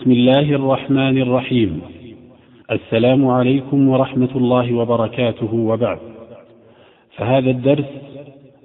[0.00, 1.80] بسم الله الرحمن الرحيم.
[2.70, 5.98] السلام عليكم ورحمة الله وبركاته وبعد.
[7.16, 7.84] فهذا الدرس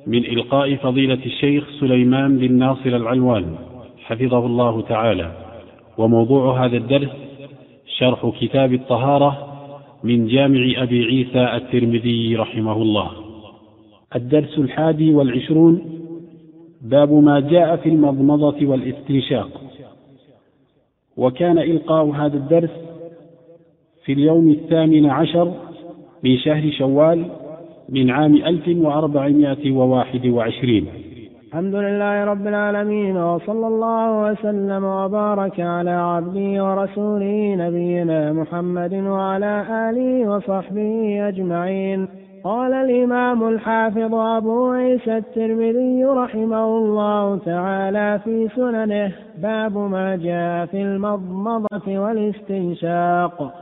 [0.07, 3.55] من إلقاء فضيلة الشيخ سليمان بن ناصر العلوان
[4.05, 5.31] حفظه الله تعالى.
[5.97, 7.09] وموضوع هذا الدرس
[7.97, 9.47] شرح كتاب الطهارة
[10.03, 13.11] من جامع أبي عيسى الترمذي رحمه الله.
[14.15, 15.81] الدرس الحادي والعشرون
[16.81, 19.64] باب ما جاء في المضمضة والاستنشاق.
[21.17, 22.71] وكان إلقاء هذا الدرس
[24.05, 25.53] في اليوم الثامن عشر
[26.23, 27.25] من شهر شوال
[27.89, 31.05] من عام 1421
[31.55, 40.29] الحمد لله رب العالمين وصلى الله وسلم وبارك على عبده ورسوله نبينا محمد وعلى آله
[40.29, 42.07] وصحبه أجمعين.
[42.45, 50.81] قال الإمام الحافظ أبو عيسى الترمذي رحمه الله تعالى في سننه باب ما جاء في
[50.81, 53.53] المضمضة والاستنشاق.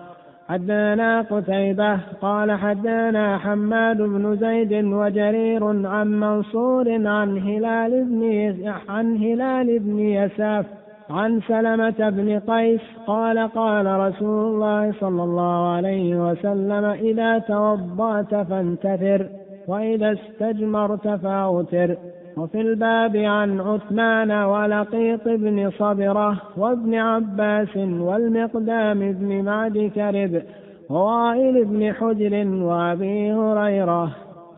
[0.49, 9.79] حدثنا قتيبة قال حدثنا حماد بن زيد وجرير عن منصور عن هلال بن عن هلال
[9.79, 10.65] بن يساف
[11.09, 19.27] عن سلمة بن قيس قال قال رسول الله صلى الله عليه وسلم إذا توضأت فانتثر
[19.67, 21.95] وإذا استجمرت فأوتر.
[22.37, 30.41] وفي الباب عن عثمان ولقيط بن صبرة وابن عباس والمقدام بن معد كرب
[30.89, 34.11] ووائل بن حجر وأبي هريرة.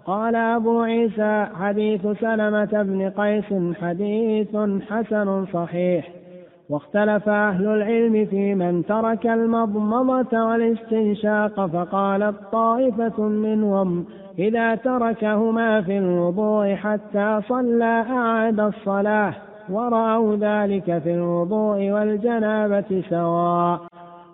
[0.05, 4.55] قال أبو عيسى حديث سلمة بن قيس حديث
[4.89, 6.24] حسن صحيح.
[6.69, 14.05] واختلف أهل العلم في من ترك المضمضة والاستنشاق فقالت طائفة منهم
[14.39, 19.33] إذا تركهما في الوضوء حتى صلى أعاد الصلاة
[19.69, 23.79] ورأوا ذلك في الوضوء والجنابة سواء.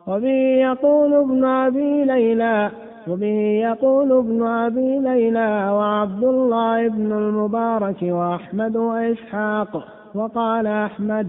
[0.08, 2.72] وبه يقول ابن أبي ليلى
[3.08, 11.28] وبه يقول ابن أبي ليلى وعبد الله بن المبارك وأحمد وإسحاق وقال أحمد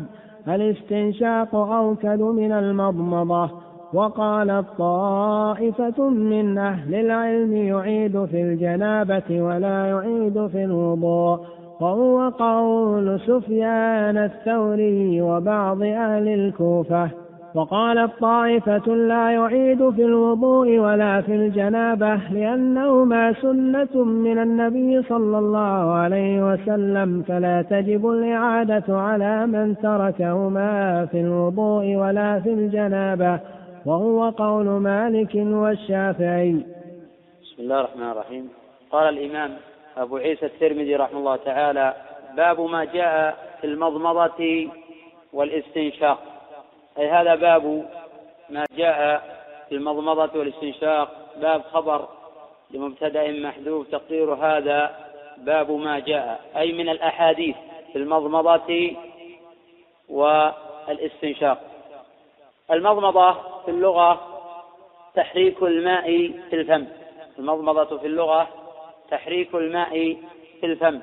[0.49, 3.51] الاستنشاق أوكد من المضمضة
[3.95, 11.41] وقالت طائفة من أهل العلم يعيد في الجنابة ولا يعيد في الوضوء
[11.81, 17.11] وهو قول سفيان الثوري وبعض أهل الكوفة.
[17.55, 25.93] وقالت طائفة لا يعيد في الوضوء ولا في الجنابة لأنهما سنة من النبي صلى الله
[25.93, 33.41] عليه وسلم فلا تجب الإعادة على من تركهما في الوضوء ولا في الجنابة
[33.87, 36.53] وهو قول مالك والشافعي.
[37.43, 38.49] بسم الله الرحمن الرحيم.
[38.91, 39.51] قال الإمام
[39.97, 41.95] أبو عيسى الترمذي رحمه الله تعالى
[42.37, 44.69] باب ما جاء في المضمضة
[45.33, 46.32] والإستنشاق.
[46.99, 47.89] أي هذا باب
[48.51, 49.23] ما جاء
[49.69, 52.09] في المضمضة والاستنشاق باب خبر
[52.71, 54.97] لمبتدأ محذوف تقدير هذا
[55.37, 57.57] باب ما جاء أي من الأحاديث
[57.93, 58.97] في المضمضة
[60.09, 61.61] والاستنشاق.
[62.71, 64.21] المضمضة في اللغة
[65.15, 66.87] تحريك الماء في الفم.
[67.39, 68.49] المضمضة في اللغة
[69.11, 70.17] تحريك الماء
[70.61, 71.01] في الفم.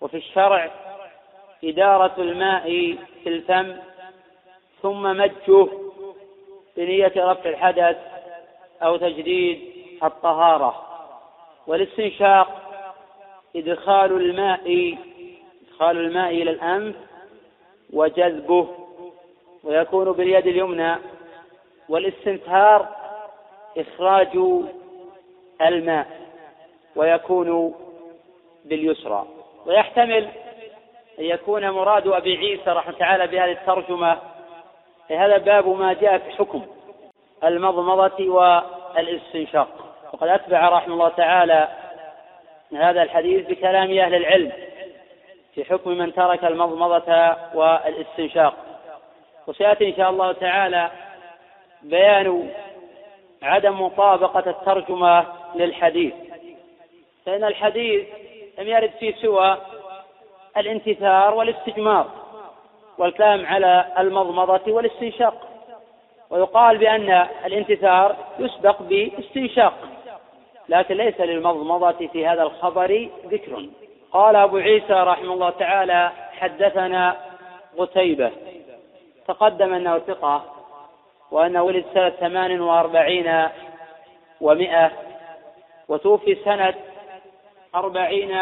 [0.00, 0.70] وفي الشرع
[1.64, 3.76] إدارة الماء في الفم
[4.82, 5.68] ثم مجه
[6.76, 7.96] بنية رفع الحدث
[8.82, 9.60] أو تجديد
[10.04, 10.82] الطهارة.
[11.66, 12.62] والاستنشاق
[13.56, 14.96] إدخال الماء
[15.68, 16.96] إدخال الماء إلى الأنف
[17.92, 18.68] وجذبه
[19.64, 20.96] ويكون باليد اليمنى.
[21.88, 22.88] والاستنثار
[23.78, 24.38] إخراج
[25.62, 26.20] الماء
[26.96, 27.74] ويكون
[28.64, 29.26] باليسرى.
[29.66, 30.28] ويحتمل
[31.18, 34.18] أن يكون مراد أبي عيسى رحمه تعالى بهذه الترجمة
[35.10, 36.62] هذا باب ما جاء في حكم
[37.44, 39.68] المضمضة والاستنشاق.
[40.12, 41.68] وقد أتبع رحمه الله تعالى
[42.72, 44.52] هذا الحديث بكلام أهل العلم
[45.54, 48.54] في حكم من ترك المضمضة والاستنشاق.
[49.46, 50.90] وسيأتي إن شاء الله تعالى
[51.82, 52.50] بيان
[53.42, 56.14] عدم مطابقة الترجمة للحديث.
[57.26, 58.06] فإن الحديث
[58.58, 59.58] لم يرد فيه سوى
[60.56, 62.25] الانتثار والاستجمار.
[62.98, 65.48] والكلام على المضمضة والاستنشاق.
[66.30, 69.74] ويقال بأن الانتثار يسبق باستنشاق
[70.68, 73.66] لكن ليس للمضمضة في هذا الخبر ذكر.
[74.12, 77.16] قال أبو عيسى رحمه الله تعالى حدثنا
[77.78, 78.30] قتيبة.
[79.28, 80.44] تقدم أنه ثقة
[81.30, 83.48] وأنه ولد سنة ثمان وأربعين
[84.40, 84.92] ومائة
[85.88, 86.74] وتوفي سنة
[87.74, 88.38] أربعين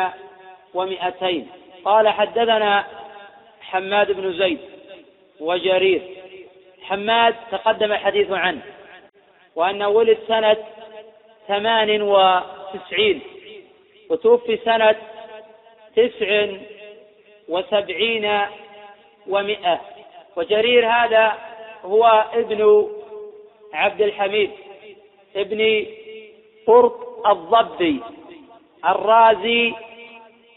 [0.75, 1.49] ومائتين
[1.85, 2.85] قال حدثنا
[3.71, 4.59] حماد بن زيد
[5.41, 6.03] وجرير.
[6.83, 8.63] حماد تقدم الحديث عنه
[9.57, 10.57] وأنه ولد سنة
[11.49, 13.21] ثمان وتسعين
[14.11, 14.97] وتوفي سنة
[15.97, 16.47] تسع
[17.49, 18.41] وسبعين
[19.27, 19.81] ومئة.
[20.37, 21.39] وجرير هذا
[21.85, 22.89] هو ابن
[23.73, 24.51] عبد الحميد
[25.37, 25.87] ابن
[26.67, 28.01] قرط الضبي
[28.85, 29.75] الرازي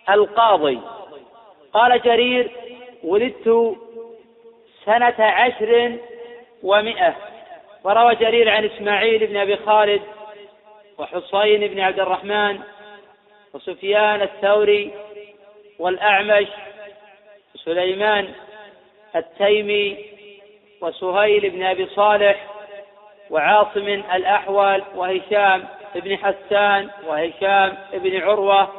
[0.10, 0.80] القاضي.
[1.74, 2.52] قال جرير
[3.08, 3.76] ولدت
[4.86, 5.98] سنة عشر
[6.64, 7.16] ومئة.
[7.84, 10.02] وروى جرير عن إسماعيل بن أبي خالد
[10.98, 12.60] وحصين بن عبد الرحمن
[13.54, 14.92] وسفيان الثوري
[15.80, 16.48] والأعمش
[17.56, 18.28] وسليمان
[19.16, 20.06] التيمي
[20.82, 22.48] وسهيل بن أبي صالح
[23.30, 28.70] وعاصم الأحول وهشام بن حسان وهشام بن عروة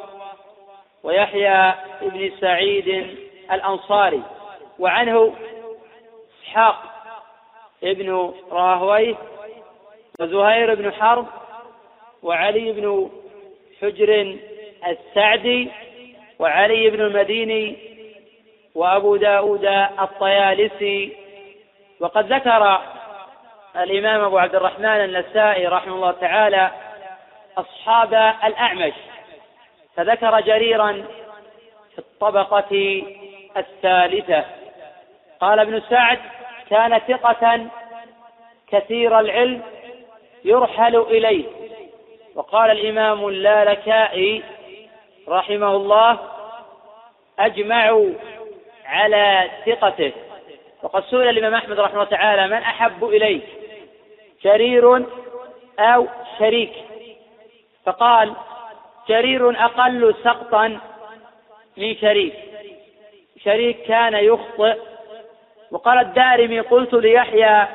[1.03, 3.17] ويحيى بن سعيد
[3.51, 4.23] الأنصاري
[4.79, 5.33] وعنه
[6.43, 6.83] إسحاق
[7.83, 9.15] ابن راهويه
[10.19, 11.27] وزهير بن حرب
[12.23, 13.09] وعلي بن
[13.81, 14.37] حجر
[14.87, 15.71] السعدي
[16.39, 17.77] وعلي بن المديني
[18.75, 19.65] وأبو داود
[19.99, 21.17] الطيالسي.
[21.99, 22.81] وقد ذكر
[23.75, 26.71] الإمام أبو عبد الرحمن النسائي رحمه الله تعالى
[27.57, 28.13] أصحاب
[28.43, 28.93] الأعمش
[29.95, 30.91] فذكر جريرا
[31.93, 33.03] في الطبقة
[33.59, 34.45] الثالثة.
[35.39, 36.19] قال ابن سعد
[36.69, 37.67] كان ثقة
[38.71, 39.61] كثير العلم
[40.45, 41.45] يرحل إليه.
[42.35, 44.43] وقال الإمام اللالكائي
[45.27, 46.19] رحمه الله
[47.39, 48.09] أجمعوا
[48.85, 50.11] على ثقته.
[50.83, 53.43] وقد سئل الإمام أحمد رحمه الله تعالى من أحب إليك
[54.43, 55.05] جرير
[55.79, 56.07] أو
[56.39, 56.73] شريك؟
[57.85, 58.33] فقال
[59.09, 60.79] جرير أقل سقطا
[61.77, 62.48] من شريك.
[63.43, 64.77] شريك كان يخطئ.
[65.71, 67.67] وقال الدارمي قلت ليحيى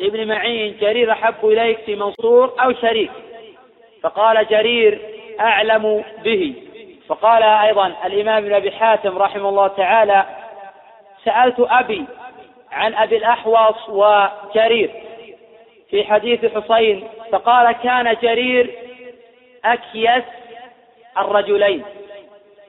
[0.00, 3.10] ابن معين جرير أحب إليك في منصور أو شريك؟
[4.02, 5.00] فقال جرير
[5.40, 6.54] أعلم به.
[7.08, 10.26] وقال أيضا الإمام ابن أبي حاتم رحمه الله تعالى
[11.24, 12.04] سألت أبي
[12.72, 14.90] عن أبي الأحوص وجرير
[15.90, 18.70] في حديث حسين فقال كان جرير
[19.64, 20.24] أكيس
[21.18, 21.84] الرجلين.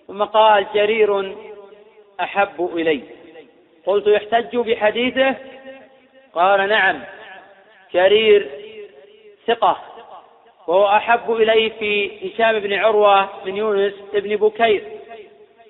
[0.07, 1.35] ثم قال جرير
[2.21, 3.01] أحب إلي.
[3.86, 5.36] قلت يحتج بحديثه؟
[6.33, 7.00] قال نعم.
[7.94, 8.50] جرير
[9.48, 9.77] ثقة.
[10.68, 14.83] وهو أحب إلي في هشام بن عروة بن يونس بن بكير.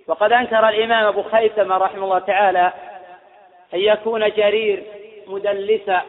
[0.08, 2.74] وقد أنكر الإمام أبو خيثمة رحمه الله تعالى
[3.74, 4.84] أن يكون جرير
[5.28, 6.02] مدلسا.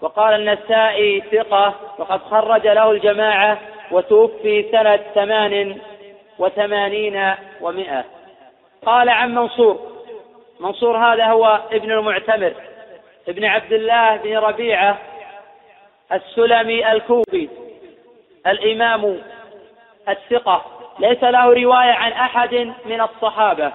[0.00, 1.74] وقال النسائي ثقة.
[1.98, 3.60] وقد خرج له الجماعة
[3.90, 5.78] وتوفي سنة ثمان
[6.38, 8.15] وثمانين ومائة
[8.86, 9.96] قال عن منصور.
[10.60, 12.54] منصور هذا هو ابن المعتمر
[13.28, 14.98] ابن عبد الله بن ربيعة
[16.12, 17.48] السلمي الكوفي
[18.46, 19.20] الإمام
[20.08, 20.64] الثقة.
[20.98, 22.54] ليس له رواية عن أحد
[22.84, 23.72] من الصحابة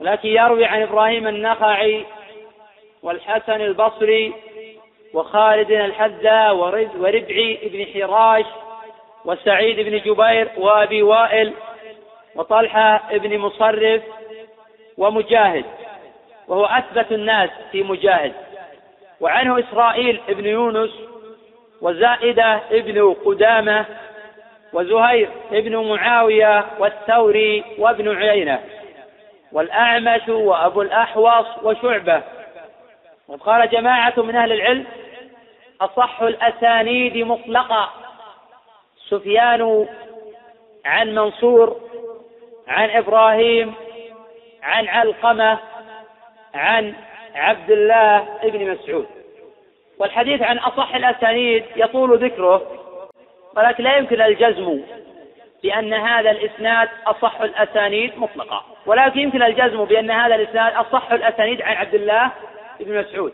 [0.00, 2.04] ولكن يروي عن إبراهيم النخعي
[3.02, 4.32] والحسن البصري
[5.14, 8.44] وخالد الحذا وربعي بن حراش
[9.24, 11.52] وسعيد بن جبير وأبي وائل
[12.34, 14.02] وطلحة بن مصرف
[14.98, 15.64] ومجاهد
[16.48, 18.32] وهو أثبت الناس في مجاهد.
[19.20, 20.90] وعنه إسرائيل بن يونس
[21.80, 23.86] وزائدة ابن قدامة
[24.72, 28.60] وزهير ابن معاوية والثوري وابن عيينة
[29.52, 32.22] والأعمش وأبو الأحوص وشعبة.
[33.28, 34.86] وقال جماعة من أهل العلم
[35.80, 37.88] أصح الأسانيد مطلقا
[39.08, 39.86] سفيان
[40.84, 41.80] عن منصور
[42.68, 43.74] عن إبراهيم
[44.62, 45.58] عن علقمة
[46.54, 46.94] عن
[47.34, 49.06] عبد الله بن مسعود.
[49.98, 52.62] والحديث عن أصح الأسانيد يطول ذكره
[53.56, 54.80] ولكن لا يمكن الجزم
[55.62, 58.64] بأن هذا الإسناد أصح الأسانيد مطلقا.
[58.86, 62.30] ولكن يمكن الجزم بأن هذا الإسناد أصح الأسانيد عن عبد الله
[62.80, 63.32] بن مسعود.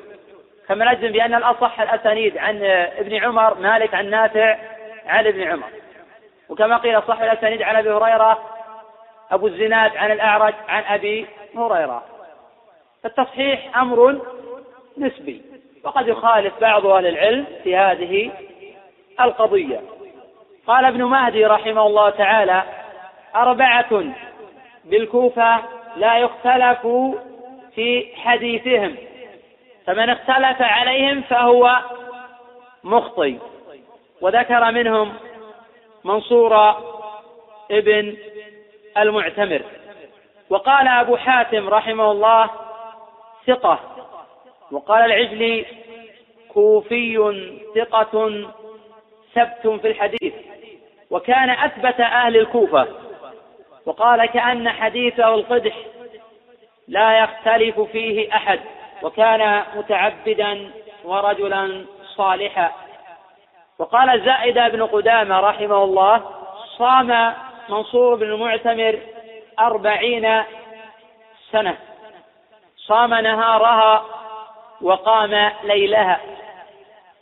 [0.69, 2.63] كما نجزم بأن الأصح الأسانيد عن
[2.99, 4.59] ابن عمر مالك عن نافع
[5.07, 5.69] عن ابن عمر.
[6.49, 8.58] وكما قيل صح الأسانيد عن أبي هريرة
[9.31, 12.05] أبو الزناد عن الأعرج عن أبي هريرة.
[13.03, 14.21] فالتصحيح أمر
[14.99, 15.43] نسبي
[15.85, 18.31] وقد يخالف بعض أهل العلم في هذه
[19.21, 19.81] القضية.
[20.67, 22.63] قال ابن مهدي رحمه الله تعالى
[23.35, 24.05] أربعة
[24.85, 25.61] بالكوفة
[25.97, 26.87] لا يختلف
[27.75, 28.97] في حديثهم
[29.87, 31.79] فمن اختلف عليهم فهو
[32.85, 33.37] مخطئ.
[34.21, 35.15] وذكر منهم
[36.05, 36.75] منصور
[37.71, 38.17] ابن
[39.03, 39.63] المعتمر.
[40.51, 42.51] وقال أبو حاتم رحمه الله
[43.47, 43.81] ثقة.
[44.73, 45.67] وقال العجلي
[46.49, 47.19] كوفي
[47.75, 48.45] ثقة
[49.35, 50.35] ثبت في الحديث.
[51.11, 52.89] وكان أثبت أهل الكوفة.
[53.87, 55.77] وقال كأن حديثه القدح
[56.89, 58.61] لا يختلف فيه أحد.
[59.03, 60.71] وكان متعبدا
[61.05, 61.85] ورجلا
[62.17, 62.73] صالحا.
[63.79, 66.23] وقال زائد بن قدامة رحمه الله
[66.79, 67.35] صام
[67.69, 68.99] منصور بن المعتمر
[69.59, 70.43] أربعين
[71.53, 71.77] سنة.
[72.77, 74.05] صام نهارها
[74.81, 76.21] وقام ليلها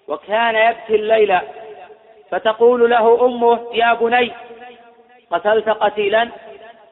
[0.08, 1.38] وكان يبكي الليل.
[2.30, 4.32] فتقول له أمه يا بني
[5.30, 6.28] قتلت قتيلا؟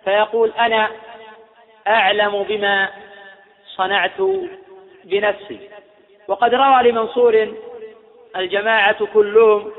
[0.05, 0.91] فيقول أنا
[1.89, 2.89] أعلم بما
[3.67, 4.21] صنعت
[5.05, 5.71] بنفسي.
[6.29, 7.55] وقد روى لمنصور
[8.37, 9.73] الجماعة كلهم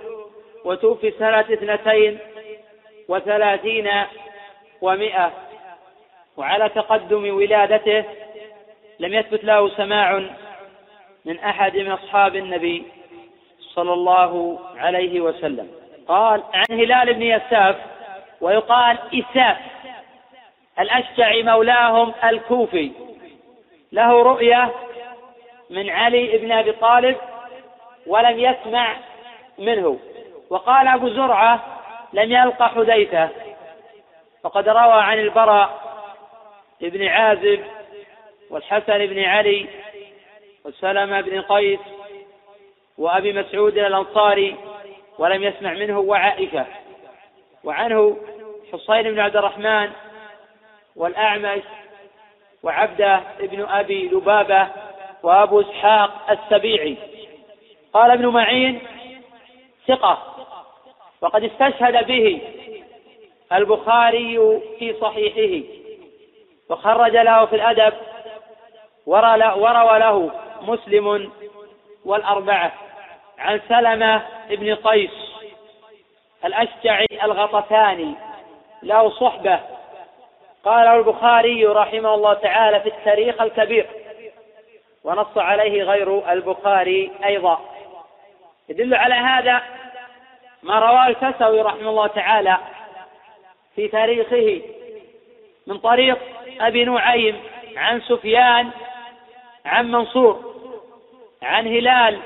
[0.65, 2.19] وتوفي سنة اثنتين
[3.09, 3.91] وثلاثين
[4.81, 5.31] ومئة.
[6.37, 8.03] وعلى تقدم ولادته
[8.99, 10.23] لم يثبت له سماع
[11.25, 12.83] من أحد من أصحاب النبي
[13.59, 15.71] صلى الله عليه وسلم.
[16.07, 17.75] قال عن هلال بن يساف
[18.41, 19.57] ويقال إساف
[20.79, 22.91] الأشجع مولاهم الكوفي.
[23.91, 24.71] له رؤية
[25.69, 27.17] من علي بن أبي طالب
[28.07, 28.95] ولم يسمع
[29.59, 29.99] منه.
[30.49, 31.74] وقال أبو زرعة
[32.15, 33.29] لم يلقى حذيفة
[34.43, 35.79] وقد روى عن البراء
[36.81, 37.63] بن عازب
[38.49, 39.67] والحسن بن علي
[40.65, 41.79] وسلمة بن قيس
[42.97, 44.55] وأبي مسعود الأنصاري
[45.19, 46.65] ولم يسمع منه وعائشة.
[47.63, 48.17] وعنه
[48.73, 49.89] حصين بن عبد الرحمن
[50.95, 51.63] والأعمش
[52.63, 54.67] وعبده بن أبي لبابة
[55.23, 56.97] وأبو إسحاق السبيعي.
[57.93, 58.79] قال ابن معين
[59.87, 60.34] ثقة.
[61.25, 62.41] وقد استشهد به
[63.53, 65.67] البخاري في صحيحه
[66.69, 67.93] وخرج له في الأدب
[69.05, 71.31] وروى له مسلم
[72.05, 72.73] والأربعة
[73.39, 75.11] عن سلمة بن قيس
[76.45, 78.13] الأشجعي الغطفاني
[78.83, 79.59] له صحبة.
[80.65, 83.87] قاله البخاري رحمه الله تعالى في التاريخ الكبير
[85.03, 87.59] ونص عليه غير البخاري أيضا.
[88.69, 89.61] يدل على هذا
[90.65, 92.57] ما رواه الكسوي رحمه الله تعالى
[93.75, 94.61] في تاريخه
[95.67, 96.17] من طريق
[96.61, 97.35] أبي نعيم
[97.77, 98.69] عن سفيان
[99.65, 100.53] عن منصور
[101.43, 102.19] عن هلال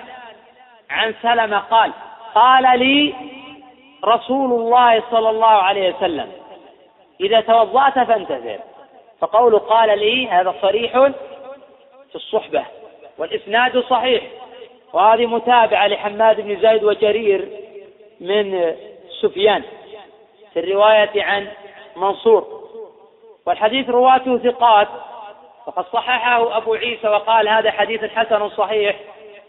[0.89, 1.91] عن سلمة قال
[2.35, 3.15] قال لي
[4.05, 6.31] رسول الله صلى الله عليه وسلم
[7.21, 8.59] إذا توضأت فانتظر.
[9.19, 10.91] فقول قال لي هذا صريح
[12.09, 12.65] في الصحبة
[13.17, 14.23] والإسناد صحيح.
[14.93, 17.58] وهذه متابعة لحماد بن زيد وجرير
[18.19, 18.75] من
[19.21, 19.63] سفيان
[20.53, 21.47] في الرواية عن
[21.95, 22.59] منصور.
[23.45, 24.87] والحديث رواته ثقات
[25.67, 28.95] وقد صححه أبو عيسى وقال هذا حديث حسن صحيح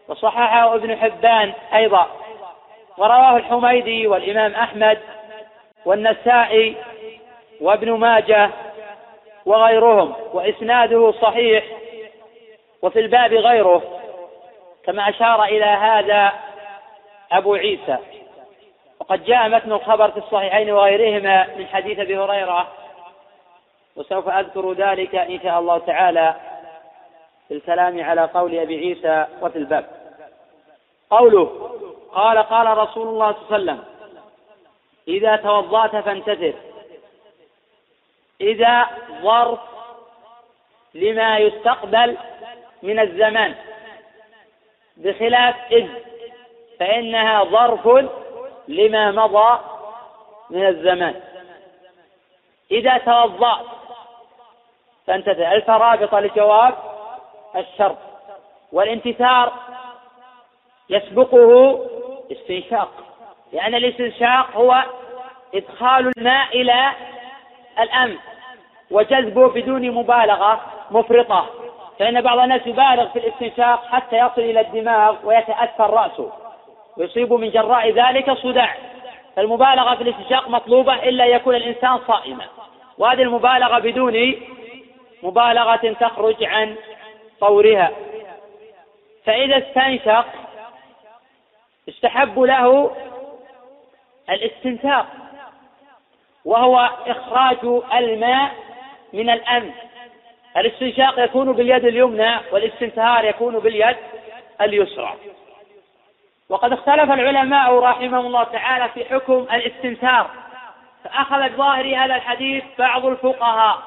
[0.08, 2.06] وصححه ابن حبان أيضا.
[2.98, 4.98] ورواه الحميدي والإمام أحمد
[5.84, 6.76] والنسائي
[7.60, 8.50] وابن ماجه
[9.46, 11.64] وغيرهم وإسناده صحيح
[12.82, 13.82] وفي الباب غيره.
[14.84, 16.32] كما أشار إلى هذا
[17.32, 17.96] أبو عيسى.
[19.10, 22.68] وقد جاء متن الخبر في الصحيحين وغيرهما من حديث أبي هريرة.
[23.96, 26.34] وسوف أذكر ذلك إن شاء الله تعالى
[27.48, 29.86] في الكلام على قول أبي عيسى وفي الباب.
[31.10, 31.70] قوله
[32.12, 33.84] قال قال رسول الله صلى الله عليه وسلم
[35.08, 36.54] إذا توضأت فانتثر
[38.40, 38.86] إذا
[39.22, 39.58] ظرف
[40.94, 42.16] لما يستقبل
[42.82, 43.54] من الزمان
[44.96, 45.88] بخلاف إذ
[46.78, 48.10] فإنها ظرف
[48.70, 49.58] لما مضى
[50.50, 51.20] من الزمان.
[52.70, 53.66] إذا توضأت
[55.06, 56.74] فانتثر الف رابطة لجواب؟
[57.56, 57.96] الشرط.
[58.72, 59.52] والانتثار
[60.90, 61.80] يسبقه
[62.32, 62.90] استنشاق.
[63.52, 64.84] لأن الاستنشاق هو
[65.54, 66.92] إدخال الماء إلى
[67.80, 68.20] الأنف
[68.90, 70.60] وجذبه بدون مبالغة
[70.90, 71.46] مفرطة.
[71.98, 76.32] فإن بعض الناس يبالغ في الاستنشاق حتى يصل إلى الدماغ ويتأثر رأسه.
[76.96, 78.76] ويصيب من جراء ذلك صداع.
[79.36, 82.44] فالمبالغة في الاستنشاق مطلوبة إلا يكون الإنسان صائما.
[82.98, 84.34] وهذه المبالغة بدون
[85.22, 86.76] مبالغة تخرج عن
[87.40, 87.90] طورها.
[89.24, 90.26] فإذا استنشق
[91.88, 92.96] استحب له
[94.30, 95.06] الاستنثار
[96.44, 98.50] وهو إخراج الماء
[99.12, 99.74] من الأنف
[100.56, 103.96] الاستنشاق يكون باليد اليمنى والاستنثار يكون باليد
[104.60, 105.14] اليسرى.
[106.50, 110.30] وقد اختلف العلماء رحمهم الله تعالى في حكم الاستنثار
[111.04, 113.78] فأخذ بظاهر هذا الحديث بعض الفقهاء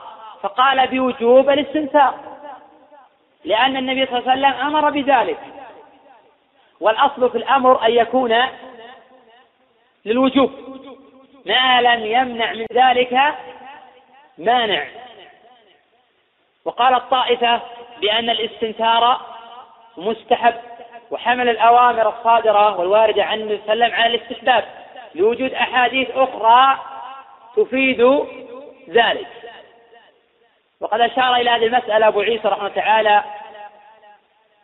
[0.41, 2.19] فقال بوجوب الاستنثار
[3.45, 5.39] لأن النبي صلى الله عليه وسلم أمر بذلك
[6.79, 8.35] والأصل في الأمر أن يكون
[10.05, 10.51] للوجوب
[11.45, 13.35] ما لم يمنع من ذلك
[14.37, 14.85] مانع.
[16.65, 17.61] وقال الطائفة
[18.01, 19.21] بأن الاستنكار
[19.97, 20.53] مستحب.
[21.13, 24.63] وحمل الأوامر الصادرة والواردة عن النبي صلى الله عليه وسلم على الاستحباب.
[25.15, 26.77] لوجود أحاديث أخرى
[27.55, 28.25] تفيد
[28.89, 29.27] ذلك.
[30.81, 33.23] وقد أشار إلى هذه المسألة أبو عيسى رحمه تعالى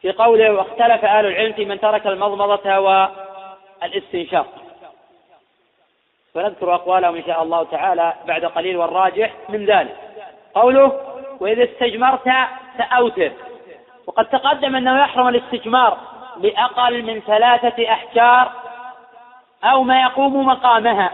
[0.01, 4.47] في قوله واختلف أهل العلم في من ترك المضمضة والاستنشاق
[6.33, 9.95] فنذكر أقوالهم إن شاء الله تعالى بعد قليل والراجح من ذلك.
[10.53, 11.01] قوله
[11.39, 12.29] وإذا استجمرت
[12.77, 13.31] فأوتر
[14.07, 15.97] وقد تقدم أنه يحرم الاستجمار
[16.39, 18.51] بأقل من ثلاثة أحجار
[19.63, 21.11] أو ما يقوم مقامها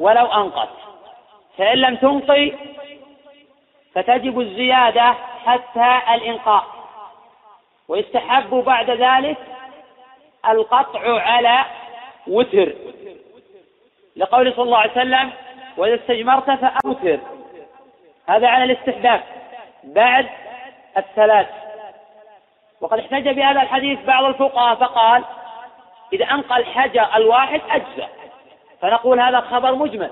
[0.00, 0.68] ولو أنقت.
[1.58, 2.52] فإن لم تنقي
[3.94, 5.14] فتجب الزيادة
[5.46, 6.64] حتى الإنقاء.
[7.88, 9.36] ويستحب بعد ذلك
[10.48, 11.64] القطع على
[12.26, 12.72] وتر.
[14.16, 15.32] لقول صلى الله عليه وسلم
[15.76, 17.18] وإذا استجمرت فأوتر.
[18.28, 19.22] هذا على الاستحباب
[19.84, 20.26] بعد
[20.96, 21.46] الثلاث.
[22.80, 25.24] وقد احتج بهذا الحديث بعض الفقهاء فقال
[26.12, 28.08] إذا أنقى الحجر الواحد أجزأ.
[28.80, 30.10] فنقول هذا خبر مجمل.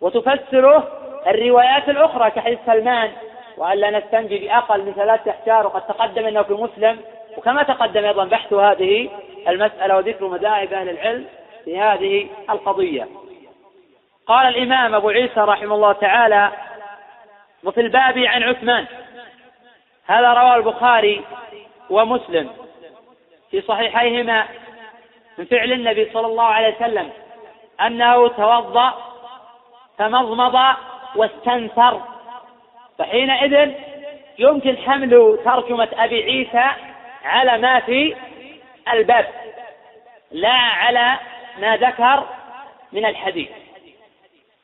[0.00, 0.88] وتفسره
[1.26, 3.10] الروايات الأخرى كحديث سلمان
[3.56, 7.00] وألا نستنجي بأقل من ثلاثة أحجار وقد تقدم أنه في مسلم.
[7.36, 9.10] وكما تقدم أيضا بحث هذه
[9.48, 11.26] المسألة وذكر مذاهب أهل العلم
[11.64, 13.08] في هذه القضية.
[14.26, 16.50] قال الإمام أبو عيسى رحمه الله تعالى
[17.64, 18.86] وفي الباب عن عثمان
[20.06, 21.24] هذا رواه البخاري
[21.90, 22.50] ومسلم
[23.50, 24.46] في صحيحيهما
[25.38, 27.10] من فعل النبي صلى الله عليه وسلم
[27.80, 28.94] أنه توضأ
[29.98, 30.76] فمضمض
[31.16, 32.02] واستنثر.
[32.98, 33.72] فحينئذ
[34.38, 36.70] يمكن حمل ترجمة أبي عيسى
[37.24, 38.16] على ما في
[38.92, 39.26] الباب
[40.30, 41.18] لا على
[41.58, 42.24] ما ذكر
[42.92, 43.48] من الحديث.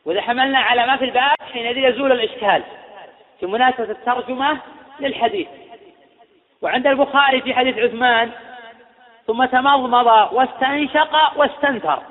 [0.04, 2.62] وإذا حملنا على ما في الباب حينئذ يزول الإشكال.
[3.40, 4.58] في مناسبة الترجمة
[5.02, 5.48] للحديث.
[6.62, 8.30] وعند البخاري في حديث عثمان
[9.26, 12.02] ثم تمضمض واستنشق واستنثر.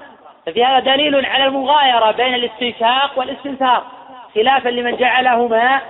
[0.45, 3.84] ففي هذا دليل على المغايرة بين الاستنشاق والاستنثار
[4.36, 5.82] خلافا لمن جعلهما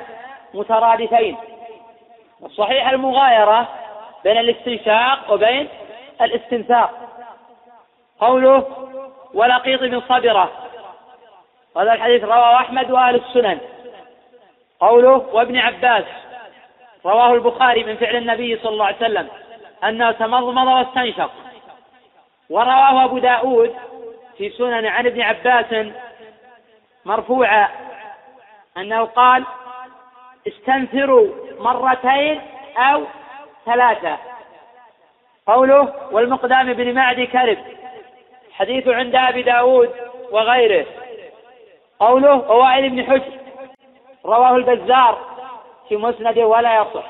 [0.53, 1.37] مترادفين.
[2.45, 3.67] الصحيح المغايرة
[4.23, 5.67] بين الاستنشاق وبين
[6.21, 6.89] الاستنثار.
[8.19, 8.65] قوله
[9.33, 10.51] ولقيط من صبرة
[11.77, 13.59] هذا الحديث رواه أحمد وأهل السنن.
[14.79, 16.03] قوله وابن عباس
[17.05, 19.27] رواه البخاري من فعل النبي صلى الله عليه وسلم
[19.83, 21.31] أنه تمضمض واستنشق.
[22.49, 23.75] ورواه أبو داود
[24.37, 25.91] في سنن عن ابن عباس
[27.05, 27.67] مرفوعا
[28.77, 29.43] أنه قال
[30.47, 31.27] استنثروا
[31.59, 32.41] مرتين
[32.77, 33.03] أو
[33.65, 34.17] ثلاثة
[35.47, 37.57] قوله والمقدام بن معدي كرب
[38.51, 39.89] حديث عند أبي داود
[40.31, 40.85] وغيره.
[41.99, 43.31] قوله ووائل بن حجر
[44.25, 45.28] رواه البزار
[45.89, 47.05] في مسنده ولا يصح.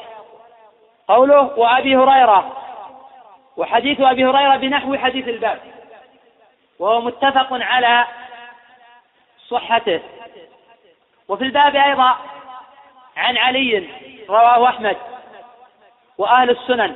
[1.08, 2.58] قوله وأبي هريرة
[3.58, 5.60] وحديث أبي هريرة بنحو حديث الباب.
[6.80, 8.06] وهو متفق على
[9.50, 10.00] صحته.
[11.28, 12.16] وفي الباب أيضا
[13.18, 13.90] عن علي
[14.30, 14.98] رواه أحمد
[16.18, 16.96] وأهل السنن.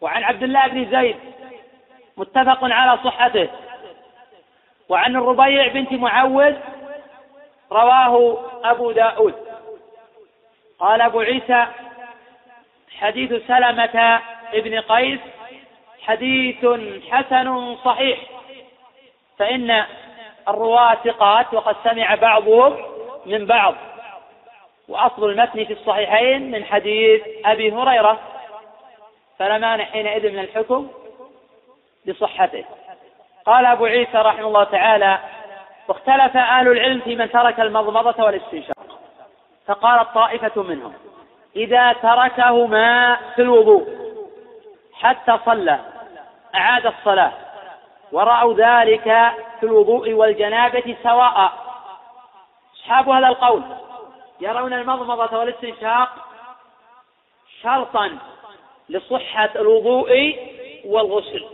[0.00, 1.16] وعن عبد الله بن زيد
[2.16, 3.48] متفق على صحته.
[4.88, 6.54] وعن الربيع بنت معوذ
[7.72, 9.45] رواه أبو داود.
[10.78, 11.66] قال أبو عيسى
[12.98, 14.20] حديث سلمة
[14.52, 15.20] ابن قيس
[16.02, 16.66] حديث
[17.10, 18.18] حسن صحيح
[19.38, 19.84] فإن
[20.48, 22.76] الرواة ثقات وقد سمع بعضهم
[23.26, 23.74] من بعض
[24.88, 28.20] وأصل المتن في الصحيحين من حديث أبي هريرة
[29.38, 30.88] فلا مانع حينئذ من الحكم
[32.08, 32.64] بصحته.
[33.46, 35.18] قال أبو عيسى رحمه الله تعالى
[35.88, 38.75] واختلف أهل العلم في من ترك المضمضة والاستنشاق.
[39.66, 40.92] فقالت طائفة منهم
[41.56, 43.88] إذا تركهما في الوضوء
[44.92, 45.80] حتى صلى
[46.54, 47.32] أعاد الصلاة
[48.12, 49.04] ورأوا ذلك
[49.60, 51.52] في الوضوء والجنابة سواء.
[52.76, 53.62] أصحاب هذا القول
[54.40, 56.08] يرون المضمضة والاستنشاق
[57.62, 58.18] شرطا
[58.88, 60.36] لصحة الوضوء
[60.84, 61.44] والغسل.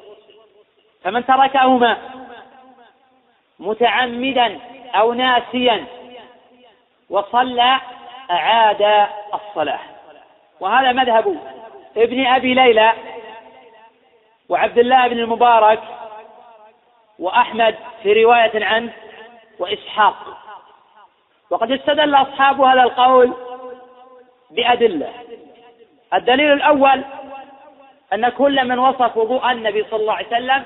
[1.05, 1.99] فمن تركهما
[3.59, 4.61] متعمدا
[4.95, 5.85] أو ناسيا
[7.11, 7.81] وصلى
[8.31, 9.81] أعاد الصلاة.
[10.61, 11.37] وهذا مذهب
[11.97, 12.93] ابن أبي ليلى
[14.49, 15.81] وعبد الله بن المبارك
[17.19, 18.93] وأحمد في رواية عنه
[19.59, 20.17] وإسحاق.
[21.51, 23.33] وقد استدل أصحاب هذا القول
[24.51, 25.13] بأدلة.
[26.15, 27.05] الدليل الأول
[28.13, 30.65] أن كل من وصف وضوء النبي صلى الله عليه وسلم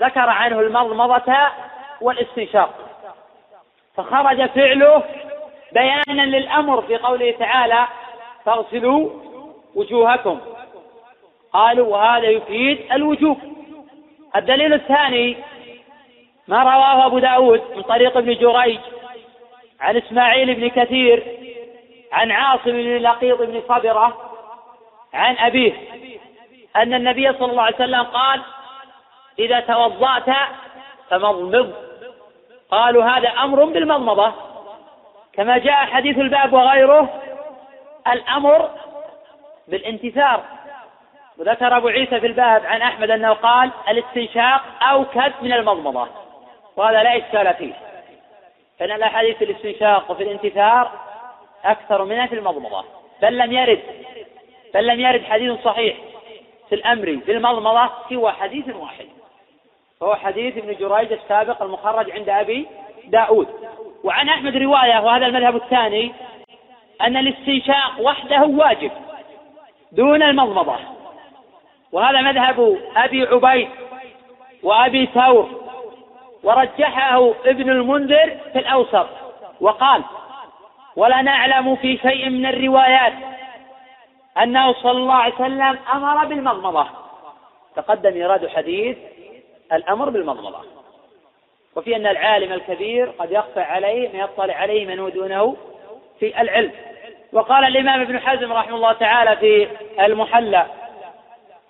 [0.00, 1.36] ذكر عنه المضمضة
[2.00, 2.74] والإستنشاق.
[3.96, 5.02] فخرج فعله
[5.72, 7.86] بيانا للأمر في قوله تعالى
[8.44, 9.10] فاغسلوا
[9.74, 10.40] وجوهكم.
[11.52, 13.38] قالوا وهذا يفيد الوجوب.
[14.36, 15.36] الدليل الثاني
[16.48, 18.80] ما رواه أبو داود من طريق ابن جريج
[19.80, 21.22] عن إسماعيل بن كثير
[22.12, 24.30] عن عاصم بن لقيط بن صبرة
[25.14, 25.72] عن أبيه
[26.76, 28.42] أن النبي صلى الله عليه وسلم قال
[29.38, 30.36] إذا توضأت
[31.10, 31.72] فمضمض.
[32.70, 34.32] قالوا هذا أمر بالمضمضة.
[35.36, 37.22] كما جاء حديث الباب وغيره
[38.12, 38.70] الأمر
[39.68, 40.42] بالانتثار.
[41.38, 46.08] وذكر أبو عيسى في الباب عن أحمد أنه قال الاستنشاق أوكد من المضمضة.
[46.76, 47.72] وهذا لا إشكال فيه.
[48.78, 50.90] فإن الأحاديث في الاستنشاق وفي الانتثار
[51.64, 52.84] أكثر منها في المضمضة.
[53.22, 53.82] بل لم يرد
[54.74, 55.96] بل لم يرد حديث صحيح
[56.68, 59.06] في الأمر بالمضمضة سوى حديث واحد.
[60.00, 62.66] وهو حديث ابن جريج السابق المخرج عند أبي
[63.04, 63.48] داود.
[64.04, 66.12] وعن أحمد رواية وهذا المذهب الثاني
[67.00, 68.90] أن الاستنشاق وحده واجب
[69.92, 70.76] دون المضمضة.
[71.92, 73.68] وهذا مذهب أبي عبيد
[74.62, 75.66] وأبي ثور.
[76.44, 79.06] ورجحه ابن المنذر في الأوسط
[79.60, 80.02] وقال
[80.96, 83.12] ولا نعلم في شيء من الروايات
[84.42, 86.86] أنه صلى الله عليه وسلم أمر بالمضمضة.
[87.76, 88.96] تقدم إيراد حديث
[89.72, 90.60] الأمر بالمضمضة.
[91.76, 95.56] وفي أن العالم الكبير قد يخفى عليه ما يطلع عليه من دونه
[96.20, 96.72] في العلم.
[97.32, 99.68] وقال الإمام ابن حزم رحمه الله تعالى في
[100.00, 100.66] المحلى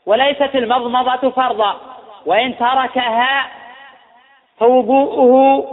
[0.06, 1.80] وليست المضمضة فرضا
[2.26, 3.46] وإن تركها
[4.58, 5.64] فوضوءه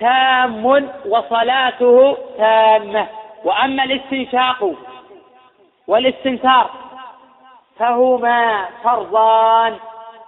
[0.00, 0.66] تام
[1.08, 3.06] وصلاته تامة.
[3.44, 4.74] وأما الاستنشاق
[5.86, 6.70] والاستنثار
[7.78, 9.76] فهما فرضان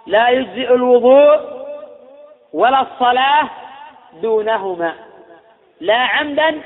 [0.07, 1.64] لا يجزئ الوضوء
[2.55, 3.49] ولا الصلاة
[4.13, 4.93] دونهما
[5.81, 6.61] لا عمدا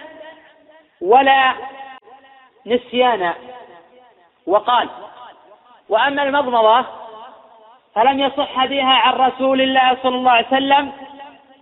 [1.02, 1.54] ولا
[2.66, 3.34] نسيانا.
[4.48, 4.90] وقال
[5.90, 6.86] وأما المضمضة
[7.96, 10.92] فلم يصح بها عن رسول الله صلى الله عليه وسلم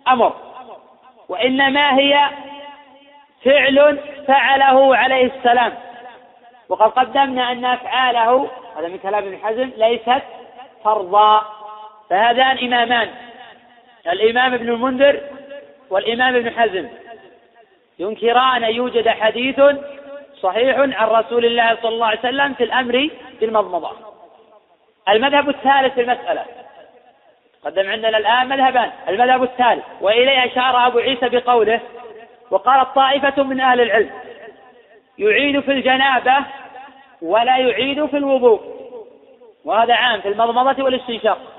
[0.08, 0.34] أمر
[1.30, 2.30] وإنما هي
[3.46, 5.74] فعل فعله عليه السلام.
[6.70, 10.24] وقد قدمنا أن أفعاله هذا من كلام ابن حزم ليست
[10.84, 11.46] فرضا
[12.10, 13.10] فهذان إمامان.
[14.12, 15.22] الإمام ابن المنذر
[15.90, 16.88] والإمام ابن حزم.
[18.00, 19.62] ينكران أن يوجد حديث
[20.42, 23.10] صحيح عن رسول الله صلى الله عليه وسلم في الأمر
[23.42, 23.92] بالمضمضة.
[25.10, 26.46] المذهب الثالث في المسألة.
[27.66, 28.92] قدم عندنا الآن مذهبان.
[29.10, 29.84] المذهب الثالث.
[30.02, 31.80] وإليه أشار أبو عيسى بقوله
[32.52, 34.10] وقالت طائفة من أهل العلم
[35.18, 36.36] يعيد في الجنابة
[37.22, 38.62] ولا يعيد في الوضوء.
[39.66, 41.57] وهذا عام في المضمضة والاستنشاق.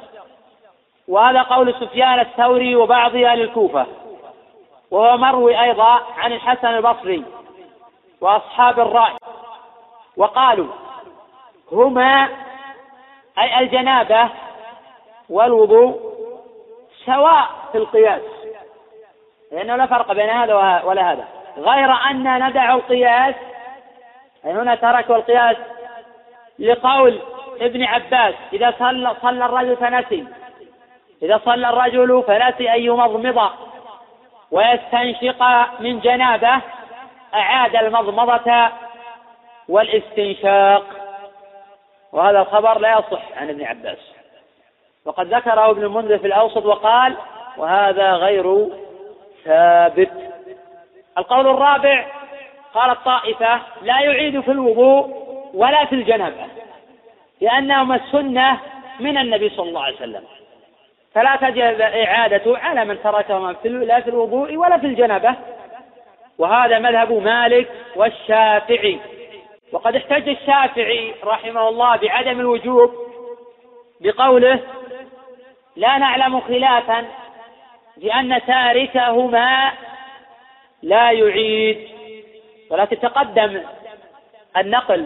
[1.08, 3.86] وهذا قول سفيان الثوري وبعض أهل الكوفة.
[4.90, 7.24] وهو مروي أيضا عن الحسن البصري
[8.20, 9.16] وأصحاب الرأي.
[10.16, 10.66] وقالوا
[11.72, 12.28] هما
[13.38, 14.28] أي الجنابة
[15.30, 16.00] والوضوء
[17.06, 18.22] سواء في القياس.
[19.52, 21.24] لأنه لا فرق بين هذا ولا هذا.
[21.58, 23.34] غير أن ندع القياس
[24.46, 25.56] أي هنا تركوا القياس
[26.58, 27.20] لقول
[27.60, 30.26] ابن عباس إذا صلى صلى الرجل فنسي.
[31.22, 33.50] إذا صلى الرجل فنسي أن يمضمض
[34.50, 35.42] ويستنشق
[35.80, 36.60] من جنابه
[37.34, 38.68] أعاد المضمضة
[39.68, 40.84] والاستنشاق.
[42.12, 43.98] وهذا الخبر لا يصح عن ابن عباس.
[45.04, 47.16] وقد ذكره ابن المنذر في الأوسط وقال
[47.56, 48.68] وهذا غير
[49.44, 50.10] ثابت.
[51.18, 52.06] القول الرابع
[52.74, 56.46] قال الطائفة لا يعيد في الوضوء ولا في الجنابة
[57.40, 58.60] لأنهما السنة
[59.00, 60.24] من النبي صلى الله عليه وسلم.
[61.14, 65.34] فلا تجب إعادة على من تركهما لا في الوضوء ولا في الجنابة.
[66.38, 69.00] وهذا مذهب مالك والشافعي.
[69.72, 72.94] وقد احتج الشافعي رحمه الله بعدم الوجوب
[74.00, 74.60] بقوله
[75.76, 77.06] لا نعلم خلافا
[77.96, 79.72] لأن تاركهما
[80.82, 81.88] لا يعيد
[82.70, 83.62] ولكن تقدم
[84.56, 85.04] النقل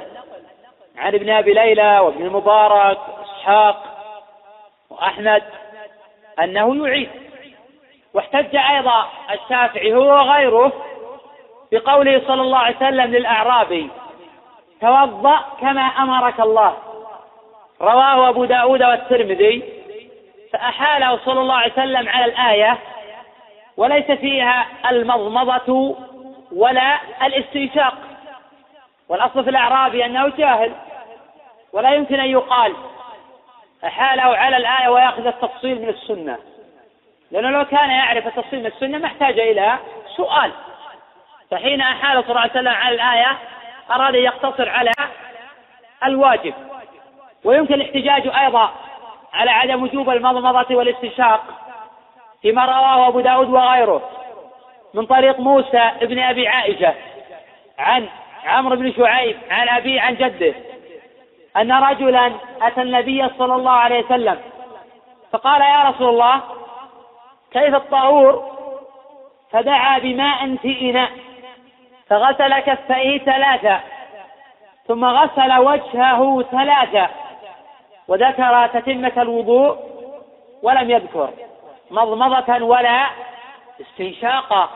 [0.98, 3.84] عن ابن أبي ليلى وابن المبارك وإسحاق
[4.90, 5.42] وأحمد.
[6.44, 7.10] أنه يعيد.
[8.14, 10.72] واحتج أيضا الشافعي هو وغيره
[11.72, 13.90] بقوله صلى الله عليه وسلم للاعرابي
[14.80, 16.76] توضأ كما أمرك الله.
[17.80, 19.62] رواه أبو داود والترمذي.
[20.52, 22.78] فأحاله صلى الله عليه وسلم على الآية
[23.76, 25.96] وليس فيها المضمضة
[26.52, 27.94] ولا الاستنشاق.
[29.08, 30.72] والأصل في الأعرابي أنه جاهل
[31.72, 32.74] ولا يمكن أن يقال.
[33.84, 36.38] أحاله على الآية ويأخذ التفصيل من السنة.
[37.30, 39.78] لأنه لو كان يعرف التفصيل من السنة ما احتاج إلى
[40.16, 40.52] سؤال.
[41.50, 43.38] فحين أحال صلى الله عليه وسلم على الآية
[43.90, 44.90] أراد أن يقتصر على
[46.04, 46.54] الواجب.
[47.44, 48.72] ويمكن الاحتجاج أيضا
[49.32, 51.44] على عدم وجوب المضمضة والاستنشاق
[52.42, 54.10] فيما رواه أبو داود وغيره
[54.94, 56.94] من طريق موسى ابن أبي عائشة
[57.78, 58.08] عن
[58.44, 60.54] عمرو بن شعيب عن أبي عن جده.
[61.56, 64.40] أن رجلا أتى النبي صلى الله عليه وسلم.
[65.32, 66.40] فقال يا رسول الله
[67.52, 68.52] كيف الطهور
[69.50, 71.10] فدعا بماء في إناء
[72.08, 73.80] فغسل كفيه ثلاثة
[74.88, 77.08] ثم غسل وجهه ثلاثة
[78.08, 79.78] وذكر تتمة الوضوء
[80.62, 81.30] ولم يذكر
[81.90, 83.06] مضمضة ولا
[83.80, 84.68] استنشاقا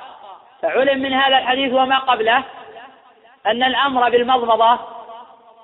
[0.63, 2.43] فعلم من هذا الحديث وما قبله
[3.47, 4.79] أن الأمر بالمضمضة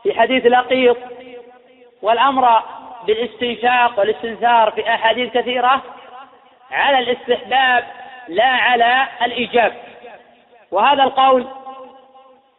[0.02, 0.96] في حديث لقيط
[2.02, 2.62] والأمر
[3.06, 5.82] بالاستنشاق والاستنثار في أحاديث كثيرة
[6.70, 7.84] على الاستحباب
[8.28, 9.72] لا على الإيجاب.
[10.70, 11.46] وهذا القول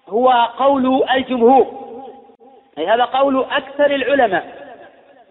[0.09, 1.83] هو قول الجمهور
[2.77, 4.75] أي هذا قول أكثر العلماء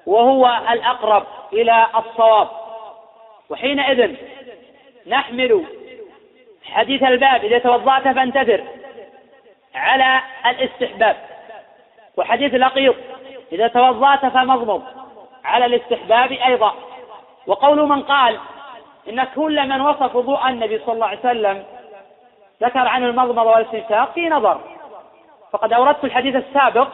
[0.07, 2.49] وهو الأقرب إلى الصواب.
[3.51, 4.17] وحينئذ
[5.07, 5.65] نحمل
[6.65, 8.65] حديث الباب إذا توضأت فانتثر
[9.75, 11.32] على الاستحباب.
[12.17, 12.95] وحديث لقيط
[13.53, 14.83] إذا توضأت فمضمض.
[15.45, 16.75] على الاستحباب أيضا.
[17.47, 18.39] وقول من قال
[19.09, 21.65] إن كل من وصف وضوء النبي صلى الله عليه وسلم
[22.63, 24.61] ذكر عن المضمضة والاستنشاق في نظر.
[25.53, 26.89] فقد أوردت الحديث السابق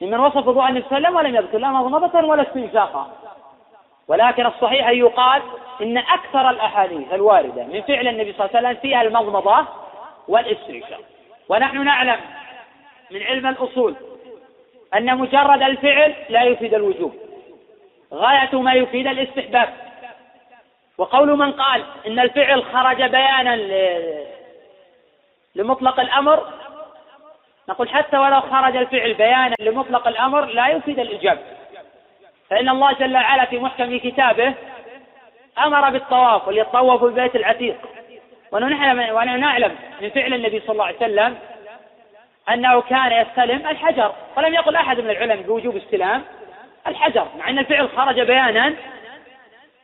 [0.00, 3.10] ممن وصف وضوء النبي صلى الله عليه وسلم ولم يذكر لا مضمضة ولا استنشاقا.
[4.08, 5.42] ولكن الصحيح أن يقال
[5.82, 9.66] إن أكثر الأحاديث الواردة من فعل النبي صلى الله عليه وسلم فيها المضمضة
[10.28, 11.00] والاستنشاق
[11.48, 12.20] ونحن نعلم
[13.10, 13.94] من علم الأصول
[14.96, 17.14] أن مجرد الفعل لا يفيد الوجوب.
[18.14, 19.68] غاية ما يفيد الاستحباب.
[20.98, 23.56] وقول من قال إن الفعل خرج بيانا
[25.54, 26.52] لمطلق الأمر
[27.68, 31.40] نقول حتى ولو خرج الفعل بيانا لمطلق الأمر لا يفيد الإجابة
[32.50, 34.54] فإن الله جل وعلا في محكم كتابه
[35.58, 37.76] أمر بالطواف وليطوفوا البيت العتيق.
[38.52, 41.38] ونحن نعلم من فعل النبي صلى الله عليه وسلم
[42.50, 44.12] أنه كان يستلم الحجر.
[44.36, 46.22] ولم يقل أحد من العلماء بوجوب استلام
[46.86, 48.74] الحجر مع أن الفعل خرج بيانا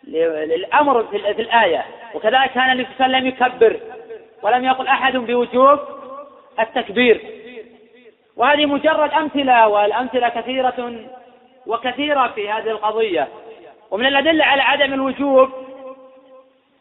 [0.04, 1.84] للأمر في الآية.
[2.14, 3.80] وكذلك كان النبي صلى الله عليه وسلم يكبر
[4.42, 5.78] ولم يقل أحد بوجوب
[6.60, 7.20] التكبير.
[8.36, 10.94] وهذه مجرد أمثلة والأمثلة كثيرة
[11.66, 13.28] وكثيرة في هذه القضية.
[13.90, 15.50] ومن الأدلة على عدم الوجوب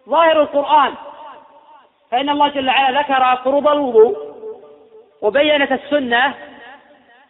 [0.09, 0.93] ظاهر القرآن.
[2.11, 4.26] فإن الله جل وعلا ذكر فروض الوضوء.
[5.21, 6.33] وبينت السنة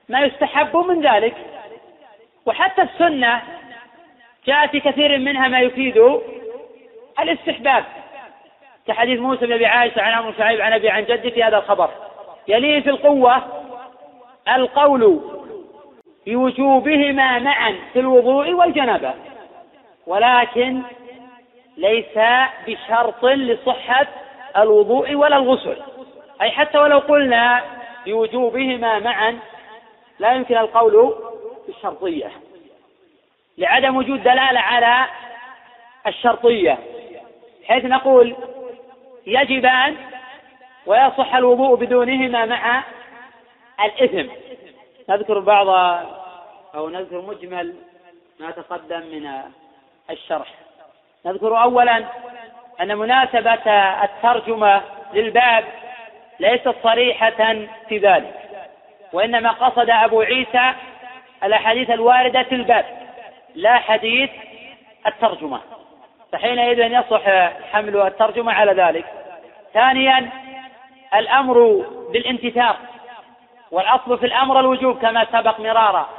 [0.10, 1.36] ما يستحب من ذلك.
[2.46, 3.42] وحتى السنة
[4.46, 6.20] جاء في كثير منها ما يفيد
[7.20, 7.84] الاستحباب.
[8.88, 11.90] كحديث موسى بن أبي عائشة عن عمرو شعيب عن أبي عن جدي في هذا الخبر.
[12.48, 13.44] يليه في القوة
[14.56, 15.22] القول
[16.28, 19.14] بوجوبهما معا في الوضوء والجنابة.
[20.08, 20.82] ولكن
[21.78, 22.20] ليس
[22.68, 24.08] بشرط لصحة
[24.58, 25.78] الوضوء ولا الغسل.
[26.42, 27.62] أي حتى ولو قلنا
[28.08, 29.40] بوجوبهما معا
[30.20, 31.16] لا يمكن القول
[31.68, 32.32] بالشرطية.
[33.58, 35.06] لعدم وجود دلالة على
[36.08, 36.78] الشرطية
[37.68, 38.36] حيث نقول
[39.26, 39.96] يجبان
[40.86, 42.84] ويصح الوضوء بدونهما مع
[43.84, 44.32] الإثم.
[45.10, 45.68] نذكر بعض
[46.76, 47.76] أو نذكر مجمل
[48.40, 49.30] ما تقدم من
[50.10, 50.54] الشرح.
[51.26, 52.06] نذكر أولا
[52.82, 53.72] أن مناسبة
[54.04, 54.82] الترجمة
[55.14, 55.66] للباب
[56.40, 57.56] ليست صريحة
[57.90, 58.34] في ذلك
[59.14, 60.74] وإنما قصد أبو عيسى
[61.44, 62.86] الأحاديث الواردة في الباب
[63.56, 64.30] لا حديث
[65.08, 65.62] الترجمة.
[66.32, 67.22] فحينئذ يصح
[67.72, 69.06] حمل الترجمة على ذلك.
[69.74, 70.30] ثانيا
[71.16, 72.76] الأمر بالانتثار.
[73.72, 76.10] والأصل في الأمر الوجوب كما سبق مرارا.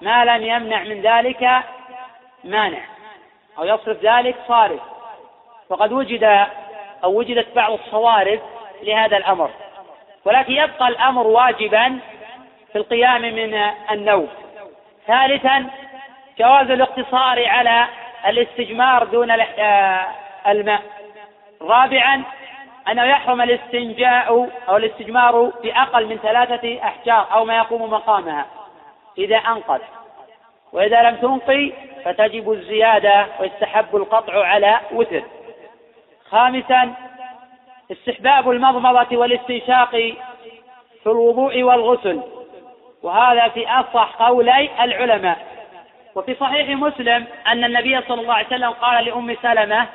[0.00, 1.50] ما لم يمنع من ذلك
[2.44, 2.80] مانع
[3.58, 4.80] أو يصرف ذلك صارف.
[5.68, 6.46] وقد وجد
[7.04, 8.40] أو وجدت بعض الصوارف
[8.82, 9.50] لهذا الأمر.
[10.26, 11.98] ولكن يبقى الأمر واجبا
[12.72, 13.54] في القيام من
[13.90, 14.28] النوم.
[15.06, 15.66] ثالثا
[16.38, 17.86] جواز الاقتصار على
[18.26, 20.06] الاستجمار دون آه،
[20.46, 20.82] الماء.
[21.62, 22.22] رابعا
[22.88, 28.46] أنه يحرم الاستنجاء أو الاستجمار بأقل من ثلاثة أحجار أو ما يقوم مقامها
[29.18, 29.80] إذا أنقذ.
[30.72, 31.72] وإذا لم تنقي
[32.04, 35.22] فتجب الزيادة ويستحب القطع على وتر.
[36.30, 36.94] خامسا
[37.92, 42.22] استحباب المضمضة والاستنشاق في الوضوء والغسل.
[43.02, 45.38] وهذا في أصح قولي العلماء.
[46.14, 49.86] وفي صحيح مسلم أن النبي صلى الله عليه وسلم قال لأم سلمة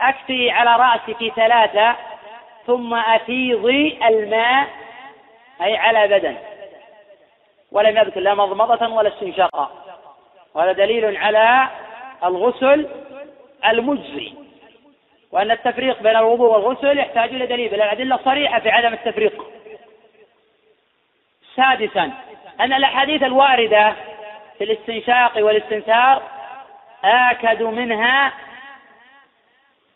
[0.00, 1.96] أكفي على رأسك ثلاثة
[2.66, 4.68] ثم أفيضي الماء
[5.62, 6.36] أي على بدن.
[7.72, 9.70] ولم يذكر لا مضمضة ولا استنشاقا.
[10.54, 11.68] وهذا دليل على
[12.24, 12.88] الغسل
[13.66, 14.43] المجزي.
[15.34, 19.44] وأن التفريق بين الوضوء والغسل يحتاج إلى دليل بل الأدلة صريحة في عدم التفريق.
[21.56, 22.12] سادسا
[22.60, 23.94] أن الأحاديث الواردة
[24.58, 26.22] في الاستنشاق والاستنثار
[27.04, 28.32] آكد منها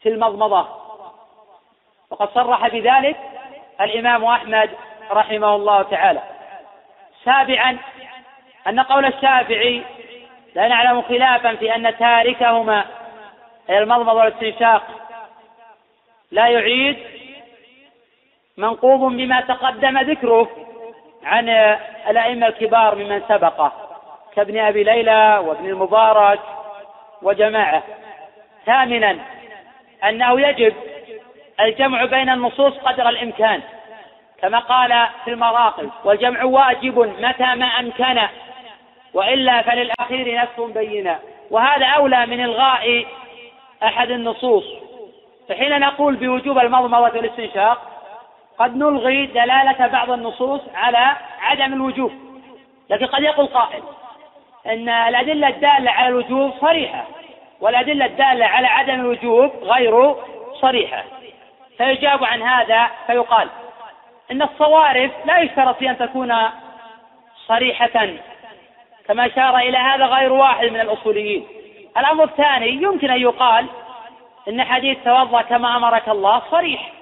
[0.02, 0.68] في المضمضة.
[2.10, 3.16] وقد صرح بذلك
[3.80, 4.70] الإمام أحمد
[5.10, 6.22] رحمه الله تعالى.
[7.24, 7.78] سابعا
[8.66, 9.82] أن قول الشافعي
[10.54, 12.84] لا نعلم خلافا في أن تاركهما
[13.70, 15.07] المضمضة والاستنشاق
[16.30, 16.96] لا يعيد
[18.56, 20.48] منقوب بما تقدم ذكره
[21.24, 21.48] عن
[22.08, 23.72] الأئمة الكبار ممن سبقه
[24.36, 26.40] كابن أبي ليلى وابن المبارك
[27.22, 27.82] وجماعة.
[28.66, 29.18] ثامنا
[30.04, 30.74] أنه يجب
[31.60, 33.60] الجمع بين النصوص قدر الإمكان
[34.42, 38.20] كما قال في المراقب والجمع واجب متى ما أمكن
[39.14, 41.18] وإلا فللأخير نفس بينا.
[41.50, 43.06] وهذا أولى من إلغاء
[43.82, 44.64] أحد النصوص.
[45.48, 47.78] فحين نقول بوجوب المضمضة والاستنشاق
[48.58, 52.12] قد نلغي دلالة بعض النصوص على عدم الوجوب.
[52.90, 53.82] لكن قد يقول قائل
[54.66, 57.04] أن الأدلة الدالة على الوجوب صريحة
[57.60, 60.14] والأدلة الدالة على عدم الوجوب غير
[60.60, 61.04] صريحة.
[61.78, 63.48] فيجاب عن هذا فيقال
[64.30, 66.34] إن الصوارف لا يشترط في أن تكون
[67.46, 68.08] صريحة
[69.08, 71.46] كما أشار إلى هذا غير واحد من الأصوليين.
[71.98, 73.66] الأمر الثاني يمكن أن يقال
[74.48, 76.92] إن حديث توضأ كما أمرك الله صريح.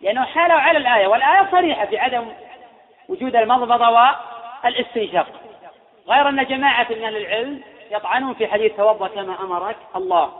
[0.00, 2.24] لأنه حالوا على الآية والآية صريحة في عدم
[3.08, 5.26] وجود المضمضة والاستنشاق.
[6.08, 10.32] غير أن جماعة من العلم يطعنون في حديث توضأ كما أمرك الله.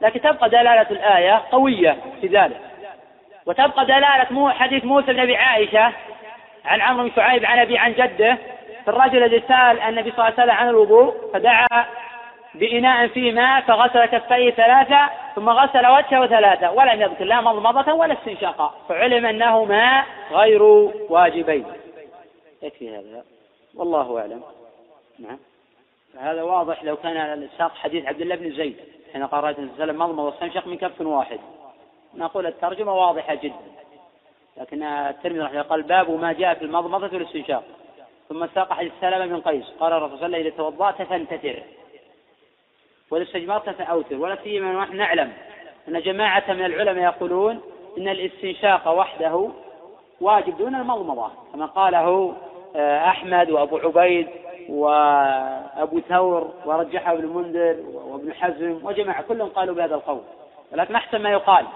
[0.00, 2.60] لكن تبقى دلالة الآية قوية في ذلك.
[3.46, 5.92] وتبقى دلالة مو حديث موسى بن أبي عائشة
[6.64, 8.38] عن عمرو بن شعيب عن أبي عن جده.
[8.84, 11.86] في الرجل الذي سأل النبي صلى الله عليه وسلم عن الوضوء فدعا
[12.54, 18.12] بإناء فيه ماء فغسل كفيه ثلاثة ثم غسل وجهه ثلاثة ولم يذكر لا مضمضة ولا
[18.12, 18.74] استنشاقا.
[18.88, 20.62] فعلم أنهما غير
[21.08, 21.66] واجبين.
[22.62, 23.24] يكفي هذا.
[23.74, 24.42] والله أعلم.
[25.18, 25.38] نعم.
[26.18, 28.76] هذا واضح لو كان الساق حديث عبد الله بن زيد
[29.12, 31.38] حين قال صلى عليه وسلم مضمض واستنشق من كف واحد.
[32.14, 33.54] نقول الترجمة واضحة جدا.
[34.56, 37.64] لكن الترمذي رحمه الله قال باب ما جاء في المضمضة والاستنشاق.
[38.28, 41.62] ثم ساق حديث سلمة بن قيس قال الرسول صلى الله عليه وسلم إذا توضأت فانتثر.
[43.10, 45.32] وإذا استجمرت فأوتر ولا سيما ونحن نعلم
[45.88, 47.60] أن جماعة من العلماء يقولون
[47.98, 49.48] إن الاستنشاق وحده
[50.20, 52.34] واجب دون المضمضة كما قاله
[52.76, 54.28] آه، أحمد وأبو عبيد
[54.68, 60.20] وأبو ثور ورجحه ابن المنذر وابن حزم وجماعة كلهم قالوا بهذا القول.
[60.72, 61.66] ولكن أحسن ما يقال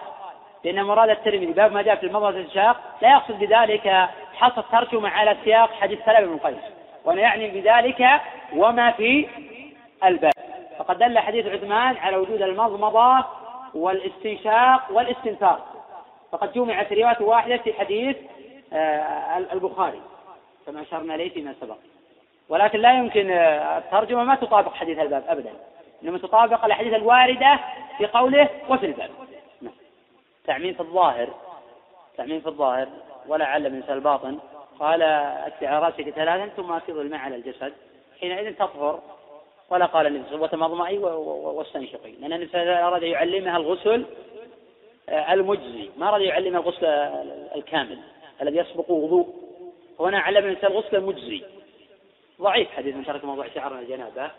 [0.64, 5.37] لأن مراد الترمذي باب ما جاء في المضمضة والاستنشاق لا يقصد بذلك حصر الترجمة على
[5.44, 6.64] سياق حديث سلم بن قيس
[7.05, 8.20] وأنا يعني بذلك
[8.57, 9.29] وما في
[10.05, 10.33] الباب.
[10.79, 13.25] فقد دل حديث عثمان على وجود المضمضة
[13.75, 15.61] والاستنشاق والاستنثار.
[16.33, 18.17] فقد جمعت رواية واحدة في حديث
[18.73, 20.01] آه، البخاري.
[20.67, 21.77] كما أشرنا إليه فيما سبق.
[22.49, 25.53] ولكن لا يمكن آه، الترجمة ما تطابق حديث الباب أبدا.
[26.03, 27.61] إنما تطابق الأحاديث الواردة
[27.99, 29.11] في قوله وفي الباب.
[29.63, 29.75] نعم.
[30.47, 31.29] تعميم في الظاهر
[32.17, 32.89] تعميم في الظاهر
[33.27, 34.39] ولا علم من الباطن
[34.79, 35.01] قال
[35.63, 37.73] رأسك ثلاثا ثم افيض الماء على الجسد.
[38.21, 39.01] حينئذ تطهر.
[39.70, 42.12] ولا قال النبي صلى الله عليه وسلم وتمضمئي واستنشقي.
[42.12, 44.05] لأن النبي صلى الله عليه وسلم أراد يعلمها الغسل
[45.09, 45.90] آه، المجزي.
[45.96, 46.85] ما أراد يعلمها الغسل
[47.57, 47.98] الكامل
[48.42, 49.35] الذي يسبق وضوء.
[50.00, 51.42] هنا علم الإنسان الغسل المجزي.
[52.40, 54.31] ضعيف حديث من ترك موضوع شعر الجنابة.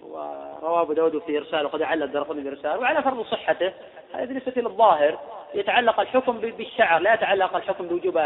[0.00, 2.78] ورواه أبو داود في إرسال وقد علّ الدرقطني بإرسال.
[2.78, 3.72] وعلى فرض صحته
[4.12, 5.18] هذا بالنسبة للظاهر
[5.54, 8.18] يتعلق الحكم بالشعر لا يتعلق الحكم بوجوب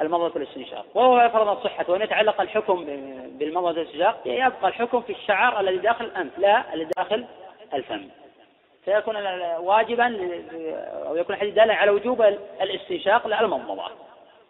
[0.00, 2.84] المضمضة والاستنشاق وهو فرض الصحة وأن يتعلق الحكم
[3.38, 7.26] بالمضمضة والاستنشاق يبقى الحكم في الشعر الذي داخل الأنف لا الذي داخل
[7.74, 8.08] الفم.
[8.84, 9.16] فيكون
[9.56, 10.06] واجبا
[11.08, 12.22] أو يكون الحديث دالا على وجوب
[12.60, 13.90] الاستنشاق لا المضمضة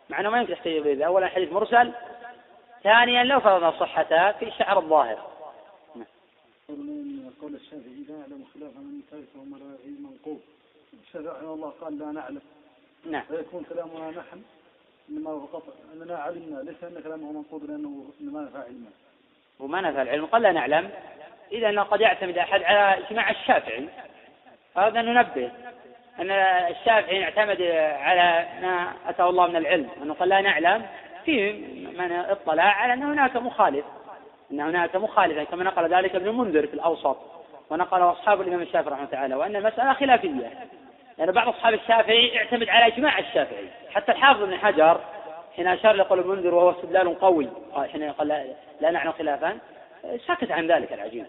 [0.09, 1.05] مع أنه ما يمكن تحتاج به.
[1.05, 1.92] أولا حديث مرسل
[2.82, 5.18] ثانيا لو فرضنا صحته في الشعر الظاهر.
[7.42, 10.40] قول الشافعي لا يعلم خلافا من ثالث ومراعي منقوب.
[11.03, 12.40] الشافعي الله قال لا نعلم.
[13.11, 13.22] نعم.
[13.22, 14.42] فيكون كلامنا نحن
[15.11, 15.62] إنما فقط
[15.94, 16.61] إننا علمنا.
[16.61, 18.90] ليس أن كلامه منقوض لأنه ما نفع علما.
[19.61, 20.26] وما نفع العلم.
[20.26, 20.90] قال لا نعلم.
[21.52, 23.88] إذا قد يعتمد أحد على اجماع الشافعي.
[24.76, 25.50] هذا ننبه.
[26.20, 27.62] أن الشافعي اعتمد
[28.00, 29.88] على ما أتاه الله من العلم.
[30.02, 30.86] أنه قال لا نعلم.
[31.24, 31.52] في
[31.98, 33.84] من اطلع على أن هناك مخالف.
[34.52, 37.16] أن هناك مخالفة كما نقل ذلك ابن المنذر في الأوسط.
[37.70, 39.34] ونقله أصحاب الإمام الشافعي رحمه الله تعالى.
[39.34, 40.68] وأن المسألة خلافية.
[41.18, 43.68] لأن يعني بعض أصحاب الشافعي اعتمد على إجماع الشافعي.
[43.90, 45.00] حتى الحافظ ابن حجر
[45.56, 47.48] حين أشار لقول المنذر وهو استدلال قوي.
[47.92, 48.44] حين قال لا,
[48.80, 49.58] لا نعلم خلافا.
[50.16, 51.26] سكت عن ذلك العجيب.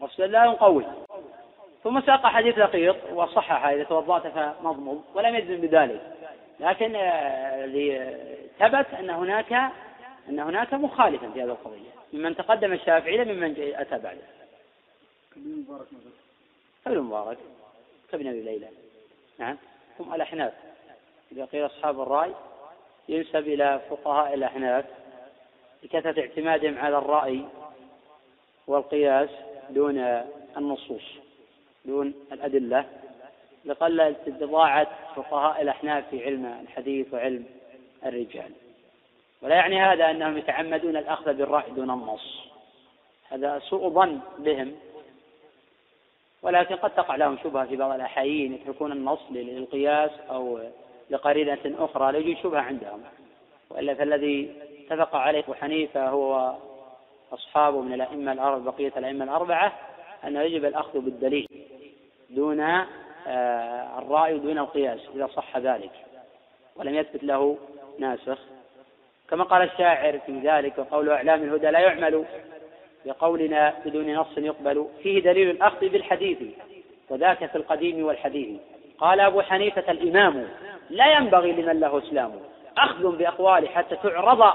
[0.00, 0.84] واستدلال قوي.
[1.84, 6.00] ثم ساق حديث لقيط وصحح إذا توضأت فمضمض ولم يجزم بذلك.
[6.60, 7.66] لكن آه،
[8.58, 9.52] ثبت أن هناك
[10.28, 11.90] أن هناك مخالفا في هذه القضية.
[12.12, 14.20] ممن تقدم الشافعي ممن أتى بعده.
[15.34, 15.86] كابن مبارك
[16.84, 17.38] كابن مبارك
[18.10, 18.85] كابن أبي ليلى.
[19.38, 19.56] نعم.
[20.00, 20.52] هم الأحناف.
[21.32, 22.32] إذا قيل أصحاب الرأي
[23.08, 24.84] ينسب إلى فقهاء الأحناف
[25.82, 27.44] لكثرة اعتمادهم على الرأي
[28.66, 29.30] والقياس
[29.70, 29.98] دون
[30.56, 31.02] النصوص
[31.84, 32.84] دون الأدلة
[33.64, 37.44] لقل استطاعة فقهاء الأحناف في علم الحديث وعلم
[38.06, 38.50] الرجال.
[39.42, 42.46] ولا يعني هذا أنهم يتعمدون الأخذ بالرأي دون النص.
[43.28, 44.76] هذا سوء ظن بهم.
[46.46, 50.60] ولكن قد تقع لهم شبهة في بعض الأحايين يتركون النص للقياس أو
[51.10, 53.02] لقرينة أخرى لا يوجد شبهة عندهم.
[53.70, 54.52] وإلا فالذي
[54.90, 56.54] اتفق عليه أبو حنيفة هو
[57.32, 59.72] أصحابه من الأئمة الأربعة بقية الأئمة الأربعة
[60.24, 61.48] أنه يجب الأخذ بالدليل
[62.30, 65.92] دون آه، الرأي ودون القياس إذا صح ذلك.
[66.76, 67.58] ولم يثبت له
[67.98, 68.38] ناسخ.
[69.30, 72.24] كما قال الشاعر في ذلك وقول أعلام الهدى لا يعمل.
[73.06, 76.38] بقولنا بدون نص يقبل فيه دليل الأخذ بالحديث
[77.10, 78.60] وذاك في القديم والحديث.
[78.98, 80.44] قال أبو حنيفة الإمام
[80.90, 82.30] لا ينبغي لمن له إسلام
[82.78, 84.52] أخذ بأقواله حتى تعرض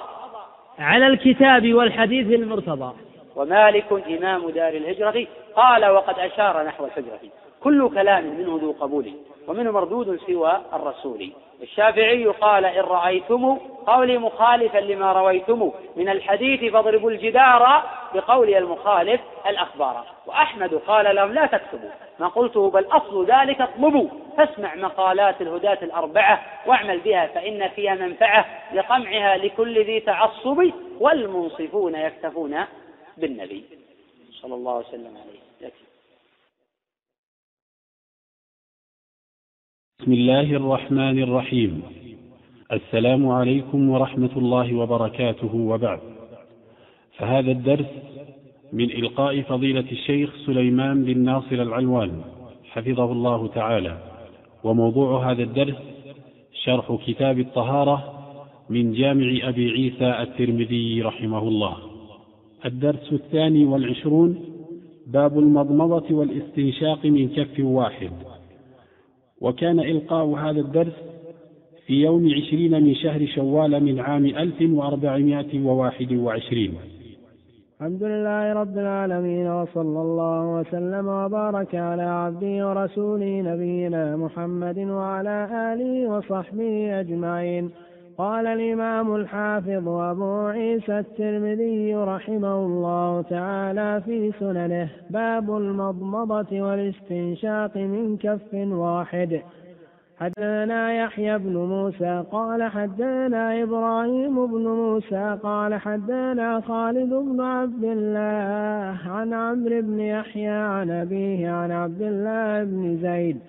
[0.79, 2.93] على الكتاب والحديث المرتضى.
[3.35, 7.19] ومالك إمام دار الهجرة قال وقد أشار نحو الحجرة
[7.63, 9.13] كل كلام منه ذو قبول
[9.47, 11.31] ومنه مردود سوى الرسول.
[11.61, 13.57] الشافعي قال إن رأيتم
[13.87, 17.83] قولي مخالفا لما رويتم من الحديث فاضربوا الجدار
[18.13, 20.05] بقولي المخالف الأخبار.
[20.25, 21.89] وأحمد قال لهم لا تكتبوا.
[22.19, 24.07] ما قلته بل أصل ذلك اطلبوا.
[24.37, 32.65] فاسمع مقالات الهداة الأربعة واعمل بها فإن فيها منفعة لقمعها لكل ذي تعصب والمنصفون يكتفون
[33.17, 33.63] بالنبي.
[34.41, 35.67] صلى الله وسلم عليه.
[35.67, 35.90] يكفي.
[40.01, 41.81] بسم الله الرحمن الرحيم.
[42.71, 45.99] السلام عليكم ورحمة الله وبركاته وبعد.
[47.17, 47.85] فهذا الدرس
[48.73, 52.21] من إلقاء فضيلة الشيخ سليمان بن ناصر العلوان
[52.71, 53.97] حفظه الله تعالى.
[54.63, 55.75] وموضوع هذا الدرس
[56.63, 58.13] شرح كتاب الطهارة
[58.69, 61.77] من جامع أبي عيسى الترمذي رحمه الله.
[62.65, 64.39] الدرس الثاني والعشرون
[65.07, 68.11] باب المضمضة والاستنشاق من كف واحد.
[69.41, 70.93] وكان إلقاء هذا الدرس
[71.85, 76.73] في يوم عشرين من شهر شوال من عام ألف وأربعمائة وواحد وعشرين.
[77.81, 85.37] الحمد لله رب العالمين وصلى الله وسلم وبارك على عبده ورسوله نبينا محمد وعلى
[85.73, 87.69] آله وصحبه أجمعين.
[88.21, 98.17] قال الإمام الحافظ أبو عيسى الترمذي رحمه الله تعالى في سننه باب المضمضة والاستنشاق من
[98.17, 99.41] كف واحد.
[100.19, 108.97] حدثنا يحيى بن موسى قال حدثنا إبراهيم بن موسى قال حدثنا خالد بن عبد الله
[109.11, 113.39] عن عمرو بن يحيى عن أبيه عن عبد الله بن زيد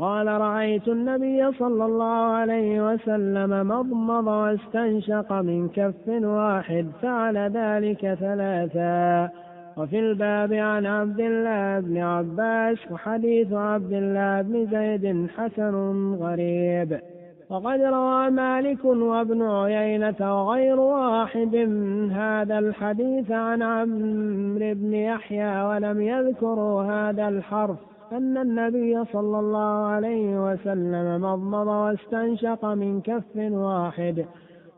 [0.00, 9.30] قال رأيت النبي صلى الله عليه وسلم مضمض واستنشق من كف واحد فعل ذلك ثلاثا.
[9.76, 17.00] وفي الباب عن عبد الله بن عباس وحديث عبد الله بن زيد حسن غريب.
[17.50, 26.02] وقد روى مالك وابن عيينة وغير واحد من هذا الحديث عن عمرو بن يحيى ولم
[26.02, 27.78] يذكروا هذا الحرف.
[28.12, 34.26] أن النبي صلى الله عليه وسلم مضمض واستنشق من كف واحد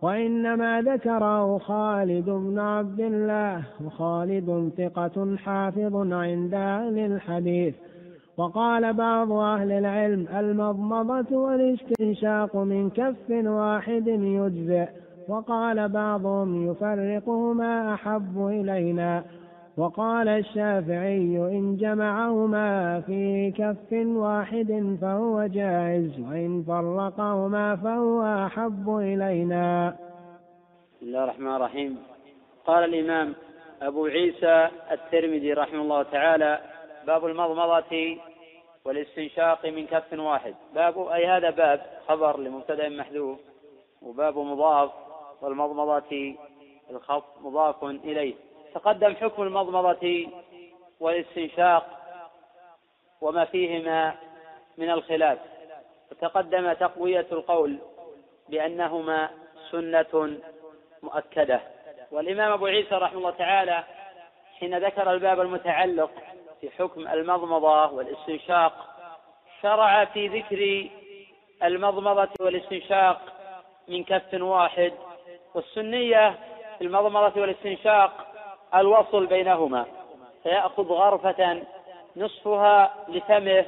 [0.02, 7.74] وإنما ذكره خالد بن عبد الله وخالد ثقة حافظ عند أهل الحديث.
[8.36, 14.88] وقال بعض أهل العلم المضمضة والاستنشاق من كف واحد يجزئ
[15.28, 19.24] وقال بعضهم يفرقهما أحب إلينا.
[19.76, 29.96] وقال الشافعي إن جمعهما في كف واحد فهو جائز وإن فرقهما فهو أحب إلينا.
[30.96, 31.98] بسم الله الرحمن الرحيم.
[32.66, 33.34] قال الإمام
[33.82, 36.60] أبو عيسى الترمذي رحمه الله تعالى
[37.06, 38.16] باب المضمضة
[38.84, 40.54] والاستنشاق من كف واحد.
[40.74, 43.38] باب أي هذا باب خبر لمبتدأ محذوف
[44.02, 44.90] وباب مضاف
[45.42, 46.34] والمضمضة
[46.90, 48.34] الخط مضاف إليه.
[48.74, 50.26] تقدم حكم المضمضة
[51.00, 51.86] والاستنشاق
[53.20, 54.14] وما فيهما
[54.78, 55.38] من الخلاف.
[56.10, 57.78] وتقدم تقوية القول
[58.48, 59.30] بأنهما
[59.70, 60.36] سنة
[61.02, 61.60] مؤكدة.
[62.10, 63.84] والإمام أبو عيسى رحمه الله تعالى
[64.58, 66.10] حين ذكر الباب المتعلق
[66.60, 68.88] في حكم المضمضة والاستنشاق
[69.62, 70.90] شرع في ذكر
[71.62, 73.20] المضمضة والاستنشاق
[73.88, 74.92] من كف واحد.
[75.54, 76.38] والسنية
[76.78, 78.31] في المضمضة والاستنشاق
[78.74, 79.86] الوصل بينهما.
[80.42, 81.62] فيأخذ غرفة
[82.16, 83.66] نصفها لفمه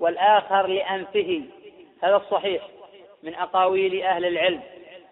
[0.00, 1.42] والآخر لأنفه.
[2.02, 2.62] هذا الصحيح
[3.22, 4.60] من أقاويل أهل العلم.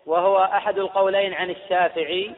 [0.06, 2.32] وهو أحد القولين عن الشافعي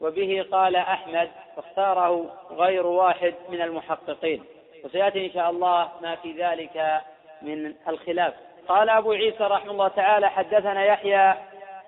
[0.00, 4.44] وبه قال أحمد واختاره غير واحد من المحققين.
[4.84, 7.00] وسيأتي إن شاء الله ما في ذلك
[7.42, 8.34] من الخلاف.
[8.68, 11.34] قال أبو عيسى رحمه الله تعالى حدثنا يحيى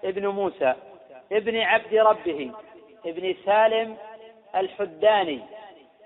[0.04, 0.74] ابن موسى
[1.32, 2.50] ابن عبد ربه
[3.06, 3.96] ابن سالم
[4.56, 5.40] الحداني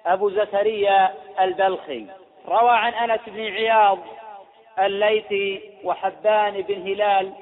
[0.06, 2.06] أبو زكريا البلخي.
[2.48, 3.98] روى عن أنس بن عياض
[4.78, 7.32] الليثي وحبان بن هلال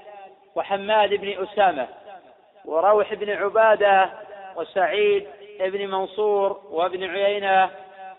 [0.55, 1.89] وحماد بن أسامة
[2.65, 4.11] وروح بن عبادة
[4.57, 5.27] وسعيد
[5.61, 7.71] بن منصور وابن عيينة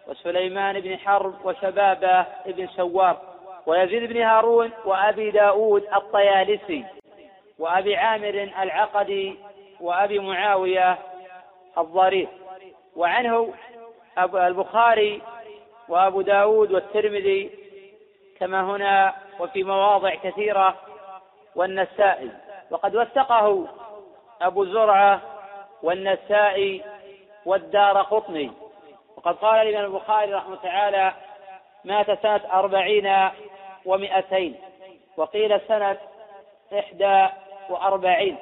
[0.08, 3.18] وسليمان بن حرب وشبابة بن سوار
[3.66, 6.86] ويزيد بن هارون وأبي داود الطيالسي
[7.60, 9.36] وأبي عامر العقدي
[9.80, 10.98] وأبي معاوية
[11.78, 12.28] الضرير.
[12.96, 13.54] وعنه
[14.18, 15.22] البخاري
[15.90, 17.52] وأبو داود والترمذي
[18.40, 20.76] كما هنا وفي مواضع كثيرة
[21.56, 22.32] والنسائي.
[22.72, 23.68] وقد وثقه
[24.42, 25.22] أبو زرعة
[25.84, 26.84] والنسائي
[27.46, 28.52] والدار قطني.
[29.18, 31.14] وقد قال الإمام البخاري رحمه تعالى
[31.84, 33.30] مات سنة أربعين
[33.86, 34.56] ومئتين
[35.18, 35.98] وقيل سنة
[36.80, 37.28] إحدى
[37.70, 38.38] وأربعين.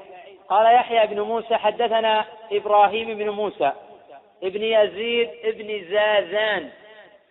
[0.50, 3.72] قال يحيى بن موسى حدثنا إبراهيم بن موسى
[4.44, 6.70] ابن يزيد ابن زازان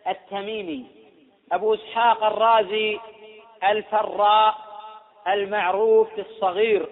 [0.08, 0.84] التميمي
[1.52, 2.98] أبو إسحاق الرازي
[3.64, 4.54] الفراء
[5.28, 6.86] المعروف الصغير.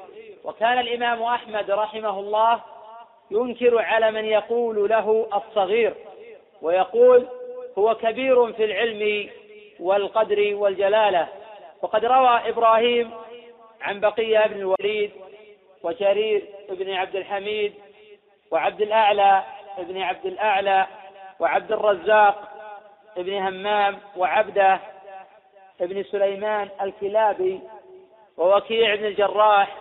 [0.44, 2.60] وكان الإمام أحمد رحمه الله
[3.30, 5.94] ينكر على من يقول له الصغير
[6.62, 7.26] ويقول
[7.78, 9.30] هو كبير في العلم
[9.80, 11.28] والقدر والجلالة.
[11.82, 13.10] وقد روى إبراهيم
[13.80, 15.10] عن بقية بن الوليد
[15.82, 17.74] وجرير بن عبد الحميد
[18.50, 19.42] وعبد الأعلى
[19.78, 20.86] بن عبد الأعلى
[21.40, 22.48] وعبد الرزاق
[23.16, 24.80] بن همام وعبده
[25.80, 27.60] بن سليمان الكلابي
[28.36, 29.76] ووكيع بن الجراح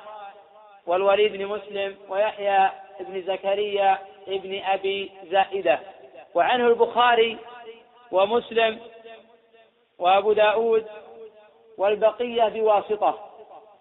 [0.85, 2.69] والوليد بن مسلم ويحيى
[2.99, 5.79] بن زكريا بن أبي زائدة.
[6.33, 7.37] وعنه البخاري
[8.11, 8.79] ومسلم
[9.99, 10.85] وأبو داود
[11.77, 13.29] والبقية بواسطة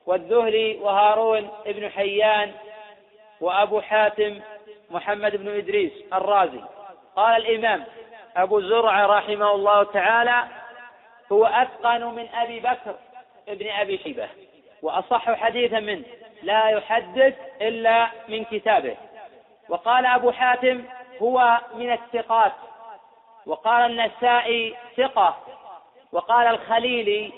[0.07, 2.53] والذهلي وهارون بن حيان
[3.41, 4.41] وأبو حاتم
[4.91, 6.61] محمد بن إدريس الرازي.
[7.17, 7.85] قال الإمام
[8.37, 10.45] أبو زرع رحمه الله تعالى
[11.33, 12.95] هو أتقن من أبي بكر
[13.49, 14.29] ابن أبي شيبة
[14.83, 16.05] وأصح حديثا منه
[16.43, 18.97] لا يحدث إلا من كتابه
[19.69, 20.85] وقال أبو حاتم
[21.23, 22.53] هو من الثقات
[23.47, 25.37] وقال النسائي ثقة
[26.13, 27.33] وقال الخليلي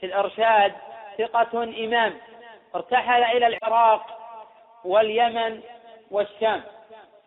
[0.00, 0.72] في الإرشاد
[1.18, 2.14] ثقة إمام
[2.74, 4.06] ارتحل إلى العراق
[4.84, 5.60] واليمن
[6.10, 6.62] والشام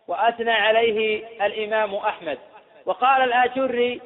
[0.08, 2.38] وأثنى عليه الإمام أحمد.
[2.86, 4.02] وقال الآجري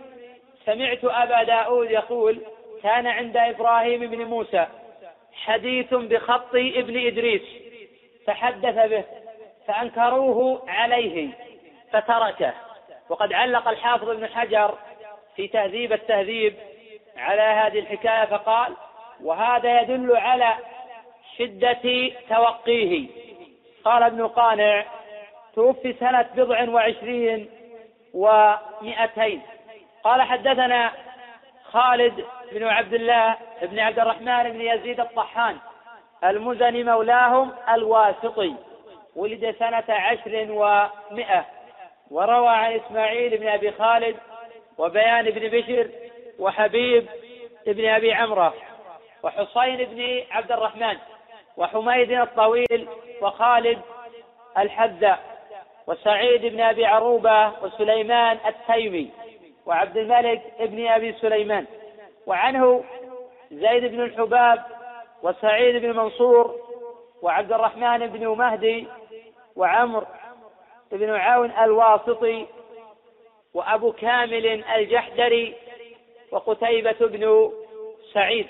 [0.65, 2.41] سمعت أبا داود يقول
[2.83, 4.67] كان عند إبراهيم بن موسى
[5.33, 7.41] حديث بخط ابن إدريس
[8.27, 9.03] فحدث به
[9.67, 11.29] فأنكروه عليه
[11.91, 12.53] فتركه.
[13.09, 14.77] وقد علق الحافظ ابن حجر
[15.35, 16.53] في تهذيب التهذيب
[17.17, 18.73] على هذه الحكاية فقال
[19.23, 20.53] وهذا يدل على
[21.37, 23.07] شدة توقيه.
[23.83, 24.85] قال ابن قانع
[25.55, 27.49] توفي سنة بضع وعشرين
[28.13, 29.41] ومئتين.
[30.03, 30.91] قال حدثنا
[31.63, 35.57] خالد بن عبد الله بن عبد الرحمن بن يزيد الطحان
[36.23, 38.55] المزني مولاهم الواسطي
[39.15, 41.45] ولد سنة عشر ومئة
[42.11, 44.15] وروى عن إسماعيل بن أبي خالد
[44.77, 45.89] وبيان بن بشر
[46.39, 47.07] وحبيب
[47.67, 48.53] بن أبي عمرة
[49.23, 50.97] وحصين بن عبد الرحمن
[51.57, 52.87] وحميد الطويل
[53.21, 53.79] وخالد
[54.57, 55.38] الحذاء.
[55.89, 59.09] وسعيد بن أبي عروبة وسليمان التيمي
[59.65, 61.65] وعبد الملك بن أبي سليمان.
[62.25, 62.83] وعنه
[63.51, 64.65] زيد بن الحباب
[65.23, 66.55] وسعيد بن منصور
[67.21, 68.87] وعبد الرحمن بن مهدي
[69.55, 70.07] وعمر
[70.91, 72.45] بن عون الواسطي
[73.53, 75.55] وأبو كامل الجحدري
[76.31, 77.51] وقتيبة بن
[78.13, 78.47] سعيد.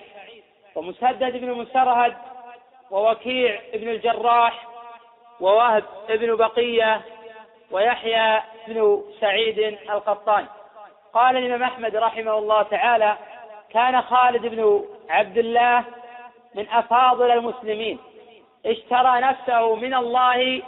[0.76, 2.14] ومسدد بن مسرهد
[2.92, 4.68] ووكيع بن الجراح
[5.40, 7.02] ووهب بن بقية
[7.72, 9.59] ويحيى بن سعيد
[9.89, 10.45] القطان.
[11.13, 13.17] قال الإمام أحمد رحمه الله تعالى
[13.74, 15.84] كان خالد بن عبد الله
[16.55, 17.99] من أفاضل المسلمين.
[18.65, 20.61] اشترى نفسه من الله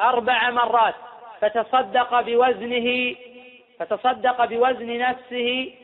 [0.00, 0.94] أربع مرات
[1.40, 3.16] فتصدق بوزنه
[3.78, 5.74] فتصدق بوزن نفسه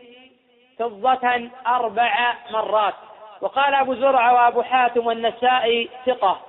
[0.78, 2.94] فضة أربع مرات.
[3.40, 6.40] وقال أبو زرع وأبو حاتم والنسائي ثقة.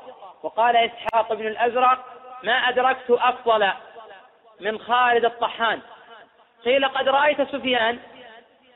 [0.44, 2.00] وقال إسحاق بن الأزرق
[2.44, 3.72] ما أدركت أفضل
[4.62, 5.80] من خالد الطحان.
[6.66, 8.00] قيل قد رأيت سفيان.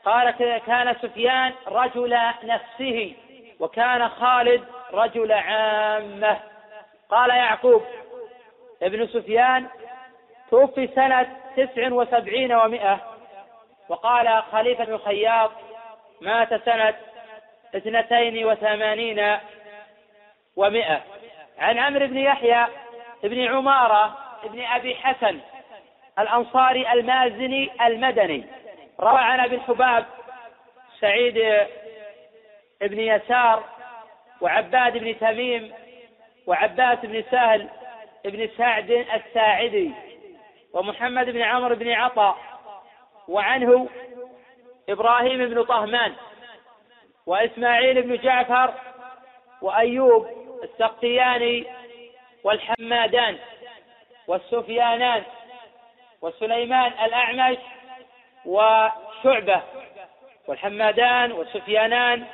[0.04, 0.30] قال
[0.66, 3.14] كان سفيان رجل نفسه
[3.60, 6.38] وكان خالد رجل عامة.
[7.10, 7.82] قال يعقوب
[8.82, 9.66] ابن سفيان
[10.50, 13.00] توفي سنة تسع وسبعين ومائة
[13.88, 15.50] وقال خليفة الخياط
[16.20, 16.94] مات سنة
[17.74, 19.38] اثنتين وثمانين
[20.56, 21.02] ومائة
[21.58, 22.66] عن عمرو بن يحيى
[23.22, 25.40] بن عمارة بن أبي حسن.
[26.18, 28.44] الأنصاري المازني المدني.
[29.00, 30.06] روى عن أبي الحباب
[31.00, 31.34] سعيد
[32.80, 33.64] بن يسار
[34.40, 35.72] وعباد بن تميم
[36.46, 37.68] وعباس بن سهل
[38.24, 39.90] بن سعد الساعدي
[40.72, 42.36] ومحمد بن عمرو بن عطاء
[43.28, 43.88] وعنه
[44.88, 46.12] إبراهيم بن طهمان
[47.26, 48.74] وإسماعيل بن جعفر
[49.62, 50.28] وأيوب
[50.62, 51.66] السقطياني
[52.44, 53.36] والحمادان
[54.26, 55.22] والسفيانان.
[56.22, 57.58] وسليمان الأعمش
[58.44, 59.62] وشعبة
[60.46, 62.26] والحمادان والسفيانان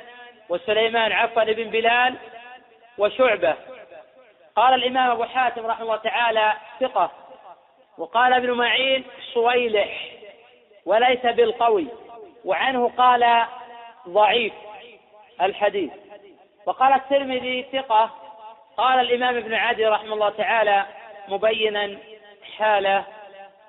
[0.49, 2.15] وسليمان عفوا بن بلال
[2.97, 3.55] وشعبة.
[4.55, 7.11] قال الإمام أبو حاتم رحمه الله تعالى ثقة
[7.97, 9.03] وقال ابن معين
[9.33, 10.11] صويلح
[10.85, 11.87] وليس بالقوي
[12.45, 13.45] وعنه قال
[14.07, 14.53] ضعيف
[15.41, 15.91] الحديث.
[16.65, 18.09] وقال الترمذي ثقة
[18.77, 20.85] قال الإمام ابن عدي رحمه الله تعالى
[21.27, 21.97] مبينا
[22.57, 23.03] حاله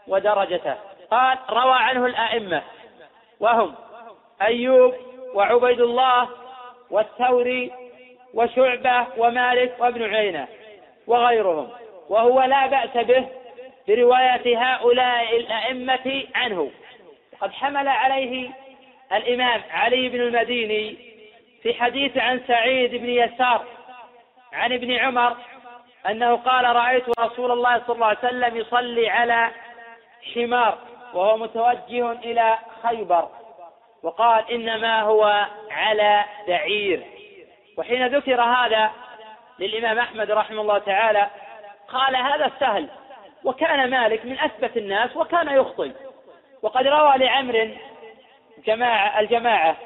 [0.08, 0.74] ودرجته.
[1.10, 2.62] قال روى عنه الأئمة
[3.40, 3.74] وهم
[4.42, 4.94] أيوب
[5.34, 6.28] وعبيد الله
[6.90, 7.72] والثوري
[8.34, 10.48] وشعبة ومالك وابن عيينة
[11.06, 11.70] وغيرهم
[12.08, 13.28] وهو لا بأس به
[13.88, 16.70] برواية هؤلاء الأئمة عنه.
[17.40, 18.50] قد حمل عليه
[19.12, 20.96] الإمام علي بن المديني
[21.62, 23.64] في حديث عن سعيد بن يسار
[24.52, 25.36] عن ابن عمر
[26.08, 29.50] أنه قال رأيت رسول الله صلى الله عليه وسلم يصلي على
[30.34, 30.78] حمار
[31.14, 33.28] وهو متوجه إلى خيبر
[34.02, 37.02] وقال إنما هو على بعير.
[37.76, 38.90] وحين ذكر هذا
[39.58, 41.30] للإمام أحمد رحمه الله تعالى
[41.88, 42.88] قال هذا سهل
[43.44, 45.90] وكان مالك من أثبت الناس وكان يخطئ.
[46.62, 47.70] وقد روى لعمر
[48.66, 49.76] جماعة الجماعة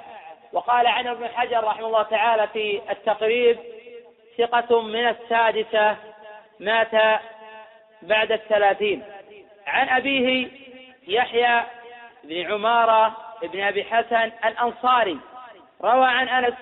[0.52, 3.58] وقال عنه ابن حجر رحمه الله تعالى في التقريب
[4.38, 5.96] ثقة من السادسة
[6.60, 7.20] مات
[8.02, 9.04] بعد الثلاثين.
[9.68, 10.48] عن أبيه
[11.08, 11.62] يحيى
[12.24, 15.18] بن عمارة بن أبي حسن الأنصاري
[15.84, 16.54] روى عن أنس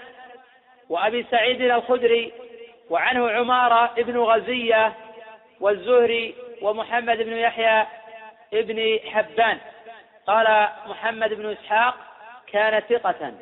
[0.89, 2.33] وأبي سعيد الخدري
[2.91, 4.93] وعنه عمارة بن غزية
[5.61, 7.87] والزهري ومحمد بن يحيى
[8.53, 9.59] بن حبان.
[10.27, 11.95] قال محمد بن إسحاق
[12.53, 13.33] كان ثقة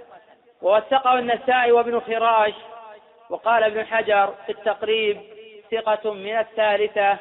[0.62, 2.54] ووثقه النسائي وابن خراش
[3.30, 5.20] وقال ابن حجر في التقريب
[5.70, 7.18] ثقة من الثالثة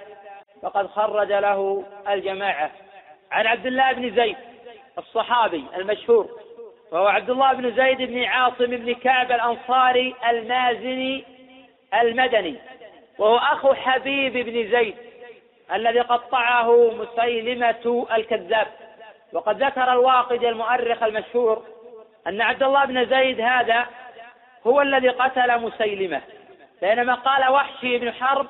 [0.64, 2.72] وقد خرج له الجماعة.
[3.32, 4.38] عن عبد الله بن زيد
[4.98, 6.30] الصحابي المشهور
[6.92, 11.26] وهو عبد الله بن زيد بن عاصم بن كعب الأنصاري المازني
[11.94, 12.56] المدني
[13.18, 14.96] وهو أخو حبيب بن زيد
[15.74, 18.68] الذي قطعه مسيلمة الكذاب.
[19.34, 21.64] وقد ذكر الواقد المؤرخ المشهور
[22.28, 23.88] أن عبد الله بن زيد هذا
[24.68, 26.22] هو الذي قتل مسيلمة
[26.82, 28.48] بينما قال وحشي بن حرب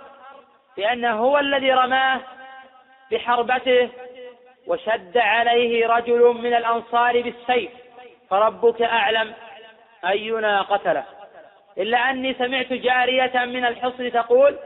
[0.78, 2.22] بأنه هو الذي رماه
[3.12, 3.90] بحربته
[4.68, 7.72] وشد عليه رجل من الأنصار بالسيف.
[8.30, 9.34] فربك أعلم
[10.06, 11.04] أينا قتله.
[11.78, 14.60] إلا أني سمعت جارية من الحصن تقول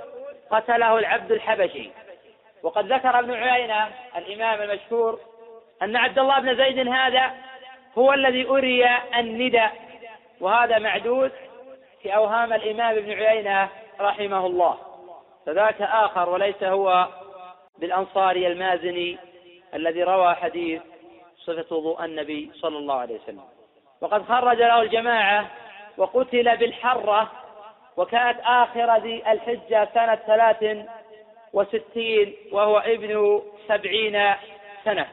[0.51, 1.89] قتله العبد الحبشي.
[2.63, 3.87] وقد ذكر ابن عيينة
[4.17, 5.19] الإمام المشهور
[5.81, 7.33] أن عبد الله بن زيد هذا
[7.97, 9.67] هو الذي أري الندى.
[10.39, 11.31] وهذا معدود
[12.01, 13.69] في أوهام الإمام ابن عيينة
[14.01, 14.86] رحمه الله.
[15.47, 17.07] فذاك آخر وليس هو
[17.79, 19.17] بالأنصاري المازني
[19.73, 20.81] الذي روى حديث
[21.37, 23.43] صفة وضوء النبي صلى الله عليه وسلم.
[24.01, 25.45] وقد خرج له الجماعة
[25.97, 27.31] وقتل بالحرة
[27.97, 30.87] وكانت آخر ذي الحجة سنة ثلاث
[31.53, 34.33] وستين وهو ابن سبعين
[34.85, 35.07] سنة.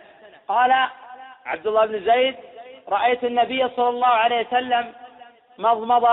[0.49, 0.89] قال
[1.47, 2.37] عبد الله بن زيد
[2.89, 4.93] رأيت النبي صلى الله عليه وسلم
[5.59, 6.09] مضمض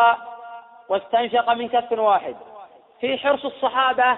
[0.89, 2.35] واستنشق من كف واحد.
[3.01, 4.17] في حرص الصحابة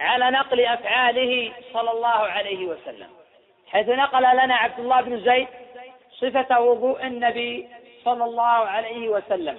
[0.00, 3.08] على نقل أفعاله صلى الله عليه وسلم.
[3.70, 5.48] حيث نقل لنا عبد الله بن زيد
[6.10, 7.68] صفة وضوء النبي
[8.04, 9.58] صلى الله عليه وسلم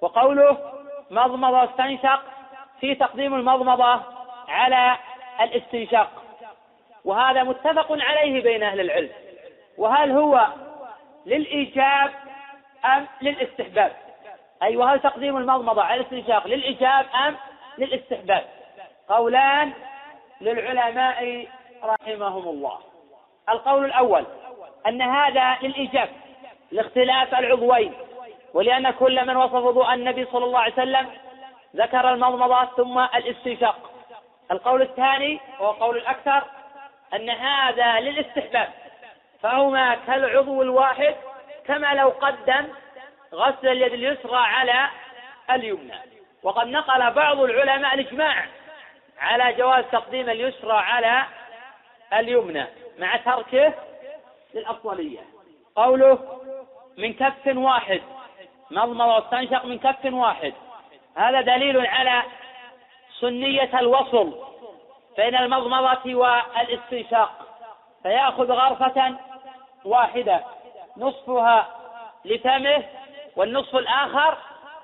[0.00, 0.58] وقوله
[1.10, 2.22] مضمض واستنشق
[2.80, 4.00] في تقديم المضمضة
[4.48, 4.96] على
[5.40, 6.10] الاستنشاق.
[7.04, 9.10] وهذا متفق عليه بين أهل العلم.
[9.78, 10.46] وهل هو
[11.26, 12.10] للإيجاب
[12.84, 13.92] أم للاستحباب؟
[14.62, 17.36] أي وهل تقديم المضمضة على الاستنشاق للإيجاب أم
[17.78, 18.44] للاستحباب.
[19.08, 19.72] قولان
[20.40, 21.46] للعلماء
[21.84, 22.78] رحمهم الله.
[23.48, 24.24] القول الأول
[24.86, 26.08] أن هذا للإيجاب
[26.72, 27.92] لاختلاف العضوين.
[28.54, 31.10] ولأن كل من وصف وضوء النبي صلى الله عليه وسلم
[31.76, 33.90] ذكر المضمضة ثم الاستنشاق.
[34.50, 36.42] القول الثاني وهو قول الأكثر
[37.14, 38.68] أن هذا للاستحباب.
[39.42, 41.14] فهما كالعضو الواحد
[41.66, 42.68] كما لو قدم
[43.34, 44.88] غسل اليد اليسرى على
[45.50, 46.13] اليمنى.
[46.44, 48.46] وقد نقل بعض العلماء الإجماع
[49.18, 51.24] على جواز تقديم اليسرى على
[52.12, 52.66] اليمنى
[52.98, 53.74] مع تركه
[54.54, 55.20] للأفضلية
[55.76, 56.18] قوله
[56.98, 58.02] من كف واحد.
[58.70, 60.54] مضمض واستنشق من كف واحد.
[61.16, 62.22] هذا دليل على
[63.20, 64.44] سنية الوصل
[65.16, 67.46] بين المضمضة والاستنشاق.
[68.02, 69.16] فيأخذ غرفة
[69.84, 70.44] واحدة
[70.96, 71.68] نصفها
[72.24, 72.84] لفمه
[73.36, 74.38] والنصف الآخر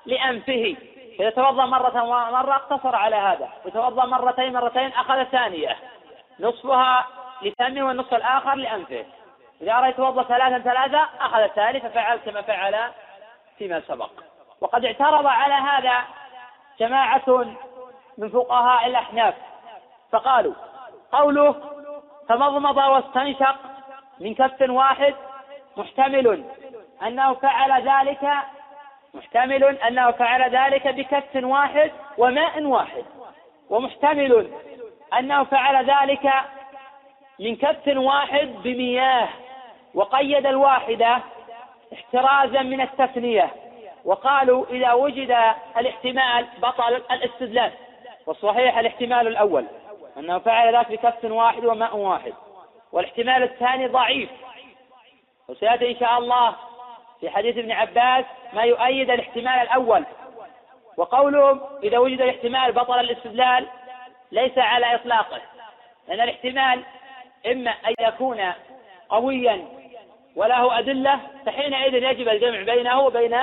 [0.05, 0.75] لأنفه.
[1.21, 3.49] إذا توضأ مرة مرة اقتصر على هذا.
[3.65, 5.77] وتوضأ مرتين مرتين أخذ ثانية
[6.39, 7.05] نصفها
[7.41, 9.05] لفمه والنصف الآخر لأنفه.
[9.61, 12.91] إذا أراد يتوضأ ثلاثا ثلاثة أخذ الثاني ففعل كما فعل
[13.57, 14.09] فيما سبق.
[14.61, 16.03] وقد اعترض على هذا
[16.79, 17.45] جماعة
[18.17, 19.33] من فقهاء الأحناف.
[20.11, 20.53] فقالوا
[21.11, 21.55] قوله
[22.29, 23.55] تمضمض واستنشق
[24.19, 25.15] من كف واحد
[25.77, 26.43] محتمل
[27.03, 28.29] أنه فعل ذلك
[29.13, 33.05] محتمل أنه فعل ذلك بكف واحد وماء واحد.
[33.69, 34.51] ومحتمل
[35.19, 36.31] أنه فعل ذلك
[37.39, 39.29] من كف واحد بمياه
[39.93, 41.19] وقيد الواحدة
[41.93, 43.51] احترازا من التثنية.
[44.05, 45.37] وقالوا إذا وجد
[45.77, 47.71] الاحتمال بطل الاستدلال.
[48.25, 49.65] والصحيح الاحتمال الأول
[50.17, 52.33] أنه فعل ذلك بكف واحد وماء واحد.
[52.91, 54.29] والاحتمال الثاني ضعيف.
[55.47, 56.55] وسيأتي إن شاء الله
[57.21, 60.05] في حديث ابن عباس ما يؤيد الاحتمال الأول.
[60.97, 63.67] وقولهم إذا وجد الاحتمال بطل الاستدلال
[64.31, 65.41] ليس على إطلاقه
[66.07, 66.83] لأن الاحتمال
[67.45, 68.53] إما أن يكون
[69.09, 69.67] قويا
[70.35, 73.37] وله أدلة فحينئذ يجب الجمع بينه وبين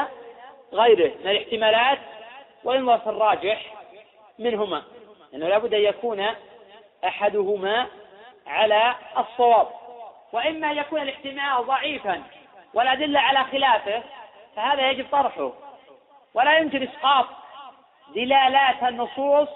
[0.72, 1.98] غيره من الاحتمالات
[2.64, 3.74] وإن الراجح
[4.38, 4.82] منهما
[5.32, 6.26] لأنه لابد أن يكون
[7.04, 7.86] أحدهما
[8.46, 9.68] على الصواب.
[10.32, 12.22] وإما أن يكون الاحتمال ضعيفا
[12.78, 14.02] والأدلة على خلافه
[14.56, 15.52] فهذا يجب طرحه.
[16.34, 17.26] ولا يمكن إسقاط
[18.14, 19.48] دلالات النصوص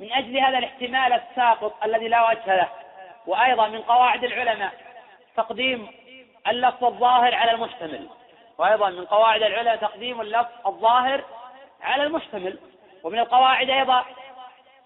[0.00, 2.68] من أجل هذا الاحتمال الساقط الذي لا وجه له.
[3.26, 4.72] وأيضا من قواعد العلماء
[5.36, 5.88] تقديم
[6.48, 8.08] اللفظ الظاهر على المحتمل
[8.58, 11.24] وأيضا من قواعد العلماء تقديم اللفظ الظاهر
[11.82, 12.58] على المحتمل
[13.04, 14.04] ومن القواعد أيضا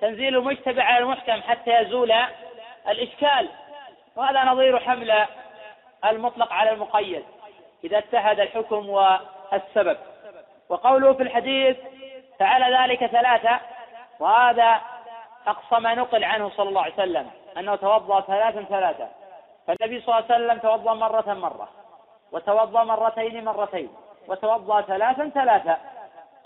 [0.00, 2.12] تنزيل المجتبع على المحكم حتى يزول
[2.88, 3.48] الإشكال.
[4.16, 5.26] وهذا نظير حمل
[6.04, 7.24] المطلق على المقيد.
[7.85, 9.97] إذا اتحد الحكم والسبب.
[10.68, 11.76] وقوله في الحديث
[12.39, 13.61] فعل ذلك ثلاثة
[14.20, 14.80] وهذا
[15.47, 19.09] أقصى ما نقل عنه صلى الله عليه وسلم أنه توضأ ثلاثا ثلاثة
[19.66, 21.68] فالنبي صلى الله عليه وسلم توضأ مرة مرة
[22.33, 23.89] وتوضأ مرتين مرتين
[24.28, 25.78] وتوضأ ثلاثا ثلاثا.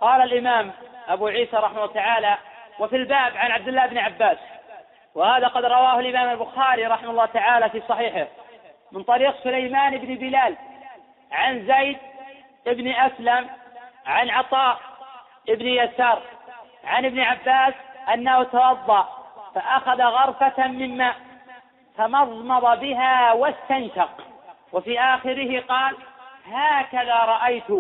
[0.01, 0.72] قال الإمام
[1.09, 2.37] أبو عيسى رحمه الله تعالى
[2.78, 4.39] وفي الباب عن عبد الله بن عباس
[5.14, 8.26] وهذا قد رواه الإمام البخاري رحمه الله تعالى في صحيحه
[8.93, 10.57] من طريق سليمان بن بلال
[11.32, 11.98] عن زيد
[12.66, 13.48] بن أسلم
[14.06, 14.78] عن عطاء
[15.48, 16.22] بن يسار
[16.84, 17.74] عن ابن عباس
[18.14, 19.08] أنه توضأ
[19.54, 21.16] فأخذ غرفة من ماء
[21.98, 24.10] تمضمض بها واستنشق.
[24.72, 25.96] وفي آخره قال
[26.52, 27.70] هكذا رأيت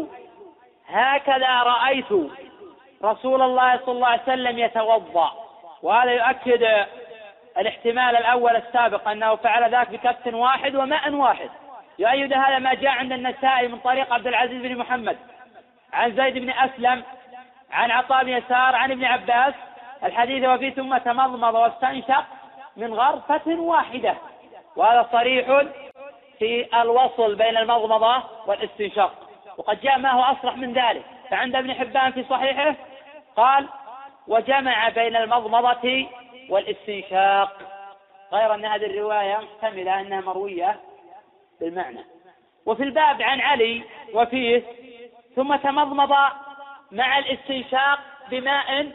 [0.88, 2.12] هكذا رأيت
[3.04, 5.32] رسول الله صلى الله عليه وسلم يتوضأ
[5.82, 6.86] وهذا يؤكد
[7.58, 11.50] الاحتمال الأول السابق أنه فعل ذلك بكف واحد وماء واحد.
[11.98, 15.18] يؤيد هذا ما جاء عند النسائي من طريق عبد العزيز بن محمد.
[15.92, 17.02] عن زيد بن أسلم
[17.70, 19.54] عن عطاء بن يسار عن ابن عباس.
[20.04, 22.24] الحديث وفيه ثم تمضمض واستنشق
[22.76, 24.14] من غرفة واحدة.
[24.76, 25.62] وهذا صريح
[26.38, 29.12] في الوصل بين المضمضة والاستنشاق.
[29.56, 31.04] وقد جاء ما هو أصرح من ذلك.
[31.30, 32.74] فعند ابن حبان في صحيحه
[33.36, 33.68] قال
[34.26, 36.06] وجمع بين المضمضة
[36.50, 37.52] والاستنشاق
[38.32, 40.80] غير أن هذه الرواية محتملة أنها مروية.
[41.60, 42.04] بالمعنى.
[42.66, 43.82] وفي الباب عن علي
[44.14, 44.62] وفيه
[45.36, 46.16] ثم تمضمض
[46.92, 47.98] مع الاستنشاق
[48.30, 48.92] بماء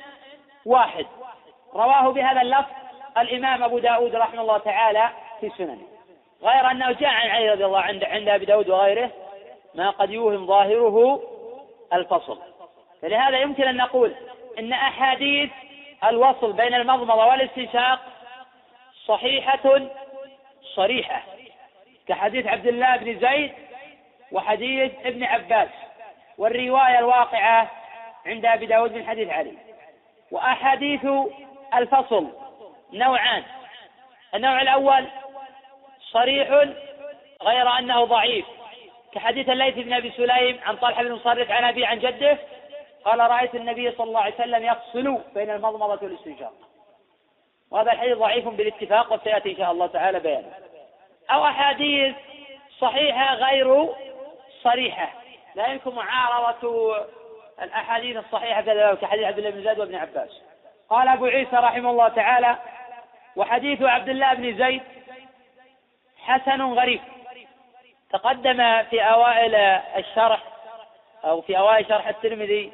[0.65, 1.05] واحد.
[1.73, 2.71] رواه بهذا اللفظ
[3.17, 5.09] الإمام أبو داود رحمه الله تعالى
[5.39, 5.87] في سننه.
[6.43, 9.11] غير أنه جاء عن علي رضي الله عنه عند أبي داود وغيره
[9.75, 11.21] ما قد يوهم ظاهره
[11.93, 12.39] الفصل.
[13.01, 14.15] فلهذا يمكن أن نقول
[14.59, 15.49] إن أحاديث
[16.03, 17.99] الوصل بين المضمضة والاستنشاق
[19.05, 19.81] صحيحة
[20.75, 21.23] صريحة.
[22.11, 23.51] كحديث عبد الله بن زيد
[24.31, 25.69] وحديث ابن عباس
[26.37, 27.71] والرواية الواقعة
[28.25, 29.57] عند أبي داود من حديث علي.
[30.31, 31.07] وأحاديث
[31.73, 32.27] الفصل
[32.93, 33.43] نوعان.
[34.35, 35.07] النوع الأول
[36.11, 36.49] صريح
[37.41, 38.45] غير أنه ضعيف.
[39.11, 42.37] كحديث الليث بن أبي سليم عن طلحة بن مصرف عن أبي عن جده
[43.05, 46.53] قال رأيت النبي صلى الله عليه وسلم يفصل بين المضمضة والاستنشاق.
[47.71, 50.70] وهذا الحديث ضعيف بالاتفاق وسيأتي إن شاء الله تعالى بيانه.
[51.31, 52.15] أو أحاديث
[52.79, 53.89] صحيحة غير
[54.63, 55.09] صريحة.
[55.55, 56.95] لا يمكن معارضة
[57.61, 58.61] الأحاديث الصحيحة
[58.95, 60.41] كحديث عبد الله بن زيد وابن عباس.
[60.89, 62.57] قال أبو عيسى رحمه الله تعالى
[63.35, 64.81] وحديث عبد الله بن زيد
[66.17, 67.01] حسن غريب.
[68.11, 69.55] تقدم في أوائل
[69.97, 70.39] الشرح
[71.25, 72.71] أو في أوائل شرح الترمذي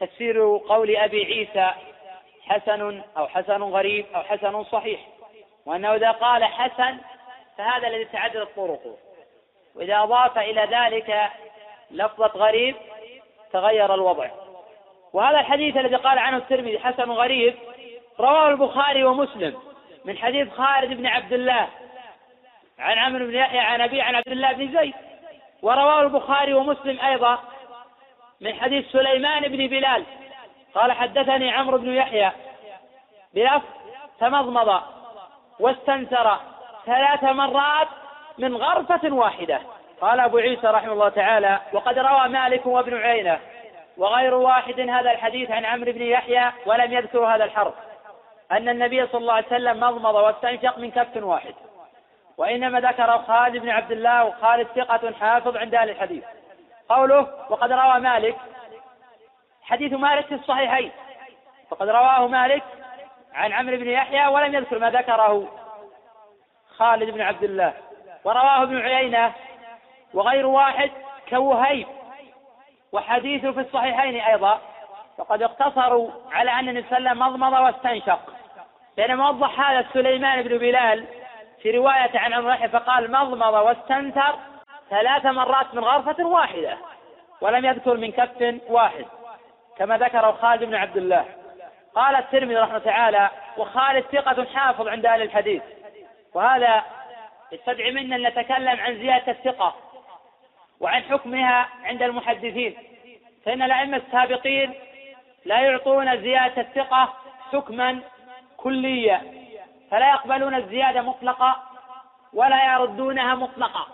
[0.00, 1.70] تفسير قول أبي عيسى
[2.42, 5.00] حسن أو حسن غريب أو حسن صحيح
[5.66, 6.98] وأنه إذا قال حسن
[7.58, 8.96] فهذا الذي تعددت طرقه
[9.74, 11.30] وإذا أضاف إلى ذلك
[11.90, 12.76] لفظة غريب
[13.52, 14.30] تغير الوضع.
[15.12, 17.54] وهذا الحديث الذي قال عنه الترمذي حسن غريب
[18.20, 19.58] رواه البخاري ومسلم
[20.04, 21.68] من حديث خالد بن عبد الله
[22.78, 24.94] عن عمرو بن يحيى عن أبي عن عبد الله بن زيد.
[25.62, 27.38] ورواه البخاري ومسلم أيضا
[28.40, 30.04] من حديث سليمان بن بلال
[30.74, 32.32] قال حدثني عمرو بن يحيى
[33.34, 33.62] بلفظ
[34.20, 34.82] تمضمض
[35.60, 36.40] واستنثر.
[36.86, 37.88] ثلاث مرات
[38.38, 39.60] من غرفة واحدة.
[40.00, 43.38] قال أبو عيسى رحمه الله تعالى وقد روى مالك وابن عيينة
[43.96, 47.74] وغير واحد هذا الحديث عن عمرو بن يحيى ولم يذكر هذا الحرف.
[48.52, 51.54] أن النبي صلى الله عليه وسلم مضمض واستنشق من كف واحد.
[52.38, 56.24] وإنما ذكر خالد بن عبد الله وخالد ثقة حافظ عند أهل الحديث.
[56.88, 58.36] قوله وقد روى مالك
[59.62, 60.92] حديث مالك في الصحيحين.
[61.70, 62.62] فقد رواه مالك
[63.34, 65.48] عن عمرو بن يحيى ولم يذكر ما ذكره.
[66.78, 67.72] خالد بن عبد الله
[68.24, 69.32] ورواه ابن عيينة
[70.14, 70.90] وغير واحد
[71.28, 71.86] كوهيب
[72.92, 74.60] وحديثه في الصحيحين أيضا
[75.18, 78.20] فقد اقتصروا على أن النبي صلى الله عليه وسلم مضمض واستنشق.
[78.96, 81.04] بينما وضح هذا سليمان بن بلال
[81.62, 84.34] في رواية عن يحيى فقال مضمض واستنثر
[84.90, 86.78] ثلاث مرات من غرفة واحدة
[87.40, 89.04] ولم يذكر من كف واحد
[89.78, 91.24] كما ذكره خالد بن عبد الله.
[91.94, 95.62] قال الترمذي رحمه تعالى وخالد ثقة حافظ عند أهل الحديث
[96.36, 96.84] وهذا
[97.52, 99.74] يستدعي منا أن نتكلم عن زيادة الثقة
[100.80, 102.76] وعن حكمها عند المحدثين.
[103.44, 104.74] فإن الأئمة السابقين
[105.44, 107.14] لا يعطون زيادة الثقة
[107.52, 108.00] حكما
[108.56, 109.22] كليا
[109.90, 111.62] فلا يقبلون الزيادة مطلقة
[112.32, 113.86] ولا يردونها مطلقة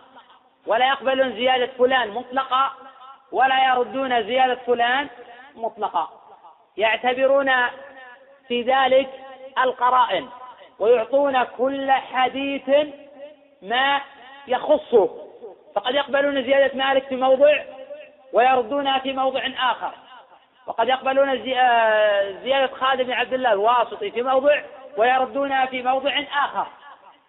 [0.66, 2.72] ولا يقبلون زيادة فلان مطلقة
[3.32, 5.09] ولا يردون زيادة فلان
[5.57, 6.11] مطلقة.
[6.76, 7.53] يعتبرون
[8.49, 9.11] في ذلك
[9.59, 10.28] القرائن.
[10.83, 12.70] ويعطون كل حديث
[13.62, 14.01] ما
[14.49, 15.11] يخصه.
[15.74, 17.62] فقد يقبلون زيادة مالك في موضع
[18.33, 19.93] ويردونها في موضع آخر.
[20.66, 24.62] وقد يقبلون آه، زيادة خالد بن عبد الله الواسطي في موضع
[24.97, 26.66] ويردونها في موضع آخر.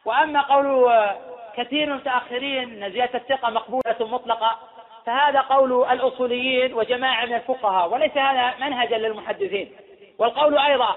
[0.05, 1.15] وأما قول آه،
[1.57, 4.57] كثير من المتأخرين أن زيادة الثقة مقبولة مطلقة
[5.05, 9.71] فهذا قول الأصوليين وجماعة من الفقهاء وليس هذا منهجا للمحدثين.
[10.19, 10.95] والقول أيضا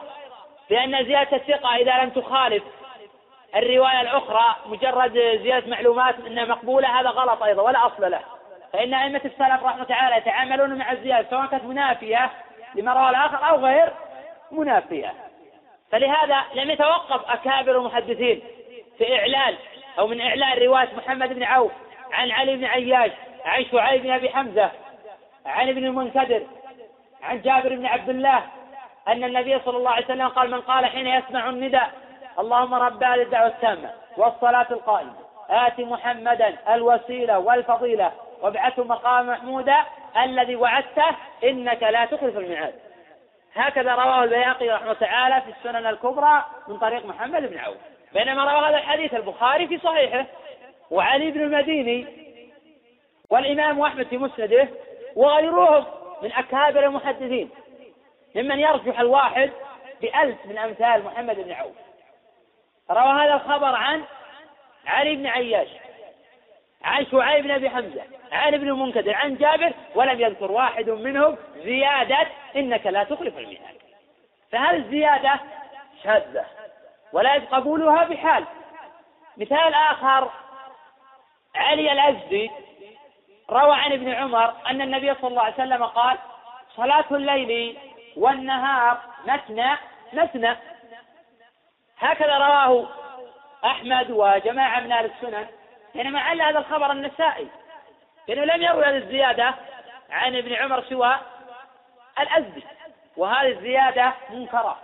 [0.71, 2.63] بأن زيادة الثقة إذا لم تخالف
[3.57, 5.13] الرواية الأخرى مجرد
[5.43, 8.21] زيادة معلومات أنها مقبولة هذا غلط أيضا ولا أصل له.
[8.73, 12.31] فإن أئمة السلف رحمة تعالى يتعاملون مع الزيادة سواء كانت منافية
[12.75, 13.93] لما روى الآخر أو غير
[14.51, 15.15] منافية.
[15.93, 18.43] فلهذا لم يتوقف أكابر المحدثين
[18.99, 19.55] في إعلان
[19.99, 21.73] أو من إعلان رواية محمد بن عوف
[22.13, 23.11] عن علي بن عياش
[23.45, 24.71] عن شعيب بن أبي حمزة
[25.47, 26.43] عن ابن المنكدر
[27.23, 28.43] عن جابر بن عبد الله
[29.09, 31.91] أن النبي صلى الله عليه وسلم قال من قال حين يسمع النداء
[32.39, 35.13] اللهم رب هذه الدعوة التامة والصلاة القائمة.
[35.51, 39.77] آت محمدا الوسيلة والفضيلة وابعثه مقام محمودا
[40.25, 41.05] الذي وعدته
[41.45, 42.75] إنك لا تخلف الميعاد.
[43.55, 47.77] هكذا رواه البياقي رحمه تعالى في السنن الكبرى من طريق محمد بن عوف.
[48.13, 50.27] بينما روى هذا الحديث البخاري في صحيحه
[50.91, 52.07] وعلي بن المديني
[53.31, 54.69] والإمام أحمد في مسنده
[55.17, 55.85] وغيرهم
[56.23, 57.51] من أكابر المحدثين.
[58.37, 59.51] ممن يرجح الواحد
[60.01, 61.75] بألف من أمثال محمد بن عوف.
[62.91, 64.05] روى هذا الخبر عن
[64.87, 65.69] علي بن عياش
[66.85, 72.27] عن شعيب بن أبي حمزة عن ابن المنكدر عن جابر ولم يذكر واحد منهم زيادة
[72.57, 73.77] إنك لا تخلف الميعاد.
[74.53, 75.41] فهل الزياده
[76.05, 76.45] شاذة
[77.13, 78.45] ولا قبولها بحال.
[79.37, 80.31] مثال آخر
[81.55, 82.51] علي الأزدي
[83.51, 86.19] روى عن ابن عمر أن النبي صلى الله عليه وسلم قال
[86.77, 87.79] صلاة الليل
[88.17, 89.77] والنهار مثنى
[90.13, 90.57] مثنى
[91.99, 92.89] هكذا رواه
[93.65, 95.47] أحمد وجماعة من أهل السنن.
[95.93, 97.49] حينما عل هذا الخبر النسائي.
[98.29, 99.55] لأنه لم يروي هذه الزيادة
[100.11, 101.17] عن ابن عمر سوى
[102.21, 102.65] الأزدي.
[103.17, 104.77] وهذه الزيادة منكرة.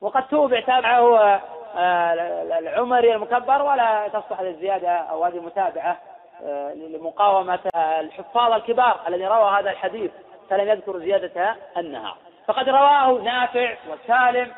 [0.00, 1.40] وقد توبع تابعه
[1.76, 2.12] آه،
[2.58, 5.98] العمري المكبر ولا تصلح هذه الزيادة أو هذه المتابعة
[6.42, 10.10] آه، لمقاومة الحفاظ الكبار الذي روى هذا الحديث.
[10.50, 12.16] فلم يذكر زيادة النهار.
[12.46, 14.52] فقد رواه نافع وسالم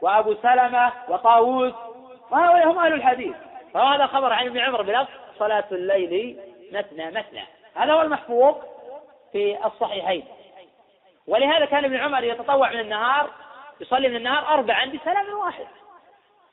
[0.00, 1.72] وأبو سلمة وطاووس
[2.30, 3.36] وهؤلاء هم أهل الحديث.
[3.74, 6.40] فهذا خبر عن ابن عمر بلفظ صلاة الليل
[6.72, 7.44] مثنى مثنى.
[7.76, 8.54] هذا هو المحفوظ
[9.32, 10.24] في الصحيحين.
[11.26, 13.30] ولهذا كان ابن عمر يتطوع من النهار
[13.80, 15.66] يصلي من النهار أربعا بسلام واحد.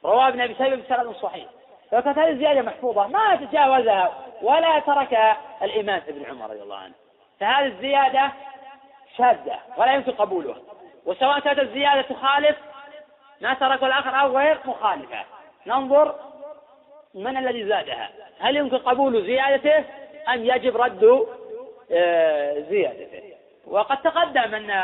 [0.06, 1.46] رواه ابن أبي شيبة بسند صحيح.
[1.92, 3.08] فكانت هذه الزيادة محفوظة.
[3.08, 4.12] ما تجاوزها
[4.42, 6.94] ولا ترك الإمام ابن عمر رضي الله عنه.
[7.40, 8.32] فهذه الزيادة
[9.22, 10.56] شاذة ولا يمكن قبولها
[11.06, 12.58] وسواء كانت الزيادة تخالف
[13.42, 15.24] ما تركه الآخر أو غير مخالفة.
[15.68, 16.16] ننظر
[17.14, 18.10] من الذي زادها.
[18.40, 19.84] هل يمكن قبول زيادته؟
[20.34, 21.28] أم يجب رد
[21.92, 23.24] آه، زيادته.
[23.68, 24.84] وقد تقدم أن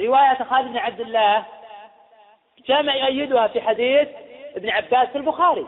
[0.00, 1.44] رواية خالد بن عبد الله
[2.66, 4.08] جاء يؤيدها في حديث
[4.56, 5.66] ابن عباس في البخاري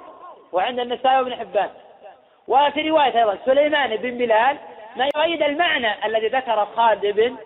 [0.53, 1.71] وعند النسائي وابن حبان.
[2.49, 4.57] وفي رواية أيضا سليمان بن بلال
[4.97, 7.37] ما يؤيد المعنى الذي ذكر خالد بن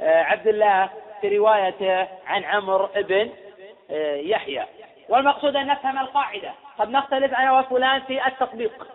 [0.00, 0.90] عبد الله
[1.20, 3.30] في روايته عن عمرو بن
[3.90, 4.64] آه، يحيى.
[5.08, 6.52] والمقصود أن نفهم القاعدة.
[6.78, 8.86] قد نختلف أنا وفلان في التطبيق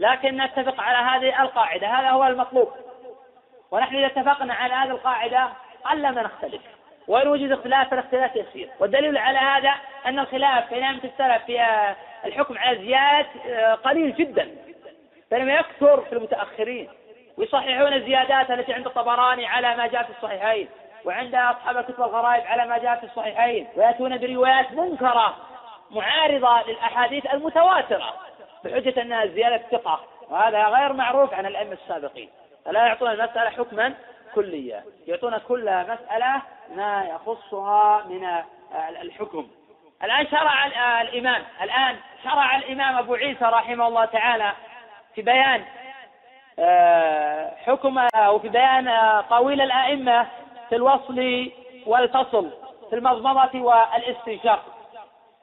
[0.00, 1.86] لكن نتفق على هذه القاعدة.
[1.86, 2.68] هذا هو المطلوب.
[3.70, 5.48] ونحن إذا اتفقنا على هذه القاعدة
[5.84, 6.62] قل ما نختلف.
[7.08, 9.74] وإن وجد اختلاف فالاختلاف يسير والدليل على هذا
[10.06, 11.60] أن الخلاف في نعمة السلف في
[12.24, 14.48] الحكم على الزيادات آه، قليل جدا.
[15.30, 16.88] بينما يكثر في المتأخرين.
[17.38, 20.68] ويصححون الزيادات التي عند الطبراني على ما جاء في الصحيحين
[21.04, 25.36] وعند أصحاب الكتب الغرائب على ما جاء في الصحيحين ويأتون بروايات منكرة
[25.90, 28.14] معارضة للأحاديث المتواترة
[28.64, 32.30] بحجة أنها زيادة ثقة وهذا غير معروف عن الأئمة السابقين.
[32.64, 33.94] فلا يعطون المسألة حكما
[34.34, 36.42] كليا يعطون كل مسألة
[36.74, 38.28] ما يخصها من
[39.02, 39.48] الحكم.
[40.04, 40.66] الآن شرع
[41.00, 44.52] الإمام الآن شرع الإمام أبو عيسى رحمه الله تعالى
[45.14, 45.64] في بيان
[47.66, 48.88] حكم أو في بيان
[49.30, 50.26] قويل الأئمة
[50.68, 51.50] في الوصل
[51.86, 52.50] والفصل
[52.90, 54.64] في المضمضة والاستنشاق.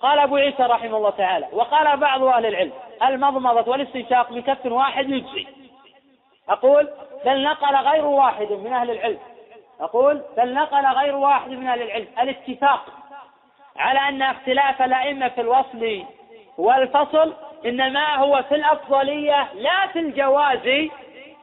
[0.01, 2.71] قال أبو عيسى رحمه الله تعالى وقال بعض أهل العلم
[3.03, 5.47] المضمضة والاستنشاق بكف واحد يجزي.
[6.49, 6.89] أقول
[7.25, 9.19] بل نقل غير واحد من أهل العلم.
[9.79, 12.07] أقول بل نقل غير واحد من أهل العلم.
[12.19, 12.85] الاتفاق
[13.77, 16.03] على أن اختلاف الأئمة في الوصل
[16.57, 17.33] والفصل
[17.65, 20.89] إنما هو في الأفضلية لا في الجواز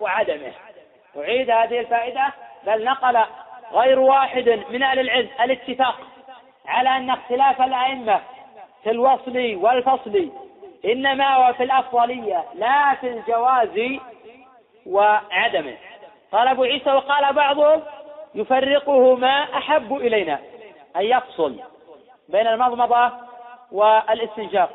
[0.03, 0.53] وعدمه.
[1.17, 2.27] أعيد هذه الفائدة.
[2.67, 3.25] بل نقل
[3.73, 6.01] غير واحد من أهل العلم الاتفاق
[6.67, 8.21] على أن اختلاف الأئمة
[8.83, 10.31] في الوصل والفصل
[10.85, 13.99] إنما هو في الأفضلية لا في الجواز
[14.87, 15.77] وعدمه.
[16.33, 17.83] قال أبو عيسى وقال بعضهم
[18.35, 20.39] يفرقه ما أحب إلينا
[20.97, 21.61] أن يفصل
[22.29, 23.11] بين المضمضة
[23.73, 24.71] والاستنشاق.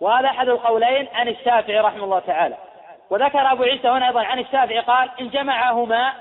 [0.00, 2.56] وهذا أحد القولين عن الشافعي رحمه الله تعالى.
[3.14, 6.12] وذكر أبو عيسى هنا أيضا عن الشافعي قال إن جمعهما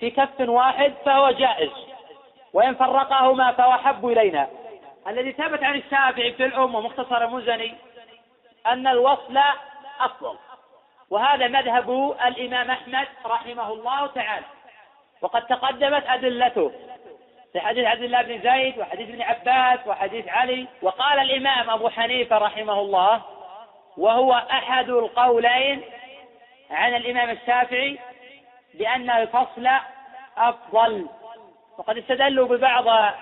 [0.00, 1.70] في كف واحد فهو جائز
[2.52, 4.48] وإن فرقهما فهو أحب إلينا.
[5.08, 7.74] الذي ثبت عن الشافعي في الأم ومختصر المزني
[8.66, 9.38] أن الوصل
[10.00, 10.36] أفضل
[11.10, 14.46] وهذا مذهب الإمام أحمد رحمه الله تعالى.
[15.22, 16.72] وقد تقدمت أدلته
[17.52, 22.38] في حديث عبد الله بن زيد وحديث ابن عباس وحديث علي وقال الإمام أبو حنيفة
[22.38, 23.22] رحمه الله
[23.96, 25.82] وهو أحد القولين
[26.74, 27.98] عن الإمام الشافعي
[28.74, 29.68] بأن الفصل
[30.36, 31.08] أفضل.
[31.78, 33.14] وقد استدلوا ببعض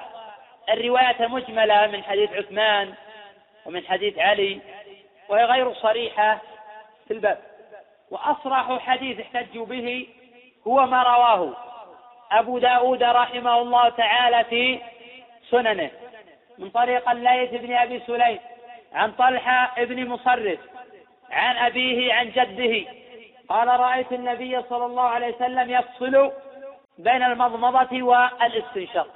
[0.69, 2.95] الروايات المجملة من حديث عثمان
[3.67, 4.61] ومن حديث علي
[5.29, 6.39] وهي غير صريحة
[7.09, 7.39] في الباب.
[8.11, 10.07] وأصرح حديث احتجوا به
[10.67, 11.57] هو ما رواه
[12.33, 14.81] أبو داود رحمه الله تعالى في
[15.51, 15.91] سننه
[16.59, 18.39] من طريق الليث بن أبي سليم
[18.95, 20.59] عن طلحة بن مصرف
[21.31, 23.02] عن أبيه عن جده.
[23.49, 26.33] قال رأيت النبي صلى الله عليه وسلم يفصل
[26.99, 29.09] بين المضمضة والاستنشاق.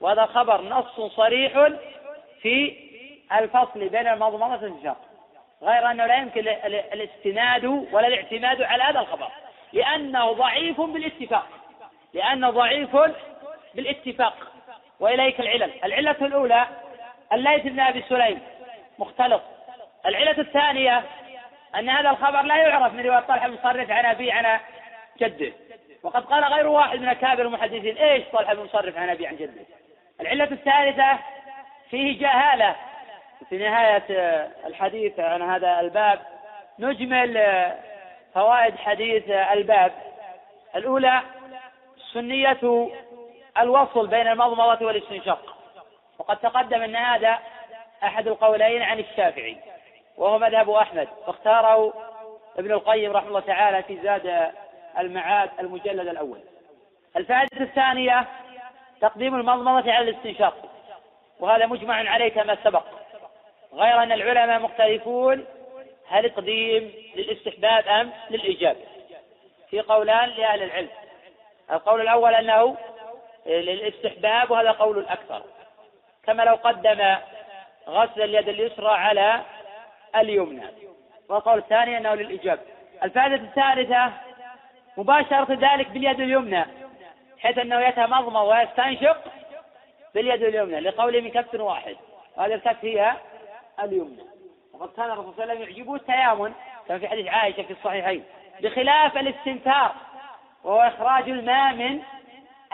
[0.00, 1.68] وهذا خبر نص صريح
[2.42, 2.76] في
[3.32, 4.96] الفصل بين المضمضة والاستنشاق.
[5.62, 9.28] غير أنه لا يمكن الاستناد ولا الاعتماد على هذا الخبر
[9.72, 11.46] لأنه ضعيف بالاتفاق.
[12.14, 12.96] لأنه ضعيف
[13.74, 14.34] بالاتفاق.
[15.00, 15.84] وإليك العلل.
[15.84, 16.66] العلة الأولى
[17.32, 18.40] الليث بن أبي سليم
[18.98, 19.42] مختلط.
[20.06, 21.04] العلة الثانية
[21.78, 24.60] أن هذا الخبر لا يعرف من رواية طلحة بن مصرف عن أبي عن
[25.20, 25.52] جده.
[26.02, 29.62] وقد قال غير واحد من أكابر المحدثين إيش طلحة بن مصرف عن أبي عن جده؟
[30.20, 31.18] العلة الثالثة
[31.90, 32.76] فيه جهالة.
[33.48, 34.04] في نهاية
[34.66, 36.18] الحديث عن هذا الباب
[36.78, 37.72] نجمل
[38.34, 39.92] فوائد حديث الباب.
[40.76, 41.22] الأولى
[42.12, 42.88] سنية
[43.58, 45.56] الوصل بين المضمضة والاستنشاق.
[46.18, 47.38] وقد تقدم أن هذا
[48.04, 49.56] أحد القولين عن الشافعي.
[50.16, 51.92] وهو مذهب أحمد واختاره
[52.58, 54.52] ابن القيم رحمه الله تعالى في زاد
[54.98, 56.38] المعاد المجلد الأول.
[57.16, 58.26] الفائدة الثانية
[59.00, 60.54] تقديم المضمضة على الاستنشاق
[61.40, 62.84] وهذا مجمع عليه كما سبق.
[63.72, 65.44] غير أن العلماء مختلفون
[66.08, 68.76] هل تقديم للاستحباب أم للإيجاب؟
[69.70, 70.88] في قولان لأهل العلم.
[71.72, 72.76] القول الأول أنه
[73.46, 75.42] للاستحباب وهذا قول الأكثر.
[76.24, 77.16] كما لو قدم
[77.88, 79.40] غسل اليد اليسرى على
[80.16, 80.66] اليمنى.
[81.28, 82.60] والقول الثاني أنه للإجابة.
[83.02, 84.12] الفائدة الثالثة
[84.96, 86.64] مباشرة ذلك باليد اليمنى
[87.38, 89.24] حيث أنه يتمضمض ويستنشق
[90.14, 91.96] باليد اليمنى لقوله من كف واحد.
[92.36, 93.12] وهذه الكف هي
[93.82, 94.22] اليمنى.
[94.72, 96.52] وقد كان الرسول صلى الله عليه وسلم يعجبه التيامن
[96.88, 98.24] كما في حديث عائشة في الصحيحين
[98.60, 99.94] بخلاف الاستنثار
[100.64, 102.02] وهو إخراج الماء من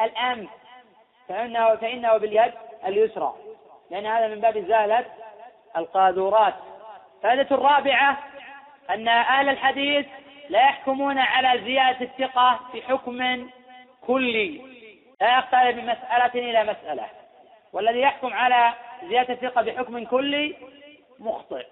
[0.00, 0.50] الأنف
[1.28, 2.52] فإنه فإنه باليد
[2.86, 3.34] اليسرى.
[3.90, 5.04] لأن هذا من باب إزالة
[5.76, 6.54] القاذورات.
[7.20, 8.18] الفائدة الرابعة
[8.90, 10.06] أن أهل الحديث
[10.48, 13.48] لا يحكمون على زيادة الثقة بحكم
[14.06, 14.60] كلي.
[15.20, 17.06] لا يختلف من مسألة إلى مسألة.
[17.72, 18.72] والذي يحكم على
[19.08, 20.56] زيادة الثقة بحكم كلي
[21.18, 21.66] مخطئ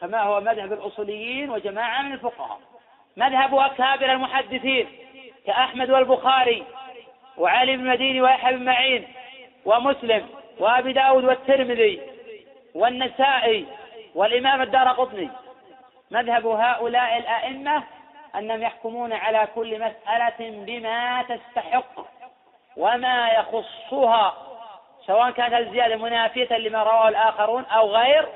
[0.00, 2.60] كما هو مذهب الأصوليين وجماعة من الفقهاء.
[3.16, 4.88] مذهب أكابر المحدثين
[5.46, 6.64] كأحمد والبخاري
[7.36, 9.08] وعلي بن مديني ويحيى بن معين
[9.64, 10.26] ومسلم
[10.58, 12.00] وأبي داود والترمذي
[12.74, 13.66] والنسائي
[14.16, 15.30] والإمام الدار قطني.
[16.10, 17.82] مذهب هؤلاء الأئمة
[18.34, 22.06] أنهم يحكمون على كل مسألة بما تستحق
[22.76, 24.34] وما يخصها
[25.06, 28.28] سواء كانت الزيادة منافية لما رواه الآخرون أو غير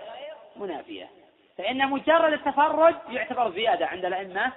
[0.57, 1.09] منافية.
[1.59, 4.53] فإن مجرد التفرج يعتبر زيادة عند الأئمة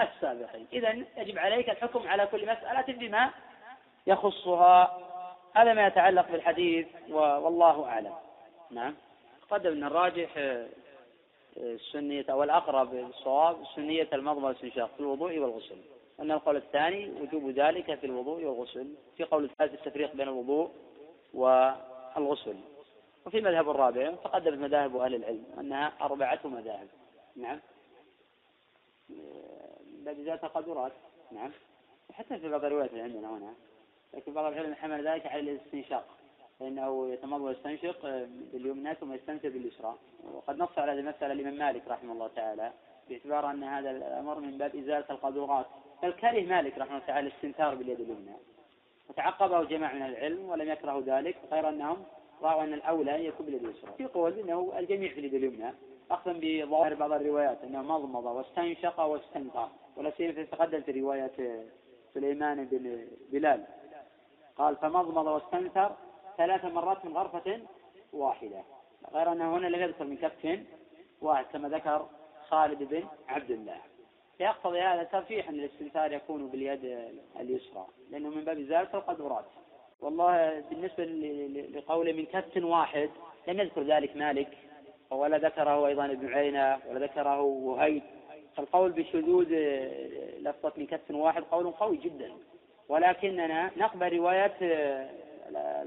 [0.00, 0.66] السابقين.
[0.72, 3.30] إذا يجب عليك الحكم على كل مسألة بما
[4.06, 4.98] يخصها.
[5.56, 8.14] هذا ما يتعلق بالحديث والله أعلم.
[8.70, 8.94] نعم.
[9.50, 10.58] قدم أن الراجح
[11.56, 15.76] السنية أو الأقرب بالصواب سنية المضمضة والاستنشاق في الوضوء والغسل.
[16.20, 20.70] أن القول الثاني وجوب ذلك في الوضوء والغسل في قول الثالث التفريق بين الوضوء
[21.34, 22.56] والغسل.
[23.26, 26.88] وفي مذهب الرابع تقدمت مذاهب أهل العلم أنها أربعة مذاهب.
[27.36, 27.60] نعم.
[30.04, 30.92] باب ذات قدرات.
[31.32, 31.50] نعم.
[32.12, 33.54] حتى في بعض الروايات اللي عندنا هنا
[34.14, 36.17] لكن بعض العلم حمل ذلك على الاستنشاق
[36.60, 39.94] فإنه يتمض ويستنشق باليمنى ثم يستنشق باليسرى.
[40.34, 42.72] وقد نص على هذه المسألة الإمام مالك رحمه الله تعالى
[43.08, 45.66] باعتبار أن هذا الأمر من باب إزالة القدرات.
[46.02, 48.36] بل كره مالك رحمه الله تعالى الاستنثار باليد اليمنى.
[49.08, 51.96] وتعقبه جماعة من العلم ولم يكرهوا ذلك غير أنهم
[52.42, 53.92] رأوا أن الأولى يكون باليد اليسرى.
[53.98, 55.72] في قول أنه الجميع في اليد اليمنى
[56.10, 61.64] أخذا بظاهر بعض الروايات أنه مضمض واستنشق واستنثر ولا سيما تقدم في رواية
[62.14, 63.64] سليمان بن بلال.
[64.56, 65.96] قال فمضمض واستنثر
[66.38, 67.60] ثلاث مرات من غرفة
[68.12, 68.62] واحدة.
[69.12, 70.60] غير أنه هنا لم يذكر من كف
[71.20, 72.06] واحد كما ذكر
[72.48, 73.76] خالد بن عبد الله.
[74.38, 77.10] فيقتضي هذا ترفيح أن الاستنثار يكون باليد
[77.40, 79.44] اليسرى لأنه من باب إزالة القدرات.
[80.00, 81.04] والله بالنسبة
[81.74, 83.10] لقوله من كف واحد
[83.48, 84.58] لم يذكر ذلك مالك
[85.10, 88.02] ولا ذكره أيضا ابن عينة ولا ذكره وهيب.
[88.56, 89.52] فالقول بشذوذ
[90.38, 92.32] لفظة من كف واحد قول قوي جدا.
[92.88, 94.56] ولكننا نقبل روايات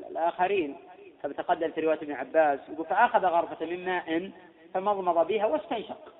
[0.09, 0.77] الآخرين.
[1.23, 4.31] كما تقدم في رواية ابن عباس يقول فأخذ غرفة من ماء
[4.73, 6.13] فمضمض بها واستنشق.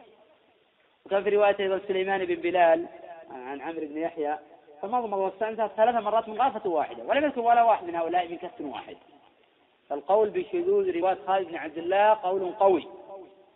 [1.06, 2.88] وكان في رواية أيضا سليمان بن بلال
[3.32, 4.38] عن عمرو بن يحيى
[4.82, 8.62] فمضمض واستنشق ثلاث مرات من غرفة واحدة ولم يذكر ولا واحد من هؤلاء من كف
[8.62, 8.98] واحد.
[9.90, 12.88] فالقول بشذوذ رواية خالد بن عبد الله قول قوي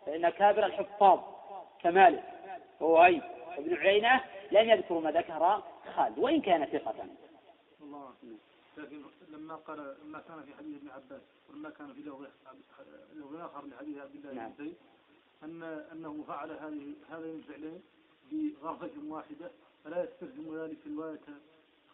[0.06, 1.20] فإن كابر الحفاظ
[1.84, 2.24] كمالك
[2.82, 3.22] ووهيب
[3.58, 4.22] وابن عيينة
[4.52, 5.62] لم يذكروا ما ذكر
[5.96, 6.96] خالد وإن كان ثقة.
[7.82, 8.14] الله
[8.78, 13.98] لكن لما قال لما كان في حديث ابن عباس ولما كان في لغة آخر لحديث
[13.98, 14.52] عبد الله نعم.
[14.52, 14.76] بن زيد
[15.44, 17.82] أن أنه فعل هذه هذين الفعلين
[18.32, 19.52] بغرفة واحدة
[19.84, 21.20] فلا يستلزم ذلك في رواية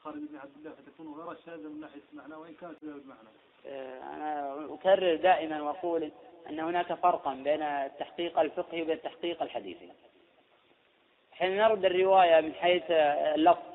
[0.03, 3.29] خالد بن عبد الله فتكون غير شاذة من ناحية المعنى وإن كانت لا المعنى.
[3.65, 6.11] آه، أنا أكرر دائما وأقول
[6.49, 9.91] أن هناك فرقا بين التحقيق الفقهي وبين التحقيق الحديثي
[11.31, 12.83] حين نرد الرواية من حيث
[13.35, 13.70] اللفظ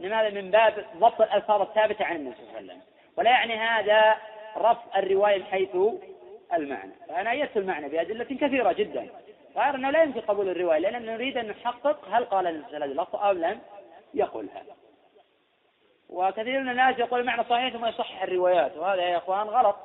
[0.00, 2.80] إنما هذا من باب ضبط الألفاظ الثابتة عن النبي صلى الله عليه وسلم.
[3.16, 4.14] ولا يعني هذا
[4.56, 5.76] رفع الرواية من حيث
[6.54, 6.92] المعنى.
[7.08, 9.08] فأنا أيدت المعنى بأدلة كثيرة جدا.
[9.56, 13.28] غير أنه لا يمكن قبول الرواية لأننا نريد أن نحقق هل قال النبي هذه اللفظة
[13.28, 13.60] أو لم
[14.14, 14.62] يقلها.
[16.08, 19.76] وكثير من الناس يقول المعنى صحيح ثم يصحح الروايات وهذا يا إخوان غلط.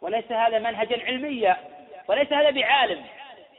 [0.00, 1.56] وليس هذا منهجا علميا
[2.08, 3.04] وليس هذا بعالم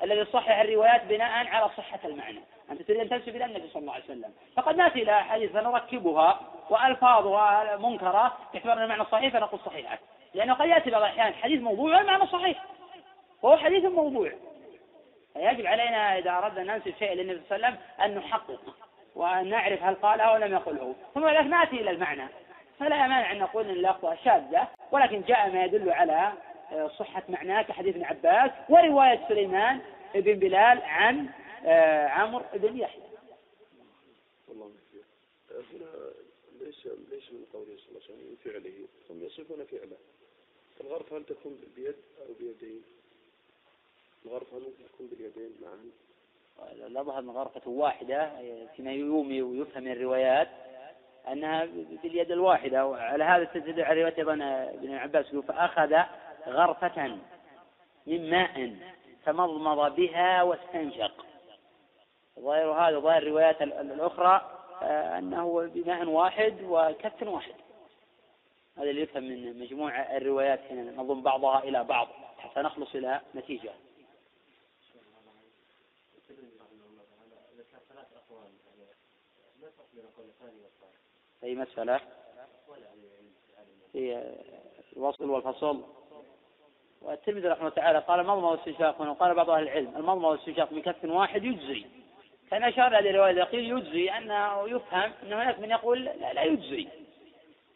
[0.03, 2.39] الذي يصحح الروايات بناء على صحة المعنى.
[2.71, 4.33] أنت تريد أن تنسب إلى النبي صلى الله عليه وسلم.
[4.55, 6.39] فقد نأتي إلى أحاديث فنركبها
[6.69, 9.99] وألفاظها منكرة باعتبار أن المعنى صحيح فنقول صحيحة
[10.33, 12.63] لأنه قد يأتي بعض الأحيان حديث موضوع والمعنى صحيح.
[13.41, 14.31] وهو حديث موضوع.
[15.33, 18.61] فيجب علينا إذا أردنا ننسب شيء للنبي صلى الله عليه وسلم أن نحقق
[19.15, 20.95] وأن نعرف هل قاله أو لم يقله.
[21.13, 22.27] ثم بعد نأتي إلى المعنى.
[22.79, 26.33] فلا مانع أن نقول أن اللفظة شاذة ولكن جاء ما يدل على
[26.71, 29.79] آه، صحة معناه كحديث ابن عباس ورواية سليمان
[30.15, 31.29] بن بلال عن
[32.07, 33.03] عمرو بن يحيى.
[34.47, 34.71] والله
[35.51, 36.11] هنا
[36.61, 39.97] ليس ليس من قوله صلى الله عليه وسلم من فعله هم يصفون فعله
[40.81, 42.81] الغرف هل تكون باليد أو بيدين؟
[44.25, 45.91] الغرف هل ممكن تكون باليدين معا؟
[46.87, 48.31] لا ظهر من غرفة واحدة
[48.75, 50.47] فيما يومي ويفهم من الروايات
[51.27, 51.65] أنها
[52.03, 54.33] باليد الواحدة وعلى هذا تدل على رواية أيضا
[54.73, 55.93] ابن عباس فأخذ
[56.47, 57.19] غرفة
[58.07, 58.75] من ماء
[59.25, 61.25] فمضمض بها واستنشق
[62.39, 64.51] ظاهر هذا ظاهر الروايات الأخرى
[64.81, 67.53] آه، أنه بماء واحد وكف واحد.
[68.77, 72.07] هذا اللي يفهم من مجموع الروايات هنا نضم بعضها إلى بعض
[72.37, 73.71] حتى نخلص إلى نتيجة.
[81.43, 81.99] أي مسألة؟
[83.93, 84.33] في
[84.97, 85.83] الوصل والفصل.
[87.01, 91.05] والترمذي رحمه الله تعالى قال مضمض واستنشاق وقال بعض أهل العلم المضمض والاستنشاق من كف
[91.05, 91.85] واحد يجزي.
[92.51, 96.87] كان أشار هذه الرواية قيل يجزي أنه يفهم أن هناك من يقول لا, لا يجزي.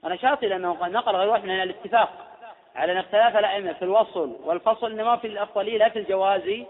[0.06, 2.28] أنا شاطئ لأنه قد نقل غير واحد من الاتفاق
[2.76, 6.66] على أن اختلاف الأئمة في الوصل والفصل إنما في الأفضلية لا في الجواز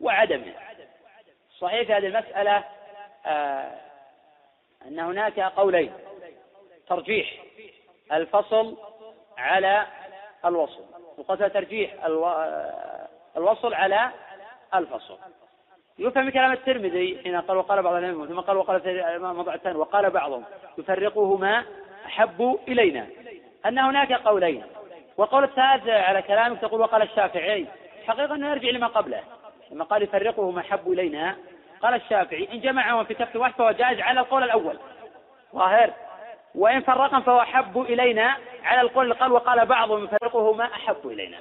[0.00, 0.54] وعدمه.
[1.58, 2.64] صحيح في هذه المسألة
[3.26, 3.78] آه
[4.86, 5.92] أن هناك قولين.
[6.88, 7.44] ترجيح
[8.12, 8.76] الفصل
[9.38, 9.86] على
[10.44, 10.84] الوصل
[11.18, 12.04] وقد ترجيح
[13.36, 14.10] الوصل على
[14.74, 15.18] الفصل.
[15.98, 20.44] يفهم من كلام الترمذي حين قال وقال بعض العلماء ثم قال وقال موضع وقال بعضهم
[20.78, 21.64] يفرقهما
[22.06, 23.06] أحب إلينا.
[23.66, 24.62] أن هناك قولين
[25.16, 27.66] والقول الثالث على كلامك تقول وقال الشافعي.
[28.06, 29.20] حقيقة أنه يرجع لما قبله
[29.70, 31.36] لما قال يفرقهما أحب إلينا
[31.82, 34.78] قال الشافعي إن جمعهم في كف واحد فهو جائز على القول الأول.
[35.54, 35.90] ظاهر.
[36.54, 41.38] وإن فرقا فهو أحب إلينا على القول اللي قال وقال بعضهم يفرقهما أحب إلينا.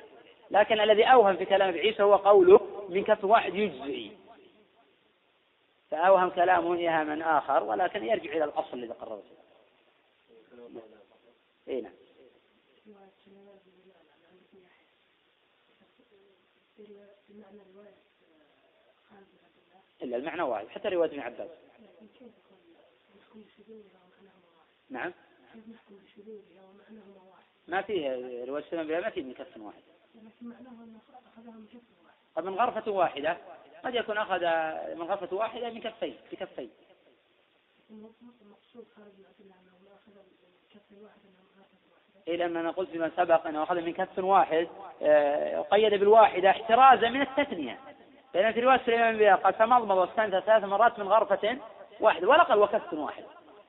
[0.52, 2.60] لكن الذي أوهم في كلام عيسى هو قوله
[2.90, 4.10] من كف واحد يجزئ
[5.92, 9.24] فأوهم كلامه إيهاما آخر ولكن يرجع إلى الأصل الذي قرره
[11.68, 11.92] إيه نعم.
[20.04, 21.50] إلا المعنى واحد حتى رواية ابن عباس.
[24.90, 25.14] نعم.
[27.68, 29.82] ما فيه رواية سلم بها ما فيه من كف واحد.
[32.36, 33.38] طب من غرفة واحدة.
[33.84, 34.42] قد يكون أخذ
[34.96, 35.82] من غرفة واحدة من
[38.42, 39.12] المقصود خارج
[42.28, 44.68] إيه لما أنا قلت فيما سبق أنه أخذ من كف واحد
[45.02, 47.80] آه، قيد بالواحدة احترازا من التثنية.
[48.34, 51.58] لأن في رواية سليمان بن قال فمضمض واستنثى ثلاث مرات من غرفة
[52.00, 53.24] واحدة ولا قال وكف واحد.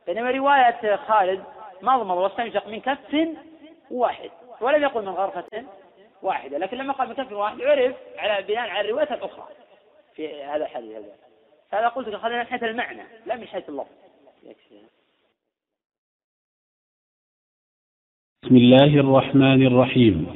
[0.06, 1.44] بينما رواية خالد
[1.82, 3.28] مضمض واستنشق من كف
[3.90, 4.30] واحد
[4.60, 5.64] ولم يقل من غرفة
[6.22, 6.59] واحدة.
[6.59, 9.48] لكن لما قال من كف واحد عرف على بناء على الرواية الأخرى.
[10.19, 10.90] في هذا الحديث.
[10.90, 11.05] هذا
[11.70, 13.86] هذا قلت أخذنا من حيث المعنى لا من حيث اللفظ.
[18.43, 20.27] بسم الله الرحمن الرحيم.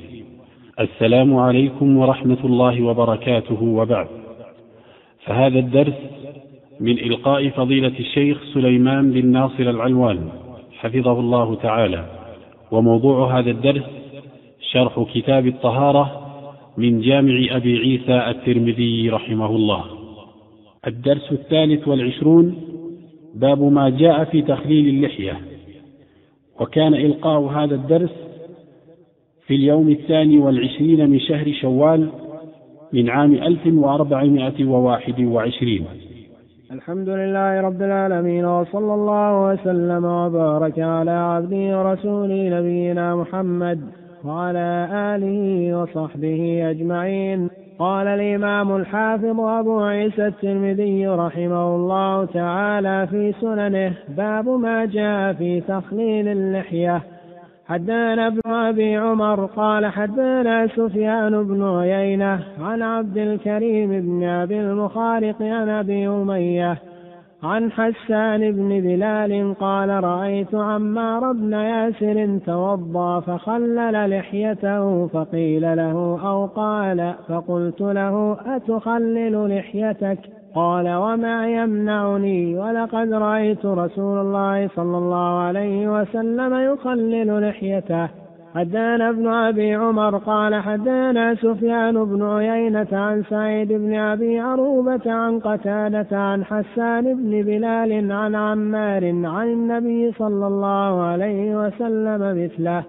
[0.81, 4.09] السلام عليكم ورحمة الله وبركاته وبعد.
[5.25, 5.95] فهذا الدرس
[6.81, 10.33] من إلقاء فضيلة الشيخ سليمان بن ناصر العلوان
[10.73, 12.05] حفظه الله تعالى.
[12.71, 13.85] وموضوع هذا الدرس
[14.61, 16.32] شرح كتاب الطهارة
[16.77, 19.85] من جامع أبي عيسى الترمذي رحمه الله.
[20.87, 22.57] الدرس الثالث والعشرون
[23.35, 25.41] باب ما جاء في تخليل اللحية.
[26.61, 28.15] وكان إلقاء هذا الدرس
[29.47, 32.09] في اليوم الثاني والعشرين من شهر شوال
[32.93, 35.85] من عام ألف وأربعمائة وواحد وعشرين.
[36.73, 44.02] الحمد لله رب العالمين وصلى الله وسلم وبارك على عبده ورسوله نبينا محمد.
[44.25, 47.49] وعلى آله وصحبه أجمعين.
[47.79, 55.61] قال الإمام الحافظ أبو عيسى الترمذي رحمه الله تعالى في سننه باب ما جاء في
[55.61, 57.03] تخليل اللحية.
[57.69, 65.43] حدثنا ابن أبي عمر قال حدثنا سفيان بن عيينة عن عبد الكريم بن أبي المخارق
[65.43, 66.79] عن أبي أمية
[67.43, 76.47] عن حسان بن بلال قال رأيت عمار بن ياسر توضأ فخلل لحيته فقيل له أو
[76.47, 80.19] قال فقلت له أتخلل لحيتك؟
[80.55, 88.22] قال وما يمنعني ولقد رأيت رسول الله صلى الله عليه وسلم يخلل لحيته.
[88.55, 95.39] حدانا ابن أبي عمر قال حدانا سفيان بن عيينة عن سعيد بن أبي عروبة عن
[95.39, 102.83] قتادة عن حسان بن بلال عن عمار عن النبي صلى الله عليه وسلم مثله.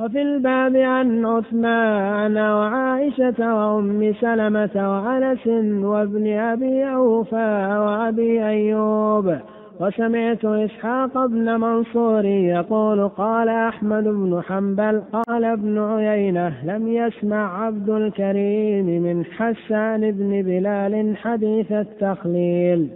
[0.00, 5.46] وفي الباب عن عثمان وعائشة وأم سلمة وأنس
[5.84, 9.36] وابن أبي أوفى وأبي أيوب.
[9.80, 17.90] وسمعت إسحاق بن منصور يقول قال أحمد بن حنبل قال ابن عيينة لم يسمع عبد
[17.90, 22.88] الكريم من حسان بن بلال حديث التخليل.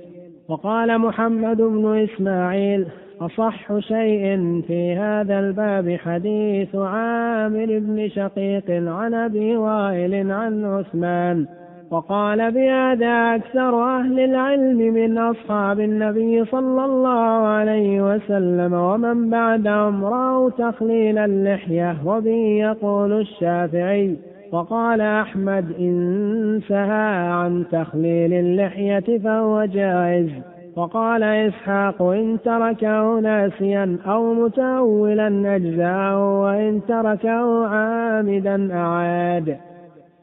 [0.48, 2.86] وقال محمد بن إسماعيل
[3.20, 11.46] أصح شيء في هذا الباب حديث عامر بن شقيق عن أبي وائل عن عثمان.
[11.90, 20.50] وقال بهذا أكثر أهل العلم من أصحاب النبي صلى الله عليه وسلم ومن بعدهم رأوا
[20.50, 24.16] تخليل اللحية وبه يقول الشافعي
[24.52, 30.30] وقال أحمد إن سهى عن تخليل اللحية فهو جائز
[30.76, 39.56] وقال إسحاق إن تركه ناسيا أو متأولا أجزاءه وإن تركه عامدا أعاد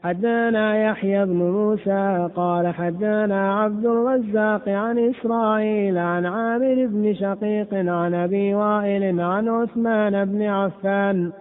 [0.06, 8.14] حدانا يحيى بن موسى قال حدانا عبد الرزاق عن إسرائيل عن عامر بن شقيق عن
[8.14, 11.32] أبي وائل عن عثمان بن عفان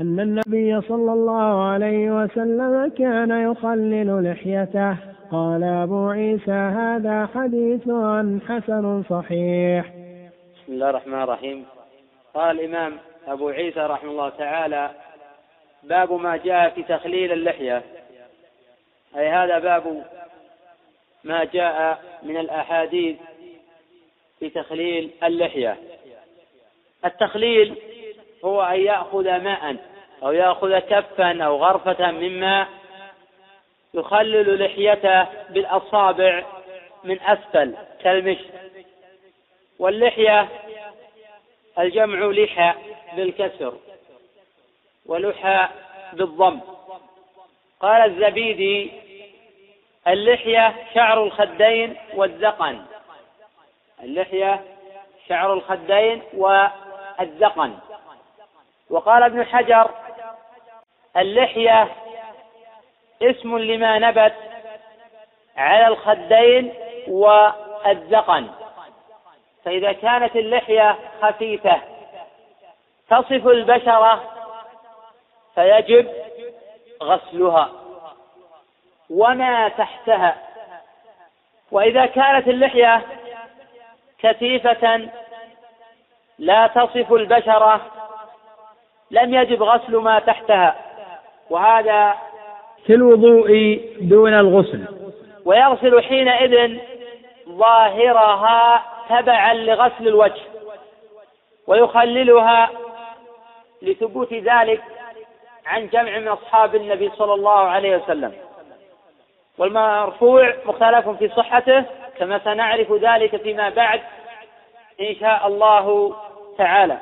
[0.00, 4.96] أن النبي صلى الله عليه وسلم كان يخلل لحيته.
[5.30, 7.82] قال أبو عيسى هذا حديث
[8.48, 9.86] حسن صحيح.
[10.54, 11.64] بسم الله الرحمن الرحيم.
[12.34, 12.92] قال الإمام
[13.28, 14.90] أبو عيسى رحمه الله تعالى
[15.82, 17.82] باب ما جاء في تخليل اللحية.
[19.16, 20.06] أي هذا باب
[21.24, 23.16] ما جاء من الأحاديث
[24.38, 25.78] في تخليل اللحية.
[27.04, 27.74] التخليل
[28.44, 29.76] هو أن يأخذ ماء
[30.22, 32.68] أو يأخذ كفا أو غرفة من ماء
[33.94, 36.44] يخلل لحيته بالأصابع
[37.04, 38.50] من أسفل كالمشط.
[39.78, 40.48] واللحية
[41.78, 42.74] الجمع لحى
[43.16, 43.74] بالكسر.
[45.06, 45.68] ولحى
[46.12, 46.60] بالضم.
[47.80, 48.92] قال الزبيدي
[50.08, 52.84] اللحية شعر الخدين والذقن
[54.02, 54.64] اللحية
[55.28, 57.78] شعر الخدين والذقن
[58.90, 59.90] وقال ابن حجر
[61.16, 61.88] اللحية
[63.22, 64.34] اسم لما نبت
[65.56, 66.74] على الخدين
[67.08, 68.50] والذقن
[69.64, 71.80] فإذا كانت اللحية خفيفة
[73.10, 74.41] تصف البشرة
[75.54, 76.08] فيجب
[77.02, 77.70] غسلها
[79.10, 80.36] وما تحتها.
[81.70, 83.02] وإذا كانت اللحية
[84.18, 85.08] كثيفة
[86.38, 87.80] لا تصف البشرة
[89.10, 90.76] لم يجب غسل ما تحتها.
[91.50, 92.14] وهذا
[92.86, 94.84] في الوضوء دون الغسل.
[95.44, 96.78] ويغسل حينئذ
[97.48, 100.42] ظاهرها تبعا لغسل الوجه
[101.66, 102.70] ويخللها
[103.82, 104.82] لثبوت ذلك
[105.66, 108.32] عن جمع من أصحاب النبي صلى الله عليه وسلم.
[109.58, 111.84] والمرفوع مختلف في صحته
[112.18, 114.00] كما سنعرف ذلك فيما بعد
[115.00, 116.16] إن شاء الله
[116.58, 116.98] تعالى.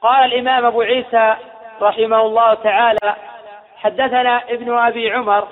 [0.00, 1.36] قال الإمام أبو عيسى
[1.82, 3.16] رحمه الله تعالى
[3.76, 5.48] حدثنا ابن أبي عمر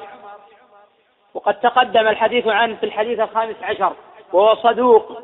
[1.35, 3.93] وقد تقدم الحديث عنه في الحديث الخامس عشر
[4.32, 5.23] وهو صدوق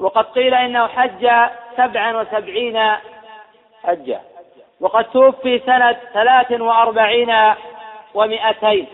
[0.00, 1.28] وقد قيل إنه حج
[1.76, 2.92] سبعا وسبعين
[3.84, 4.20] حجة.
[4.82, 7.54] وقد توفي سنة ثلاث وأربعين
[8.14, 8.86] ومئتين.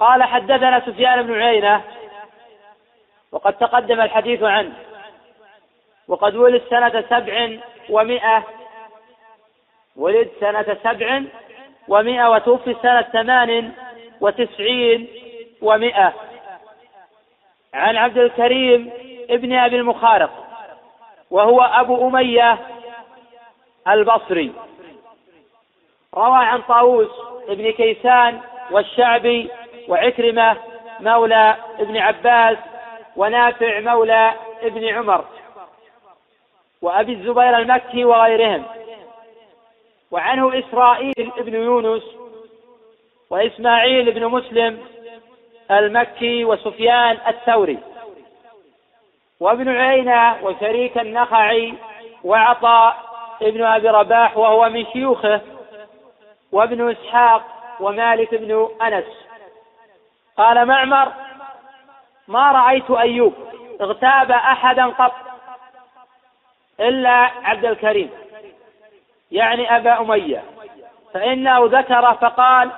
[0.00, 1.82] قال حدثنا سفيان بن عيينة
[3.32, 4.72] وقد تقدم الحديث عنه
[6.08, 7.50] وقد ولد سنة سبع
[7.90, 8.44] ومئة
[9.96, 11.22] ولد سنة سبع
[11.88, 13.72] ومئة وتوفي سنة ثمان
[14.20, 15.08] وتسعين
[15.62, 16.12] ومئة.
[17.74, 18.90] عن عبد الكريم
[19.30, 20.46] ابن أبي المخارق
[21.30, 22.58] وهو أبو أمية
[23.88, 24.52] البصري.
[26.14, 27.10] روى عن طاووس
[27.48, 28.40] ابن كيسان
[28.70, 29.50] والشعبي
[29.88, 30.56] وعكرمة
[31.00, 32.58] مولى ابن عباس
[33.16, 34.32] ونافع مولى
[34.62, 35.24] ابن عمر
[36.82, 38.64] وأبي الزبير المكي وغيرهم.
[40.10, 42.02] وعنه إسرائيل بن يونس
[43.30, 44.78] وإسماعيل بن مسلم
[45.70, 47.78] المكي وسفيان الثوري.
[49.40, 51.74] وابن عيينة وشريك النخعي
[52.24, 53.09] وعطاء
[53.42, 55.40] ابن أبي رباح وهو من شيوخه
[56.52, 57.42] وابن إسحاق
[57.80, 59.04] ومالك بن أنس.
[60.36, 61.12] قال معمر
[62.28, 63.34] ما رأيت أيوب
[63.80, 65.12] اغتاب أحدا قط
[66.80, 68.10] إلا عبد الكريم
[69.32, 70.44] يعني أبا أمية.
[71.14, 72.70] فإنه ذكر فقال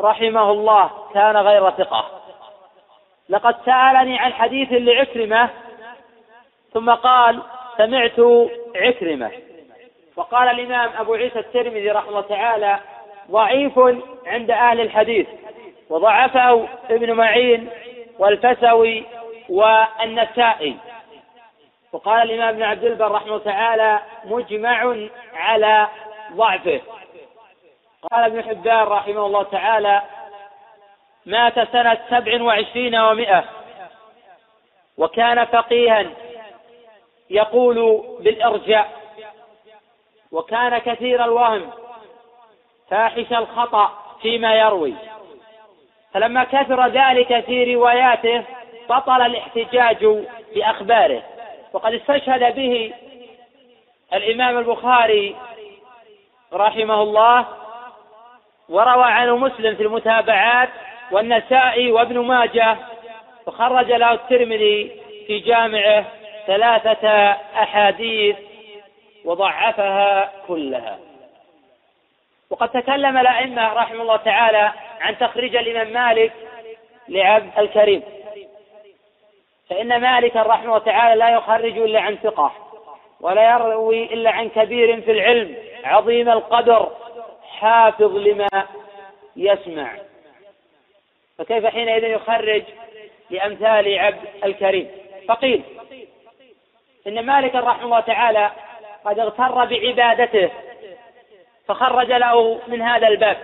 [0.00, 2.04] رحمه الله كان غير ثقة.
[3.28, 5.50] لقد سألني عن حديث لعكرمة
[6.72, 7.42] ثم قال
[7.76, 8.20] سمعت
[8.76, 9.30] عكرمة.
[10.16, 12.78] وقال الإمام أبو عيسى الترمذي رحمه الله تعالى
[13.30, 13.78] ضعيف
[14.26, 15.26] عند أهل الحديث
[15.90, 17.70] وضعفه ابن معين
[18.18, 19.04] والفسوي
[19.48, 20.76] والنسائي.
[21.92, 24.96] وقال الإمام ابن عبد البر رحمه الله تعالى مجمع
[25.34, 25.88] على
[26.32, 26.80] ضعفه.
[28.10, 30.02] قال ابن حبان رحمه الله تعالى
[31.26, 33.44] مات سنة سبع وعشرين ومائة
[34.98, 36.06] وكان فقيها
[37.30, 39.03] يقول بالإرجاء.
[40.34, 41.70] وكان كثير الوهم
[42.90, 43.90] فاحش الخطأ
[44.22, 44.94] فيما يروي.
[46.14, 48.42] فلما كثر ذلك في رواياته
[48.88, 50.06] بطل الاحتجاج
[50.54, 51.22] بأخباره.
[51.72, 52.92] وقد استشهد به
[54.14, 55.36] الإمام البخاري
[56.52, 57.46] رحمه الله
[58.68, 60.68] وروى عنه مسلم في المتابعات
[61.10, 62.76] والنسائي وابن ماجه
[63.46, 66.04] وخرج له الترمذي في جامعه
[66.46, 67.08] ثلاثة
[67.62, 68.36] أحاديث
[69.24, 70.98] وضعفها كلها.
[72.50, 76.32] وقد تكلم الأئمة رحمه الله تعالى عن تخريج الإمام مالك
[77.08, 78.02] لعبد الكريم.
[79.70, 82.52] فإن مالكا رحمه الله تعالى لا يخرج إلا عن ثقة
[83.20, 86.96] ولا يروي إلا عن كبير في العلم عظيم القدر
[87.58, 88.48] حافظ لما
[89.36, 89.96] يسمع.
[91.38, 92.62] فكيف حينئذ يخرج
[93.30, 94.90] لأمثال عبد الكريم؟
[95.28, 95.62] فقيل
[97.06, 98.50] إن مالك رحمه الله تعالى
[99.04, 100.50] قد اغتر بعبادته
[101.68, 103.36] فخرج له من هذا الباب.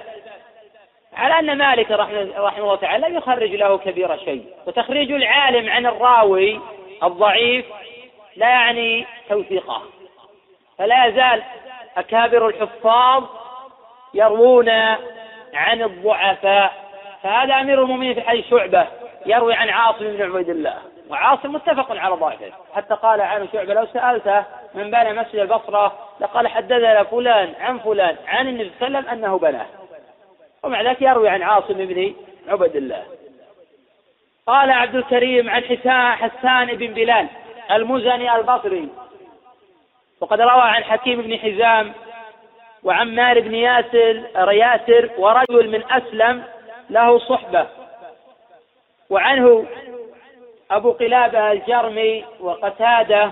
[1.17, 4.55] على أن مالك رحمه الله تعالى لم يخرج له كبير شيء.
[4.67, 6.61] وتخريج العالم عن الراوي
[7.03, 7.67] الضعيف
[8.37, 9.83] لا يعني توثيقه.
[10.79, 11.43] فلا يزال
[11.97, 13.25] أكابر الحفاظ
[14.15, 14.69] يروون
[15.55, 16.73] عن الضعفاء.
[17.23, 18.87] فهذا أمير المؤمنين في حديث شعبة
[19.27, 20.79] يروي عن عاصم بن عبيد الله.
[21.11, 22.53] وعاصم متفق على ضعفه.
[22.75, 28.17] حتى قال عنه شعبة لو سألته من بنى مسجد البصرة لقال حدثنا فلان عن فلان
[28.27, 29.67] عن النبي صلى الله عليه وسلم أنه بناه.
[30.63, 32.15] ومع ذلك يروي عن عاصم بن
[32.49, 33.03] عبد الله.
[34.47, 35.63] قال عبد الكريم عن
[36.17, 37.27] حسان بن بلال
[37.71, 38.89] المزني البصري.
[40.21, 41.93] وقد روى عن حكيم بن حزام
[42.85, 46.45] وعمار بن ياسر رياسر ورجل من أسلم
[46.91, 47.67] له صحبة.
[49.11, 49.67] وعنه
[50.71, 53.31] أبو قلابة الجرمي وقتادة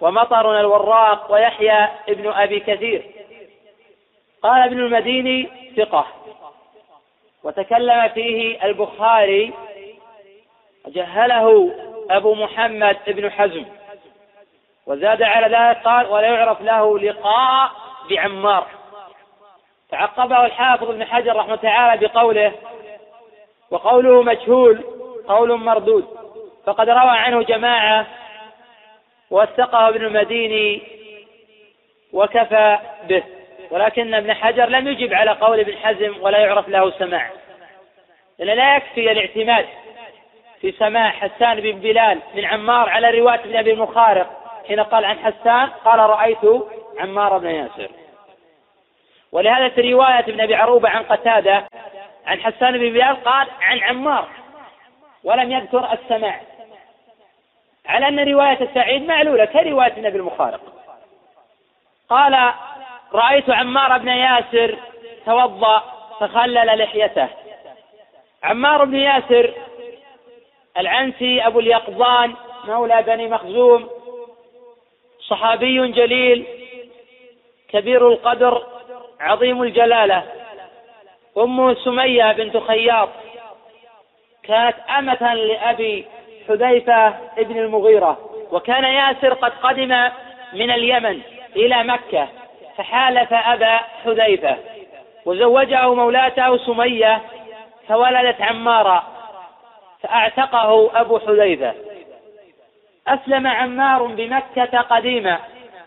[0.00, 3.02] ومطر الوراق ويحيى ابن أبي كثير.
[4.42, 6.06] قال ابن المديني ثقة.
[7.44, 9.52] وتكلم فيه البخاري.
[10.86, 11.74] جهله
[12.10, 13.64] أبو محمد بن حزم.
[14.86, 17.70] وزاد على ذلك قال ولا يعرف له لقاء
[18.10, 18.66] بعمار
[19.90, 22.52] تعقبه الحافظ ابن حجر رحمه تعالى بقوله.
[23.70, 24.84] وقوله مجهول
[25.28, 26.21] قول مردود.
[26.66, 28.06] فقد روى عنه جماعة
[29.30, 30.82] وثقه ابن المديني
[32.12, 32.78] وكفى
[33.08, 33.22] به.
[33.70, 37.30] ولكن ابن حجر لم يجب على قول ابن حزم ولا يعرف له سماع.
[38.38, 39.66] لأن لا يكفي الاعتماد
[40.60, 44.30] في سماع حسان بن بلال من عمار على رواية ابن أبي المخارق
[44.68, 46.62] حين قال عن حسان قال رأيت
[46.98, 47.90] عمار بن ياسر.
[49.32, 51.64] ولهذا في رواية ابن أبي عروبة عن قتادة
[52.26, 54.28] عن حسان بن بلال قال عن عمار.
[55.24, 56.40] ولم يذكر السماع.
[57.86, 60.60] على أن رواية سعيد معلولة كرواية النبي المخارق
[62.08, 62.52] قال
[63.12, 64.78] رأيت عمار بن ياسر
[65.26, 65.82] توضأ
[66.20, 67.28] فخلل لحيته.
[68.42, 69.54] عمار بن ياسر
[70.78, 72.34] العنسي أبو اليقظان
[72.64, 73.90] مولى بني مخزوم
[75.28, 76.46] صحابي جليل
[77.68, 78.66] كبير القدر
[79.20, 80.22] عظيم الجلالة.
[81.38, 83.08] أمه سمية بنت خياط
[84.42, 86.06] كانت أمة لأبي
[86.48, 88.18] حذيفة ابن المغيرة
[88.52, 90.08] وكان ياسر قد قدم
[90.52, 91.20] من اليمن
[91.56, 92.28] إلى مكة
[92.76, 94.56] فحالف أبا حذيفة
[95.26, 97.20] وزوجه مولاته سمية
[97.88, 99.02] فولدت عمارا
[100.00, 101.74] فأعتقه أبو حذيفة.
[103.08, 105.38] أسلم عمار بمكة قديما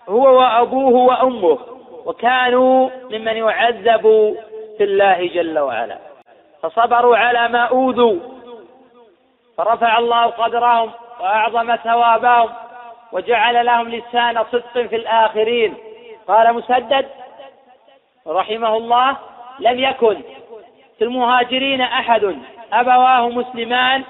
[0.10, 1.60] هو وأبوه وأمه
[2.06, 4.36] وكانوا ممن يعذب
[4.78, 5.98] في الله جل وعلا.
[6.62, 8.35] فصبروا على ما أوذوا.
[9.58, 12.50] فرفع الله قدرهم وأعظم ثوابهم
[13.12, 15.78] وجعل لهم لسان صدق في الآخرين.
[16.28, 17.10] قال مسدد
[18.28, 19.18] رحمه الله
[19.60, 20.22] لم يكن
[20.98, 22.36] في المهاجرين أحد
[22.74, 24.04] أبواه مسلمان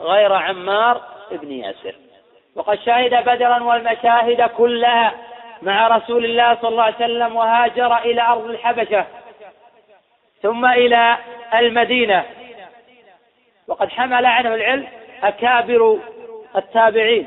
[0.00, 1.00] غير عمار
[1.30, 1.94] بن ياسر.
[2.56, 5.12] وقد شهد بدرا والمشاهد كلها
[5.62, 9.04] مع رسول الله صلى الله عليه وسلم وهاجر إلى أرض الحبشة
[10.42, 11.16] ثم إلى
[11.54, 12.24] المدينة.
[13.68, 14.86] وقد حمل عنه العلم
[15.22, 15.98] أكابر
[16.56, 17.26] التابعين.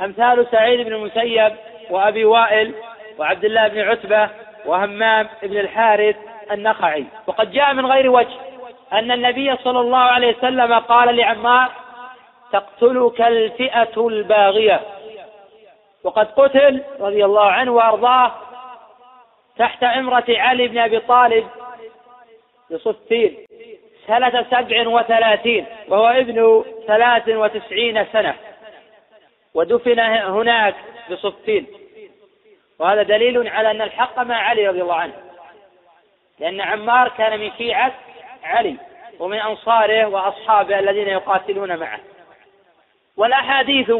[0.00, 1.52] أمثال سعيد بن المسيب
[1.90, 2.74] وأبي وائل
[3.18, 4.28] وعبد الله بن عتبة
[4.66, 6.16] وهمام بن الحارث
[6.50, 7.04] النخعي.
[7.26, 8.36] وقد جاء من غير وجه
[8.92, 11.70] أن النبي صلى الله عليه وسلم قال لعمار
[12.52, 14.80] تقتلك الفئة الباغية.
[16.04, 18.32] وقد قتل رضي الله عنه وأرضاه
[19.58, 21.46] تحت عمرة علي بن أبي طالب
[22.70, 23.47] بصفين
[24.08, 28.34] سنة سبع وثلاثين وهو ابن ثلاث وتسعين سنة.
[29.54, 30.74] ودفن هناك
[31.10, 31.66] بصفين.
[32.78, 35.14] وهذا دليل على أن الحق مع علي رضي الله عنه.
[36.38, 37.92] لأن عمار كان من شيعة
[38.44, 38.76] علي
[39.18, 42.00] ومن أنصاره وأصحابه الذين يقاتلون معه.
[43.16, 43.92] والأحاديث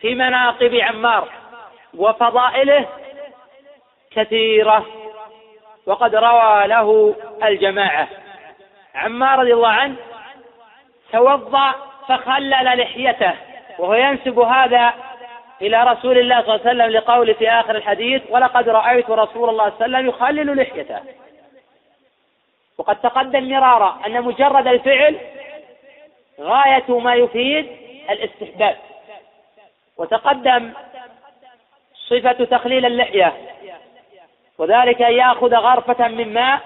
[0.00, 1.28] في مناقب عمار
[1.96, 2.88] وفضائله
[4.10, 4.86] كثيرة
[5.86, 7.14] وقد روى له
[7.44, 8.08] الجماعة.
[8.94, 9.96] عمار رضي الله عنه
[11.12, 11.74] توضأ
[12.08, 13.34] فخلل لحيته
[13.78, 14.94] وهو ينسب هذا
[15.62, 19.70] إلى رسول الله صلى الله عليه وسلم لقول في آخر الحديث ولقد رأيت رسول الله
[19.70, 21.00] صلى الله عليه وسلم يخلل لحيته.
[22.78, 25.20] وقد تقدم مرارا أن مجرد الفعل
[26.40, 27.66] غاية ما يفيد
[28.10, 28.76] الاستحباب.
[29.96, 30.72] وتقدم
[32.08, 33.32] صفة تخليل اللحية
[34.58, 36.60] وذلك أن يأخذ غرفة من ماء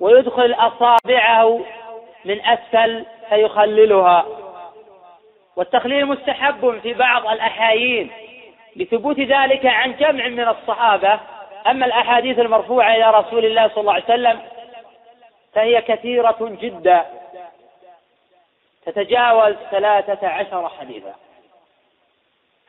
[0.00, 1.60] ويدخل أصابعه
[2.24, 4.26] من أسفل فيخللها.
[5.56, 8.10] والتخليل مستحب في بعض الأحايين
[8.76, 11.20] لثبوت ذلك عن جمع من الصحابة.
[11.66, 14.40] أما الأحاديث المرفوعة إلى رسول الله صلى الله عليه وسلم
[15.52, 17.04] فهي كثيرة جدا.
[18.86, 21.14] تتجاوز ثلاثة عشر حديثا.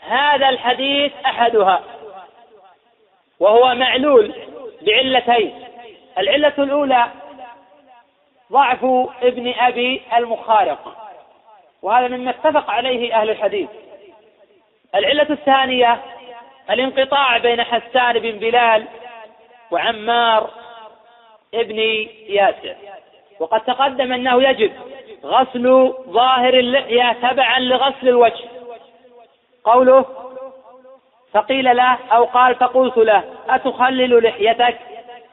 [0.07, 1.83] هذا الحديث أحدها
[3.39, 4.35] وهو معلول
[4.81, 5.70] بعلتين.
[6.17, 7.07] العلة الأولى
[8.51, 8.85] ضعف
[9.21, 10.97] ابن أبي المخارق
[11.81, 13.69] وهذا مما اتفق عليه أهل الحديث.
[14.95, 16.01] العلة الثانية
[16.69, 18.85] الانقطاع بين حسان بن بلال
[19.71, 20.49] وعمار
[21.53, 21.79] ابن
[22.27, 22.75] ياسر
[23.39, 24.71] وقد تقدم أنه يجب
[25.23, 28.45] غسل ظاهر اللحية تبعا لغسل الوجه.
[29.63, 30.05] قوله
[31.33, 34.77] فقيل له أو قال فقلت له أتخلل لحيتك؟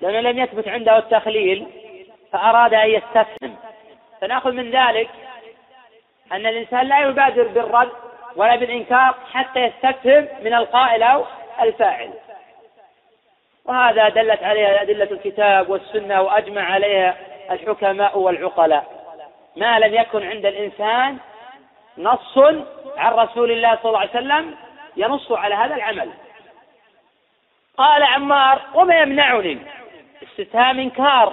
[0.00, 1.66] لأنه لم يثبت عنده التخليل
[2.32, 3.56] فأراد أن يستفهم
[4.20, 5.08] فنأخذ من ذلك
[6.32, 7.90] أن الإنسان لا يبادر بالرد
[8.36, 11.24] ولا بالإنكار حتى يستفهم من القائل أو
[11.60, 12.10] الفاعل.
[13.64, 17.16] وهذا دلت عليه أدلة الكتاب والسنة وأجمع عليها
[17.50, 18.86] الحكماء والعقلاء.
[19.56, 21.18] ما لم يكن عند الإنسان
[21.98, 22.38] نص
[22.96, 24.54] عن رسول الله صلى الله عليه وسلم
[24.96, 26.10] ينص على هذا العمل.
[27.76, 29.58] قال عمار وما يمنعني؟
[30.22, 31.32] استفهام انكار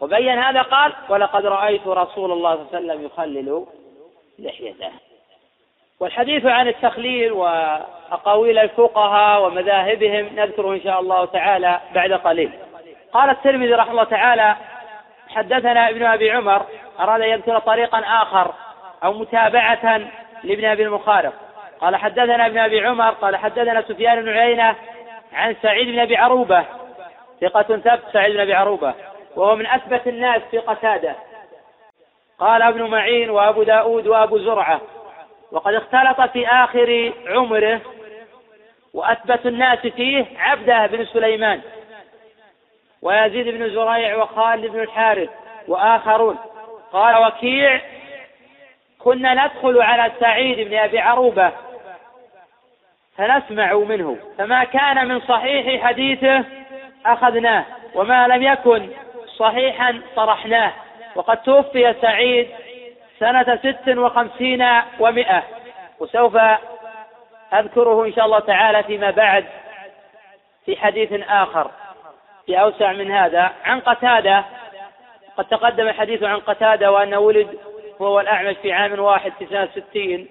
[0.00, 3.66] وبين هذا قال ولقد رأيت رسول الله صلى الله عليه وسلم يخلل
[4.38, 4.90] لحيته.
[6.00, 12.50] والحديث عن التخليل وأقاويل الفقهاء ومذاهبهم نذكره إن شاء الله تعالى بعد قليل.
[13.12, 14.56] قال الترمذي رحمه الله تعالى
[15.28, 16.62] حدثنا ابن أبي عمر
[17.00, 18.52] أراد أن يذكر طريقا آخر
[19.04, 20.00] أو متابعة
[20.44, 21.32] لابن أبي المخارق.
[21.80, 24.74] قال حدثنا ابن أبي عمر قال حدثنا سفيان بن عيينة
[25.32, 26.64] عن سعيد بن أبي عروبة
[27.40, 28.94] ثقة ثبت سعيد بن أبي عروبة.
[29.36, 31.16] وهو من أثبت الناس في قتادة.
[32.38, 34.80] قال ابن معين وأبو داود وأبو زرعة
[35.52, 37.80] وقد اختلط في آخر عمره
[38.94, 41.60] وأثبت الناس فيه عبده بن سليمان
[43.02, 45.28] ويزيد بن زريع وخالد بن الحارث
[45.68, 46.38] وآخرون.
[46.92, 47.80] قال وكيع
[48.98, 51.52] كنا ندخل على سعيد بن أبي عروبة
[53.16, 54.18] فنسمع منه.
[54.38, 56.44] فما كان من صحيح حديثه
[57.06, 57.64] أخذناه
[57.94, 58.90] وما لم يكن
[59.36, 60.72] صحيحا طرحناه.
[61.14, 62.48] وقد توفي سعيد
[63.18, 64.66] سنة ست وخمسين
[64.98, 65.42] ومائة
[66.00, 66.36] وسوف
[67.52, 69.44] أذكره إن شاء الله تعالى فيما بعد
[70.66, 71.70] في حديث آخر
[72.46, 73.50] في أوسع من هذا.
[73.64, 74.44] عن قتادة
[75.36, 77.58] قد تقدم الحديث عن قتادة وأنه ولد
[78.00, 80.28] هو الأعمش في عام واحد في سنة ستين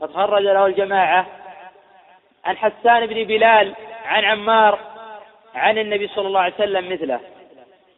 [0.00, 1.26] وقد خرج له الجماعة.
[2.44, 3.74] عن حسان بن بلال
[4.06, 4.78] عن عمار
[5.54, 7.20] عن النبي صلى الله عليه وسلم مثله.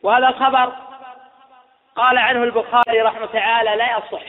[0.03, 0.73] وهذا الخبر
[1.97, 4.27] قال عنه البخاري رحمه تعالى لا يصح.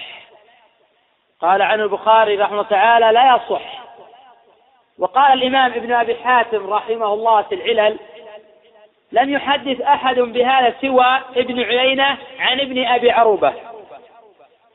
[1.41, 3.84] قال عنه البخاري رحمه تعالى لا يصح.
[5.00, 8.00] وقال الإمام ابن أبي حاتم رحمه الله في العلل
[9.12, 13.54] لم يحدث أحد بهذا سوى ابن عيينة عن ابن أبي عروبة.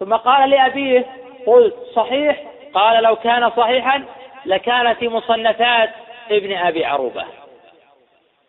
[0.01, 1.07] ثم قال لأبيه
[1.47, 2.43] قلت صحيح؟
[2.75, 4.05] قال لو كان صحيحا
[4.47, 5.91] لكان في مصنفات
[6.31, 7.25] ابن أبي عروبة.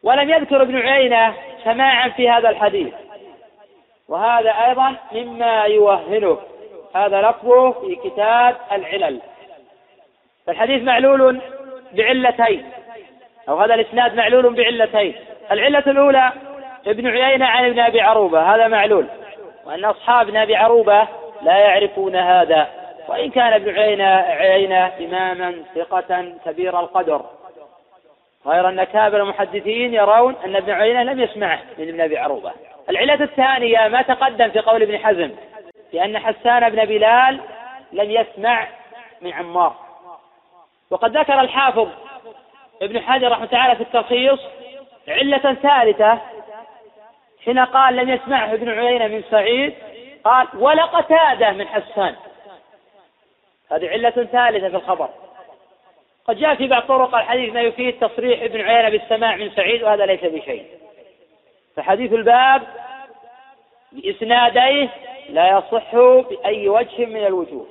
[0.04, 2.94] ولم يذكر ابن عيينة سماعا في هذا الحديث.
[4.10, 6.38] وهذا أيضا مما يوهنه.
[6.96, 9.22] هذا لفظه في كتاب العلل.
[10.48, 11.42] فالحديث معلول
[11.94, 12.72] بعلتين.
[13.50, 15.16] أو هذا الإسناد معلول بعلتين.
[15.52, 16.32] العلة الأولى
[16.88, 18.56] ابن عيينة عن ابن أبي عروبة.
[18.56, 19.06] هذا معلول.
[19.66, 21.08] وأن أصحاب أبي عروبة
[21.42, 22.68] لا يعرفون هذا.
[23.08, 27.26] وإن كان ابن عيينة عيينة إماما ثقة كبير القدر.
[28.46, 32.52] غير أن كابر المحدثين يرون أن ابن عيينة لم يسمعه من ابن أبي عروبة.
[32.90, 35.32] العلة الثانية ما تقدم في قول ابن حزم
[35.94, 37.40] لأن حسان بن بلال
[37.92, 38.68] لم يسمع
[39.22, 39.76] من عمار.
[40.90, 41.90] وقد ذكر الحافظ
[42.82, 44.40] ابن حجر رحمه تعالى في التلخيص
[45.08, 46.20] علة ثالثة
[47.46, 49.74] حين قال لم يسمعه ابن عيينة من سعيد
[50.24, 52.16] قال ولا قتادة من حسان.
[53.72, 55.10] هذه علة ثالثة في الخبر.
[56.30, 60.06] قد جاء في بعض طرق الحديث ما يفيد تصريح ابن عيينة بالسماع من سعيد وهذا
[60.06, 60.66] ليس بشيء.
[61.76, 62.62] فحديث الباب
[63.92, 64.90] بإسناديه
[65.30, 65.96] لا يصح
[66.30, 67.66] بأي وجه من الوجوه.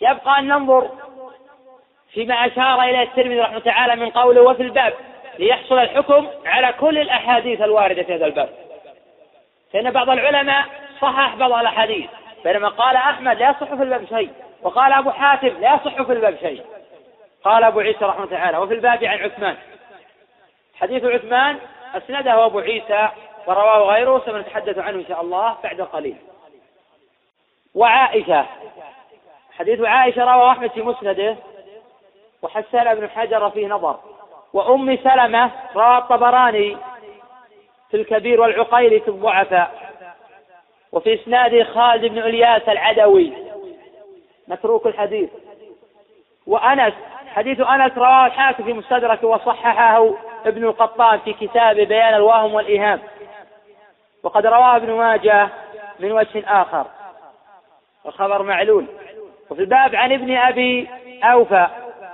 [0.00, 0.90] يبقى أن ننظر
[2.12, 4.94] فيما أشار إليه الترمذي رحمه تعالى من قوله وفي الباب
[5.38, 8.48] ليحصل الحكم على كل الأحاديث الواردة في هذا الباب.
[9.72, 10.64] فإن بعض العلماء
[11.00, 12.10] صحح بعض الأحاديث
[12.44, 14.30] بينما قال أحمد لا يصح في الباب شيء
[14.62, 16.62] وقال أبو حاتم لا يصح في الباب شيء.
[17.48, 19.56] قال أبو عيسى رحمه تعالى وفي الباب عن عثمان.
[20.74, 21.58] حديث عثمان
[21.94, 23.08] أسنده أبو عيسى
[23.46, 26.16] ورواه غيره سنتحدث عنه إن شاء الله بعد قليل.
[27.74, 28.46] وعائشة
[29.58, 31.36] حديث عائشة رواه أحمد في مسنده
[32.42, 33.98] وحسن ابن حجر فيه نظر.
[34.52, 36.76] وأم سلمة روى الطبراني
[37.90, 39.92] في الكبير والعقيل في الضعفاء.
[40.92, 43.32] وفي إسناده خالد بن إلياس العدوي.
[44.48, 45.30] متروك الحديث.
[46.46, 46.94] وأنس
[47.34, 50.10] حديث أنس رواه الحاكم في مستدرك وصححه
[50.46, 53.00] ابن القطان في كتاب بيان الوهم والإيهام.
[54.22, 55.48] وقد رواه ابن ماجه
[56.00, 56.86] من وجه آخر.
[58.06, 58.86] الخبر معلول.
[59.50, 60.88] وفي الباب عن ابن أبي
[61.24, 61.66] أوفى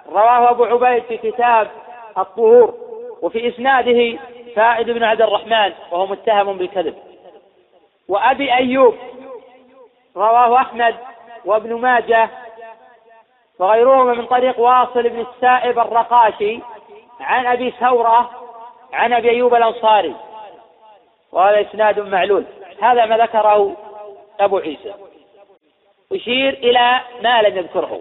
[0.09, 1.71] رواه أبو عبيد في كتاب
[2.19, 2.75] الطهور
[3.23, 4.19] وفي إسناده
[4.57, 6.95] فائد بن عبد الرحمن وهو متهم بالكذب.
[8.09, 8.95] وأبي أيوب
[10.17, 10.95] رواه أحمد
[11.45, 12.31] وابن ماجه
[13.59, 16.61] وغيرهما من طريق واصل بن السائب الرقاشي
[17.21, 18.31] عن أبي ثورة
[18.93, 20.15] عن أبي أيوب الأنصاري.
[21.33, 22.45] وهذا إسناد معلول.
[22.83, 23.77] هذا ما ذكره
[24.41, 24.95] أبو عيسى.
[26.11, 28.01] يشير إلى ما لم يذكره.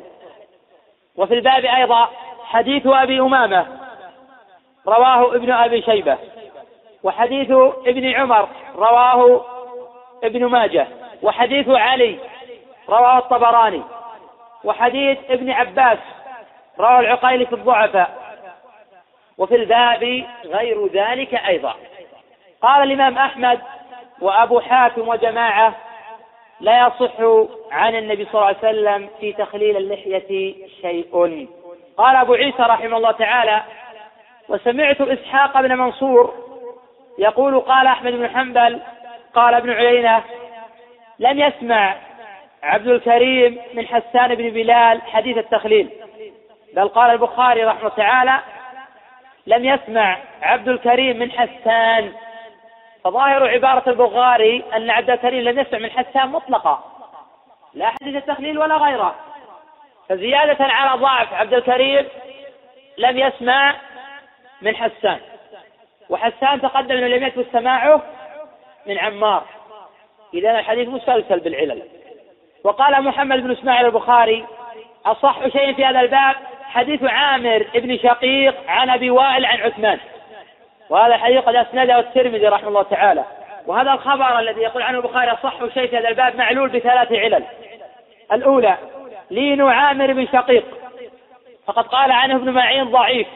[1.16, 2.10] وفي الباب أيضا
[2.44, 3.68] حديث أبي أمامة
[4.88, 6.18] رواه ابن أبي شيبة.
[7.04, 7.52] وحديث
[7.88, 9.46] ابن عمر رواه
[10.24, 10.88] ابن ماجه.
[11.24, 12.20] وحديث علي
[12.90, 13.82] رواه الطبراني.
[14.64, 15.98] وحديث ابن عباس
[16.80, 18.24] رواه العقيلي في الضعفاء.
[19.38, 21.74] وفي الباب غير ذلك أيضا.
[22.62, 23.62] قال الإمام أحمد
[24.22, 25.76] وأبو حاتم وجماعة
[26.60, 27.12] لا يصح
[27.72, 31.48] عن النبي صلى الله عليه وسلم في تخليل اللحية شيء.
[31.98, 33.64] قال أبو عيسى رحمه الله تعالى
[34.50, 36.34] وسمعت إسحاق بن منصور
[37.20, 38.82] يقول قال أحمد بن حنبل
[39.34, 40.24] قال ابن عيينة
[41.20, 41.96] لم يسمع
[42.64, 45.90] عبد الكريم من حسان بن بلال حديث التخليل.
[46.74, 48.40] بل قال البخاري رحمه تعالى
[49.48, 52.14] لم يسمع عبد الكريم من حسان.
[53.04, 56.84] فظاهر عبارة البخاري أن عبد الكريم لم يسمع من حسان مطلقا.
[57.74, 59.16] لا حديث التخليل ولا غيره.
[60.10, 62.06] فزيادة على ضعف عبد الكريم
[62.98, 63.76] لم يسمع
[64.62, 65.20] من حسان.
[66.10, 68.02] وحسان تقدم انه لم يثبت سماعه
[68.86, 69.44] من عمار.
[70.34, 72.03] اذا الحديث مسلسل بالعلل.
[72.64, 74.46] وقال محمد بن إسماعيل البخاري
[75.06, 80.00] أصح شيء في هذا الباب حديث عامر بن شقيق عن أبي وائل عن عثمان.
[80.90, 83.24] وهذا الحديث قد أسنده الترمذي رحمه الله تعالى.
[83.68, 87.44] وهذا الخبر الذي يقول عنه البخاري أصح شيء في هذا الباب معلول بثلاث علل.
[88.32, 88.78] الأولى
[89.32, 90.66] لين عامر بن شقيق.
[91.68, 93.28] فقد قال عنه ابن معين ضعيف.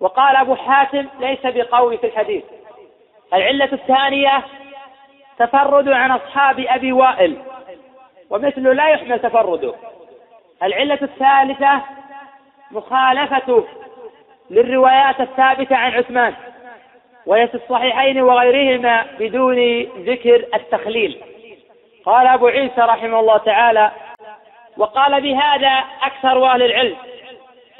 [0.00, 2.44] وقال أبو حاتم ليس بقوي في الحديث.
[3.34, 4.42] العلة الثانية
[5.38, 7.36] تفرد عن أصحاب أبي وائل.
[8.30, 9.74] ومثله لا يحمل تفرده.
[10.62, 11.80] العلة الثالثة
[12.70, 13.64] مخالفته
[14.50, 16.34] للروايات الثابتة عن عثمان
[17.26, 21.22] وهي في الصحيحين وغيرهما بدون ذكر التخليل.
[22.04, 23.90] قال أبو عيسى رحمه الله تعالى
[24.76, 26.96] وقال بهذا أكثر أهل العلم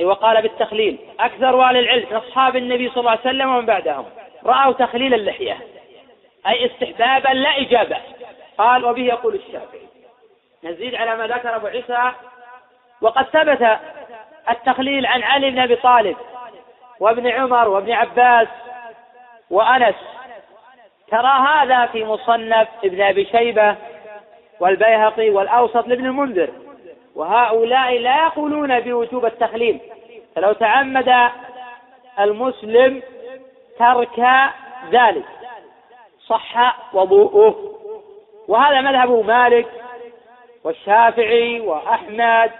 [0.02, 4.04] وقال بالتخليل أكثر أهل العلم من أصحاب النبي صلى الله عليه وسلم ومن بعدهم.
[4.46, 5.58] رأوا تخليل اللحية
[6.46, 7.96] أي استحبابا لا إجابة.
[8.58, 9.89] قال وبه يقول الشافعي.
[10.64, 12.12] نزيد على ما ذكر أبو عيسى.
[13.00, 13.78] وقد ثبت
[14.50, 16.16] التخليل عن علي بن أبي طالب
[17.00, 18.48] وابن عمر وابن عباس
[19.50, 19.94] وأنس.
[21.10, 23.76] ترى هذا في مصنف ابن أبي شيبة
[24.60, 26.50] والبيهقي والأوسط لابن المنذر.
[27.14, 29.80] وهؤلاء لا يقولون بوجوب التخليل
[30.36, 31.30] فلو تعمد
[32.20, 33.02] المسلم
[33.78, 34.20] ترك
[34.90, 35.24] ذلك.
[36.26, 37.76] صح وضوءه.
[38.48, 39.66] وهذا مذهب مالك
[40.64, 42.50] والشافعي وأحمد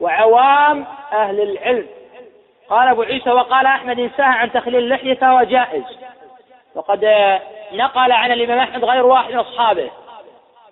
[0.00, 1.86] وعوام أهل العلم.
[2.70, 5.84] قال أبو عيسى وقال أحمد إن سهى عن تخليل اللحية فهو جائز.
[6.74, 7.04] وقد
[7.72, 9.90] نقل عن الإمام أحمد غير واحد من أصحابه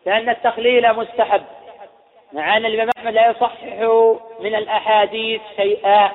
[0.06, 1.42] لأن التخليل مستحب
[2.32, 3.62] مع أن الإمام أحمد لا يصحح
[4.40, 6.10] من الأحاديث شيئا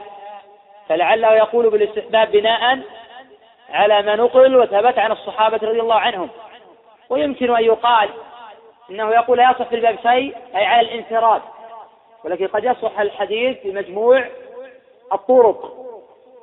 [0.89, 2.79] فلعله يقول بالاستحباب بناء
[3.69, 6.29] على ما نقل وثبت عن الصحابة رضي الله عنهم.
[7.09, 8.09] ويمكن أن يقال
[8.91, 11.41] إنه يقول لا يصح في الباب شيء أي على الانفراد.
[12.23, 14.25] ولكن قد يصح الحديث بمجموع
[15.13, 15.73] الطرق.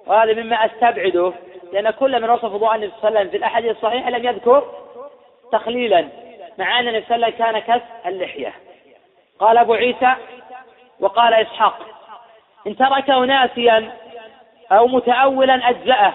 [0.07, 1.33] وهذا مما أستبعده
[1.73, 4.65] لأن كل من وصف وضوء النبي صلى الله عليه وسلم في الأحاديث الصحيحة لم يذكر
[5.53, 6.09] تخليلا
[6.59, 8.53] مع أن النبي صلى الله عليه وسلم كان كف اللحية.
[9.39, 10.15] قال أبو عيسى
[11.01, 11.79] وقال إسحاق
[12.67, 13.93] إن تركه ناسيا
[14.73, 16.13] أو متأولا أجزأه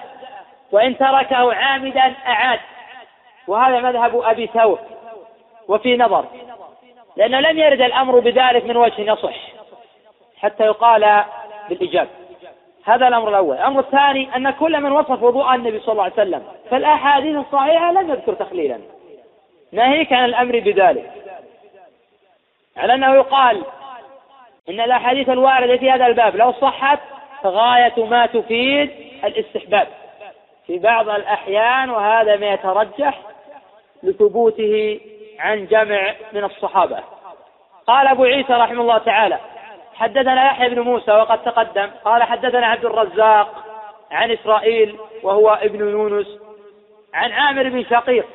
[0.71, 2.59] وإن تركه عامدا أعاد.
[3.47, 4.79] وهذا مذهب أبي ثور
[5.67, 6.25] وفي نظر.
[7.17, 9.35] لأنه لم يرد الأمر بذلك من وجه يصح
[10.37, 11.23] حتى يقال
[11.69, 12.09] بالإجابة
[12.85, 13.55] هذا الأمر الأول.
[13.55, 18.09] الأمر الثاني أن كل من وصف وضوء النبي صلى الله عليه وسلم فالأحاديث الصحيحة لم
[18.09, 18.79] يذكر تخليلا.
[19.71, 21.11] ناهيك عن الأمر بذلك؟
[22.77, 23.63] على أنه يقال
[24.69, 26.99] إن الأحاديث الواردة في هذا الباب لو صحت
[27.43, 28.91] فغاية ما تفيد
[29.23, 29.87] الاستحباب.
[30.67, 33.19] في بعض الأحيان وهذا ما يترجح
[34.03, 34.99] لثبوته
[35.39, 36.99] عن جمع من الصحابة.
[37.87, 39.39] قال أبو عيسى رحمه الله تعالى
[39.95, 43.63] حدثنا يحيى بن موسى وقد تقدم قال حدثنا عبد الرزاق
[44.11, 46.27] عن إسرائيل وهو ابن يونس
[47.13, 48.25] عن عامر بن شقيق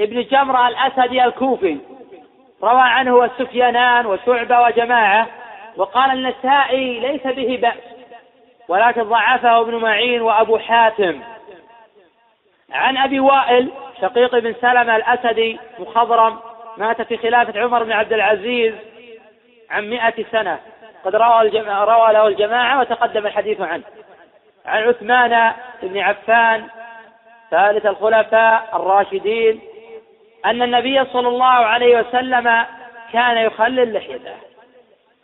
[0.00, 1.78] ابن جمرة الأسدي الكوفي
[2.62, 5.26] روى عنه السفيانان وشعبة وجماعة
[5.76, 7.96] وقال النسائي ليس به بأس
[8.68, 11.22] ولكن ضعفه ابن معين وأبو حاتم.
[12.72, 13.70] عن أبي وائل
[14.00, 16.38] شقيق بن سلمة الأسدي مخضرم
[16.76, 18.74] مات في خلافة عمر بن عبد العزيز
[19.70, 20.58] عن مئة سنة.
[21.04, 23.82] قد روى, روى له الجماعة وتقدم الحديث عنه.
[24.66, 25.52] عن عثمان
[25.82, 26.66] بن عفان
[27.50, 29.60] ثالث الخلفاء الراشدين
[30.44, 32.66] أن النبي صلى الله عليه وسلم
[33.12, 34.34] كان يخلل لحيته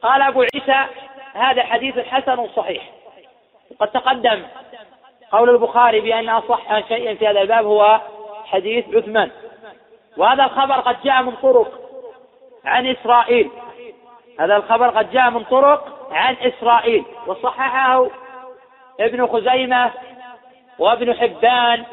[0.03, 0.87] قال أبو عيسى
[1.35, 2.83] هذا حديث حسن صحيح.
[3.71, 4.43] وقد تقدم
[5.33, 8.01] قول البخاري بأن أصح شيء في هذا الباب هو
[8.47, 9.31] حديث عثمان.
[10.17, 11.81] وهذا الخبر قد جاء من طرق
[12.65, 13.51] عن إسرائيل.
[14.41, 17.05] هذا الخبر قد جاء من طرق عن إسرائيل.
[17.27, 18.07] وصححه
[19.01, 19.91] ابن خزيمة
[20.79, 21.85] وابن حبان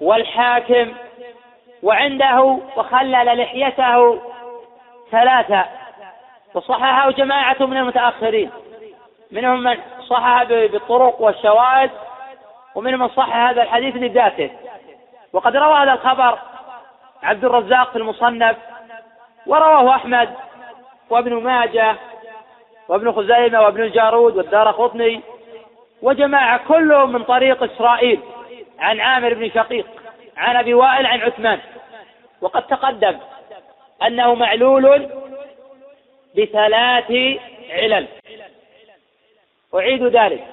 [0.00, 0.92] والحاكم.
[1.82, 4.20] وعنده وخلل لحيته
[5.10, 5.64] ثلاثة.
[6.54, 8.50] وصححه جماعة من المتأخرين.
[9.30, 9.78] منهم من
[10.08, 11.90] صحح بالطرق والشواهد.
[12.74, 14.50] ومنهم من صحح هذا الحديث لذاته.
[15.32, 16.38] وقد روى هذا الخبر
[17.22, 18.56] عبد الرزاق في المصنف
[19.46, 20.34] ورواه أحمد
[21.10, 21.96] وابن ماجه
[22.88, 25.20] وابن خزيمة وابن الجارود والدار قطني
[26.02, 28.20] وجماعة كلهم من طريق إسرائيل
[28.78, 29.86] عن عامر بن شقيق
[30.36, 31.60] عن أبي وائل عن عثمان.
[32.40, 33.18] وقد تقدم
[34.06, 35.08] أنه معلول
[36.36, 37.10] بثلاث
[37.70, 38.06] علل.
[39.74, 40.44] أعيد ذلك.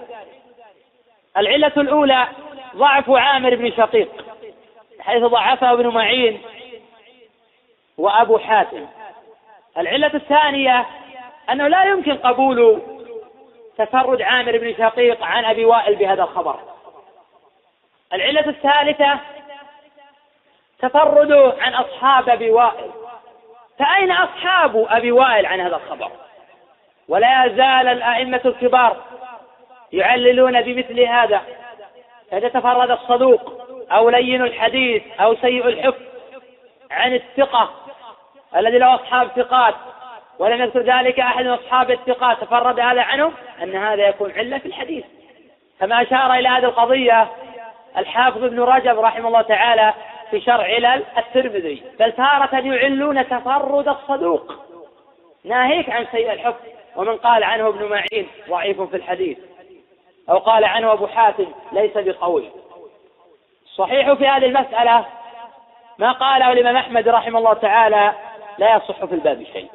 [1.38, 2.28] العلة الأولى
[2.76, 4.26] ضعف عامر بن شقيق
[5.00, 6.42] حيث ضعفه ابن معين
[7.98, 8.88] وأبو حاتم.
[9.78, 10.86] العلة الثانية
[11.52, 12.82] أنه لا يمكن قبول
[13.78, 16.60] تفرد عامر بن شقيق عن أبي وائل بهذا الخبر.
[18.14, 19.20] العلة الثالثة
[20.80, 22.92] تفرده عن أصحاب أبي وائل.
[23.80, 26.12] فأين أصحاب أبي وائل عن هذا الخبر؟
[27.08, 28.98] ولا يزال الأئمة الكبار
[29.94, 31.41] يعللون بمثل هذا.
[32.34, 33.61] إذا تفرد الصدوق
[33.91, 36.02] أو لين الحديث أو سيء الحفظ
[36.91, 37.70] عن الثقة
[38.56, 39.76] الذي له أصحاب ثقات.
[40.40, 42.41] ولم يذكر ذلك أحد من أصحاب الثقات.
[42.41, 43.34] تفرد هذا عنهم
[43.64, 45.06] أن هذا يكون علة في الحديث.
[45.80, 47.28] كما أشار إلى هذه القضية
[47.98, 49.94] الحافظ ابن رجب رحمه الله تعالى
[50.32, 51.84] في شرع علل الترمذي.
[51.99, 54.56] بل تارة يعلون تفرد الصدوق.
[55.45, 59.38] ناهيك عن سيء الحكم ومن قال عنه ابن معين ضعيف في الحديث.
[60.30, 62.50] أو قال عنه أبو حاتم ليس بقوي
[63.76, 65.06] صحيح في هذه المسألة
[65.98, 68.14] ما قاله الإمام أحمد رحمه الله تعالى
[68.58, 69.70] لا يصح في الباب شيء.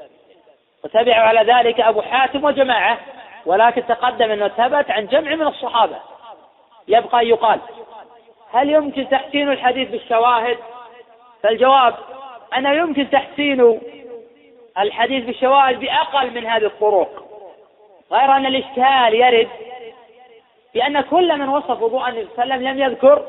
[0.84, 2.98] وتبع على ذلك أبو حاتم وجماعة
[3.46, 5.96] ولكن تقدم أنه ثبت عن جمع من الصحابة.
[6.88, 7.60] يبقى أن يقال
[8.52, 10.58] هل يمكن تحسين الحديث بالشواهد؟
[11.42, 11.94] فالجواب
[12.56, 13.80] أنه يمكن تحسين
[14.78, 17.24] الحديث بالشواهد بأقل من هذه الطرق.
[18.12, 19.48] غير أن الإشكال يرد
[20.74, 23.22] بأن كل من وصف وضوء النبي صلى الله عليه وسلم لم يذكر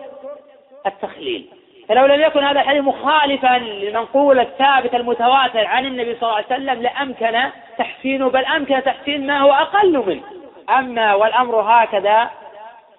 [0.86, 1.46] التخليل.
[1.90, 6.82] فلو لم يكن هذا الحديث مخالفا للمنقول الثابت المتواتر عن النبي صلى الله عليه وسلم
[6.82, 10.22] لأمكن تحسينه بل أمكن تحسين ما هو أقل منه.
[10.70, 12.30] أما والأمر هكذا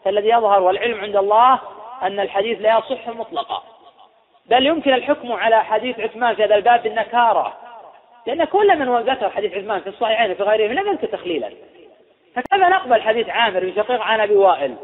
[0.04, 1.58] فالذي يظهر والعلم عند الله
[2.02, 3.62] أن الحديث لا يصح مطلقا.
[4.46, 7.56] بل يمكن الحكم على حديث عثمان في هذا الباب بالنكارة.
[8.26, 11.50] لأن كل من ذكر حديث عثمان في الصحيحين في غيرهم لم يذكر تخليلا.
[12.36, 14.74] فكيف نقبل حديث عامر بن شقيق عن أبي وائل؟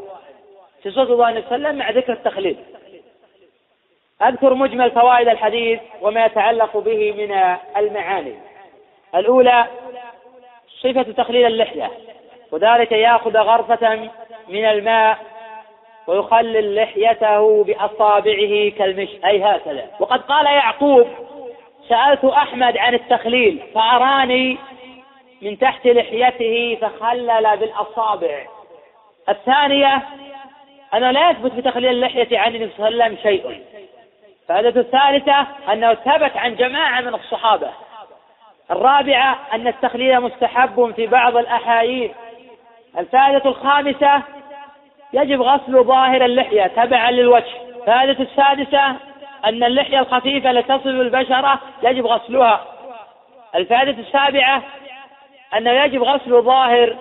[0.83, 2.57] في صوت الله عليه وسلم مع ذكر التخليل.
[4.21, 8.35] أذكر مجمل فوائد الحديث وما يتعلق به من المعاني.
[9.15, 9.65] الأولى
[10.81, 11.91] صفة تخليل اللحية
[12.51, 14.09] وذلك يأخذ غرفة
[14.49, 15.17] من الماء
[16.07, 19.85] ويخلل لحيته بأصابعه كالمش أي هكذا.
[19.99, 21.07] وقد قال يعقوب
[21.89, 24.57] سألت أحمد عن التخليل فأراني
[25.43, 28.45] من تحت لحيته فخلل بالأصابع.
[29.29, 30.01] الثانية
[30.93, 33.63] أنه لا يثبت بتخليل اللحية عن النبي صلى الله عليه وسلم شيء.
[34.41, 37.69] الفائدة الثالثة أنه ثبت عن جماعة من الصحابة.
[38.71, 42.13] الرابعة أن التخليل مستحب في بعض الأحايين
[42.97, 44.21] الفائدة الخامسة
[45.13, 47.45] يجب غسل ظاهر اللحية تبعا للوجه.
[47.75, 48.95] الفائدة السادسة
[49.45, 52.65] أن اللحية الخفيفة التي تصل البشرة يجب غسلها.
[53.55, 54.63] الفائدة السابعة
[55.57, 56.97] أنه يجب غسل ظاهر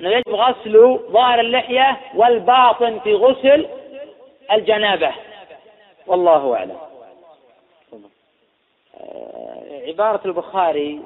[0.00, 3.68] أنه يجب غسل ظاهر اللحية والباطن في غسل
[4.52, 5.12] الجنابة.
[6.06, 6.76] والله أعلم.
[9.00, 11.00] آه، عبارة البخاري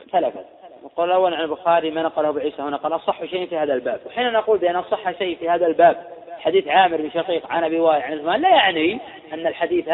[0.00, 0.46] اختلفت.
[0.84, 4.00] نقول الأول عن البخاري ما نقله أبو عيسى هنا قال أصح شيء في هذا الباب.
[4.06, 6.06] وحين نقول بأن أصح شيء في هذا الباب
[6.40, 8.98] حديث عامر بن شقيق عن أبي وائل عن عثمان لا يعني
[9.32, 9.90] أن الحديث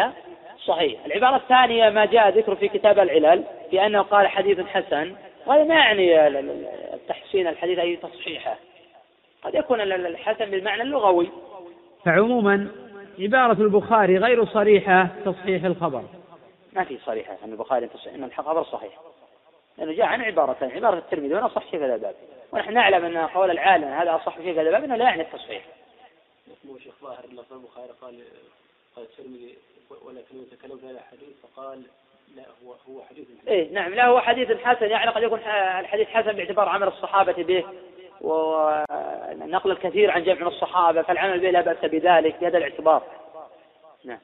[0.64, 1.00] صحيح.
[1.06, 5.14] العبارة الثانية ما جاء ذكر في كتاب العلل بأنه قال حديث حسن
[5.46, 6.26] وهذا ما يعني
[6.94, 8.56] التحسين الحديث أي تصحيحه.
[9.42, 11.28] قد يكون الحسن بالمعنى اللغوي.
[12.04, 12.68] فعموما
[13.18, 16.02] عبارة البخاري غير صريحة تصحيح الخبر.
[16.72, 18.92] ما في صريحة أن البخاري تصحيح أن الخبر صحيح.
[19.78, 22.14] لأنه جاء عن عبارتين عبارة الترمذي وأنا أصح في هذا الباب
[22.52, 25.64] ونحن نعلم أن قول العالم هذا أصح في هذا الباب أنه لا يعني التصحيح.
[26.64, 28.22] مو شيخ ظاهر لفظ البخاري قال
[28.96, 29.54] قال الترمذي
[30.04, 30.26] ولكن
[30.80, 31.82] في هذا الحديث فقال
[32.34, 34.90] لا هو هو حديث إيه نعم لا هو حديث حسن.
[34.90, 35.38] يعني قد يكون
[35.78, 37.64] الحديث حسن باعتبار عمل الصحابة به
[38.20, 43.02] ونقل الكثير عن جمع الصحابة فالعمل به لا بأس بذلك بهذا الاعتبار.
[44.04, 44.18] نعم.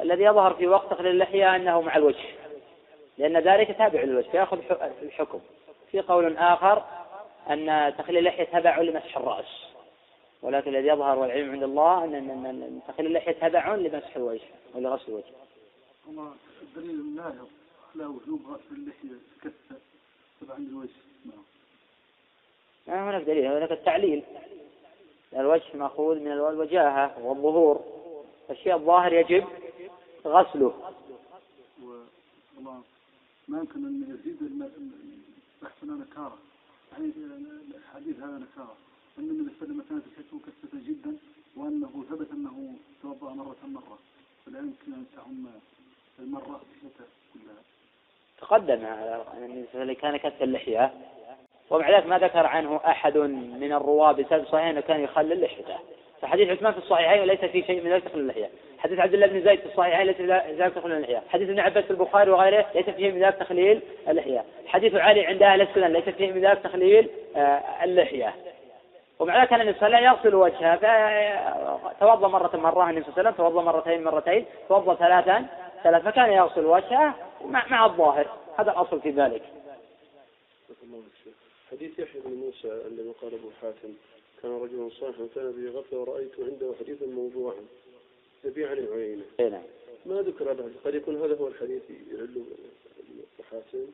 [0.00, 2.24] الذي يظهر في وقت تخليل اللحية أنه مع الوجه
[3.18, 4.58] لأن ذلك تابع للوجه فيأخذ
[5.02, 5.40] الحكم
[5.92, 6.84] في قول آخر
[7.50, 9.63] أن تخليل اللحية تبع لمسح الرأس.
[10.44, 14.42] ولكن الذي يظهر والعلم عند الله أن أن تخليل اللحية تبع لمسح الوجه
[14.74, 15.24] ولغسل الوجه.
[16.62, 17.48] الدليل الناهض
[17.94, 19.76] على وجوب غسل اللحية كثة
[20.40, 20.90] تبعا للوجه.
[21.26, 21.44] نعم.
[22.86, 24.22] ما هناك دليل هناك التعليل
[25.36, 27.84] الوجه مأخوذ من الوجاهة والظهور
[28.50, 29.44] الشيء الظاهر يجب
[30.26, 30.92] غسله
[33.48, 34.38] ما يمكن أن يزيد
[35.62, 36.38] بحثنا نكارة
[36.92, 37.12] يعني
[37.76, 38.76] الحديث هذا نكارة
[39.18, 41.16] أن النبي صلى الله عليه وسلم كانت الحيث مكثفة جدا
[41.56, 43.98] وأنه ثبت أنه توضأ مرة مرة.
[44.46, 45.46] فلا يمكن أن تعم
[46.18, 47.62] المرة بحيث كلها.
[48.40, 50.92] تقدم على النبي صلى الله عليه وسلم كان كث اللحية.
[51.70, 55.78] ومع ذلك ما ذكر عنه أحد من الرواة بسبب صحيح أنه كان يخلل لحيته
[56.22, 58.50] فحديث عثمان في الصحيحين وليس في شيء من ذلك تخلل اللحية.
[58.78, 60.20] حديث عبد الله بن زيد في الصحيحين ليس
[60.60, 61.22] ذلك تخليل اللحية.
[61.28, 64.44] حديث ابن عباس في البخاري وغيره ليس فيه من ذلك تخليل اللحية.
[64.66, 68.34] حديث علي عند أهل السنن ليس فيه من ذلك تخليل آه، اللحية.
[69.18, 70.76] ومع ذلك كان النبي صلى الله عليه وسلم يغسل وجهه.
[71.76, 75.46] فتوضا مرة مرة النبي صلى الله عليه وسلم توضأ مرتين مرتين توضأ ثلاثا
[75.82, 77.14] ثلاث فكان يغسل وجهه
[77.44, 78.26] مع, مع الظاهر.
[78.58, 79.42] هذا الأصل في ذلك.
[81.70, 83.92] حديث يحيى بن موسى عندما قال أبو حاتم
[84.42, 87.54] كان رجلا صالحا كان به غفلة ورأيت عنده حديثا موضوعا.
[88.44, 89.62] نبي عن العيينة اي نعم.
[90.06, 92.44] ما ذكر هذا قد يكون هذا هو الحديث يعل
[93.38, 93.86] محاسن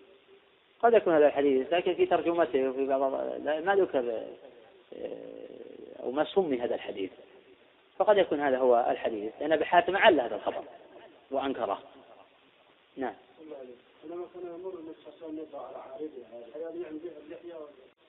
[0.82, 3.01] قد يكون هذا الحديث لكن في ترجمته وفي بعض
[3.64, 4.22] ما ذكر.
[6.02, 7.10] أو ما سمي هذا الحديث.
[7.98, 9.32] فقد يكون هذا هو الحديث.
[9.40, 10.64] لأن أبي حاتم عل هذا الخبر
[11.30, 11.82] وأنكره.
[12.96, 13.14] نعم.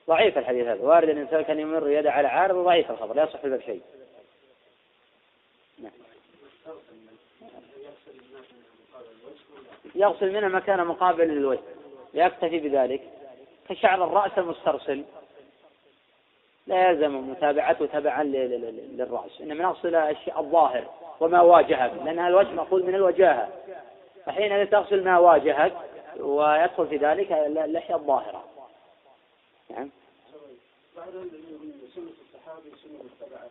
[0.08, 0.82] ضعيف الحديث هذا.
[0.82, 3.16] وارد الإنسان كان يمر يده على عارض ضعيف الخبر.
[3.16, 3.82] لا يصح الباب شيء.
[5.78, 5.92] نعم.
[9.94, 11.60] يغسل منها مكان مقابل للوجه
[12.14, 13.02] يكتفي بذلك.
[13.68, 15.04] كشعر الرأس المسترسل.
[16.66, 20.84] لا يلزم متابعته تبعا للرأس إنما نغسل الشيء الظاهر
[21.20, 23.48] وما واجهك لأن الوجه مأخوذ من الوجاهة.
[24.26, 25.72] فحينئذ تغسل ما واجهك
[26.16, 28.44] ويدخل في ذلك اللحية الظاهرة
[29.70, 29.90] نعم.
[30.96, 31.10] بعد
[31.94, 33.50] سنة الصحابي سنة متبعة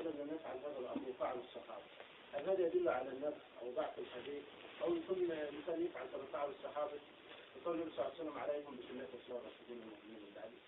[0.00, 1.82] لم يفعل هذا الأمر وفعل الصحابة
[2.34, 4.42] هل هذا يدل على النفس أو ضعف الحديث؟
[4.82, 6.90] أو يكون الإنسان يفعل كما فعل الصحابة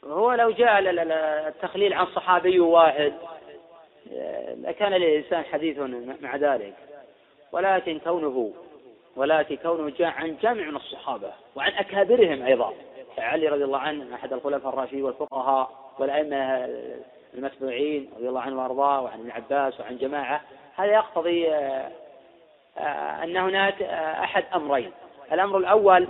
[0.05, 0.79] هو لو جاء
[1.49, 3.12] التخليل عن صحابي واحد
[4.57, 5.79] لكان للإنسان حديث
[6.21, 6.75] مع ذلك.
[7.53, 8.53] ولكن كونه
[9.16, 12.75] ولكن كونه جاء عن جمع من الصحابة وعن أكابرهم أيضا.
[13.19, 16.69] علي رضي الله عنه أحد الخلفاء الراشدين والفقهاء والأئمة
[17.35, 20.43] المتبوعين رضي الله عنه وأرضاه وعن ابن عباس وعن جماعة.
[20.77, 21.91] هذا يقتضي آه،
[22.79, 24.93] آه، أن هناك آه، أحد أمرين.
[25.33, 26.09] الأمر الأول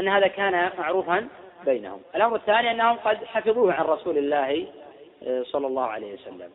[0.00, 1.28] أن هذا كان معروفا
[1.64, 2.02] بينهم.
[2.14, 4.72] الأمر الثاني أنهم قد حفظوه عن رسول الله
[5.42, 6.52] صلى الله عليه وسلم.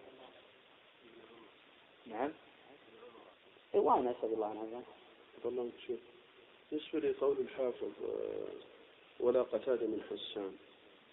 [2.08, 2.32] نعم.
[3.74, 4.82] وأنا اسال الله عن هذا
[5.44, 6.00] والله شوف
[6.72, 7.92] بالنسبة لقول الحافظ
[9.20, 10.56] ولا قتادة من حسان.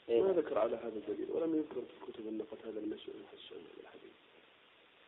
[0.09, 2.99] إيه؟ ما ذكر على هذا الدليل؟ ولم يذكر في الكتب أن قتادة من
[3.33, 4.13] حسان الحديث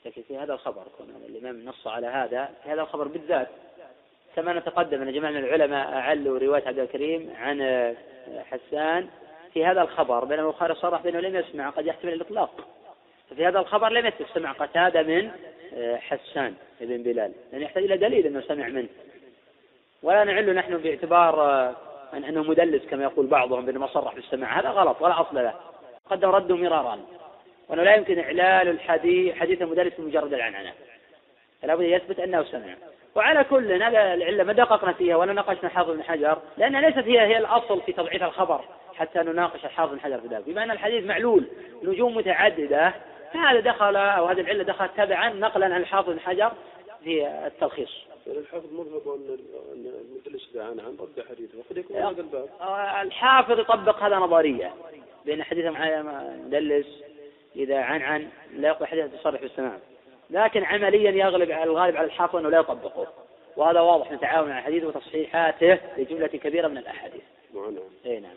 [0.05, 3.48] لكن في هذا الخبر كون الإمام نص على هذا في هذا الخبر بالذات
[4.36, 7.94] كما نتقدم أن جماعة من العلماء أعلوا رواية عبد الكريم عن
[8.51, 9.09] حسان
[9.52, 12.69] في هذا الخبر بين البخاري صرح بأنه لم يسمع قد يحتمل الإطلاق.
[13.31, 15.31] ففي هذا الخبر لم يسمع قتادة من
[15.97, 18.89] حسان بن بلال لأن يحتاج إلى دليل أنه سمع منه.
[20.02, 21.69] ولا نعل نحن باعتبار
[22.15, 25.55] أن أنه مدلس كما يقول بعضهم بأنه ما صرح بالسماع هذا غلط ولا أصل له.
[26.11, 26.98] قد رده مرارا.
[27.69, 30.73] وأنه لا يمكن إعلال الحديث حديث المدرس بمجرد العنعنة.
[31.62, 32.74] فلا بد يثبت أنه سمع.
[33.14, 37.20] وعلى كل هذا العلة ما دققنا فيها ولا ناقشنا حافظ بن حجر لأن ليست هي
[37.20, 38.64] هي الأصل في تضعيف الخبر
[38.94, 40.44] حتى نناقش الحافظ بن حجر في ذلك.
[40.46, 41.44] بما أن الحديث معلول
[41.82, 42.94] نجوم متعددة
[43.34, 46.52] فهذا دخل أو هذه العلة دخلت تبعا نقلا عن الحافظ بن حجر
[47.04, 47.90] في التلخيص.
[48.26, 49.02] الحافظ مذهب
[49.72, 51.58] أن المدلس عن عن رد حديثه.
[51.58, 52.48] وقد يكون هذا الباب.
[53.02, 54.74] الحافظ يطبق هذا نظرية
[55.26, 55.64] بأن حديث
[56.46, 56.86] مدلس
[57.56, 59.78] إذا عن عن لا يقبل حديث تصرح بالسماع
[60.30, 63.06] لكن عمليا يغلب على الغالب على الحافظ أنه لا يطبقه
[63.56, 67.22] وهذا واضح من تعاون الحديث وتصحيحاته لجملة كبيرة من الأحاديث.
[67.80, 68.12] نعم.
[68.12, 68.36] إيه، نعم.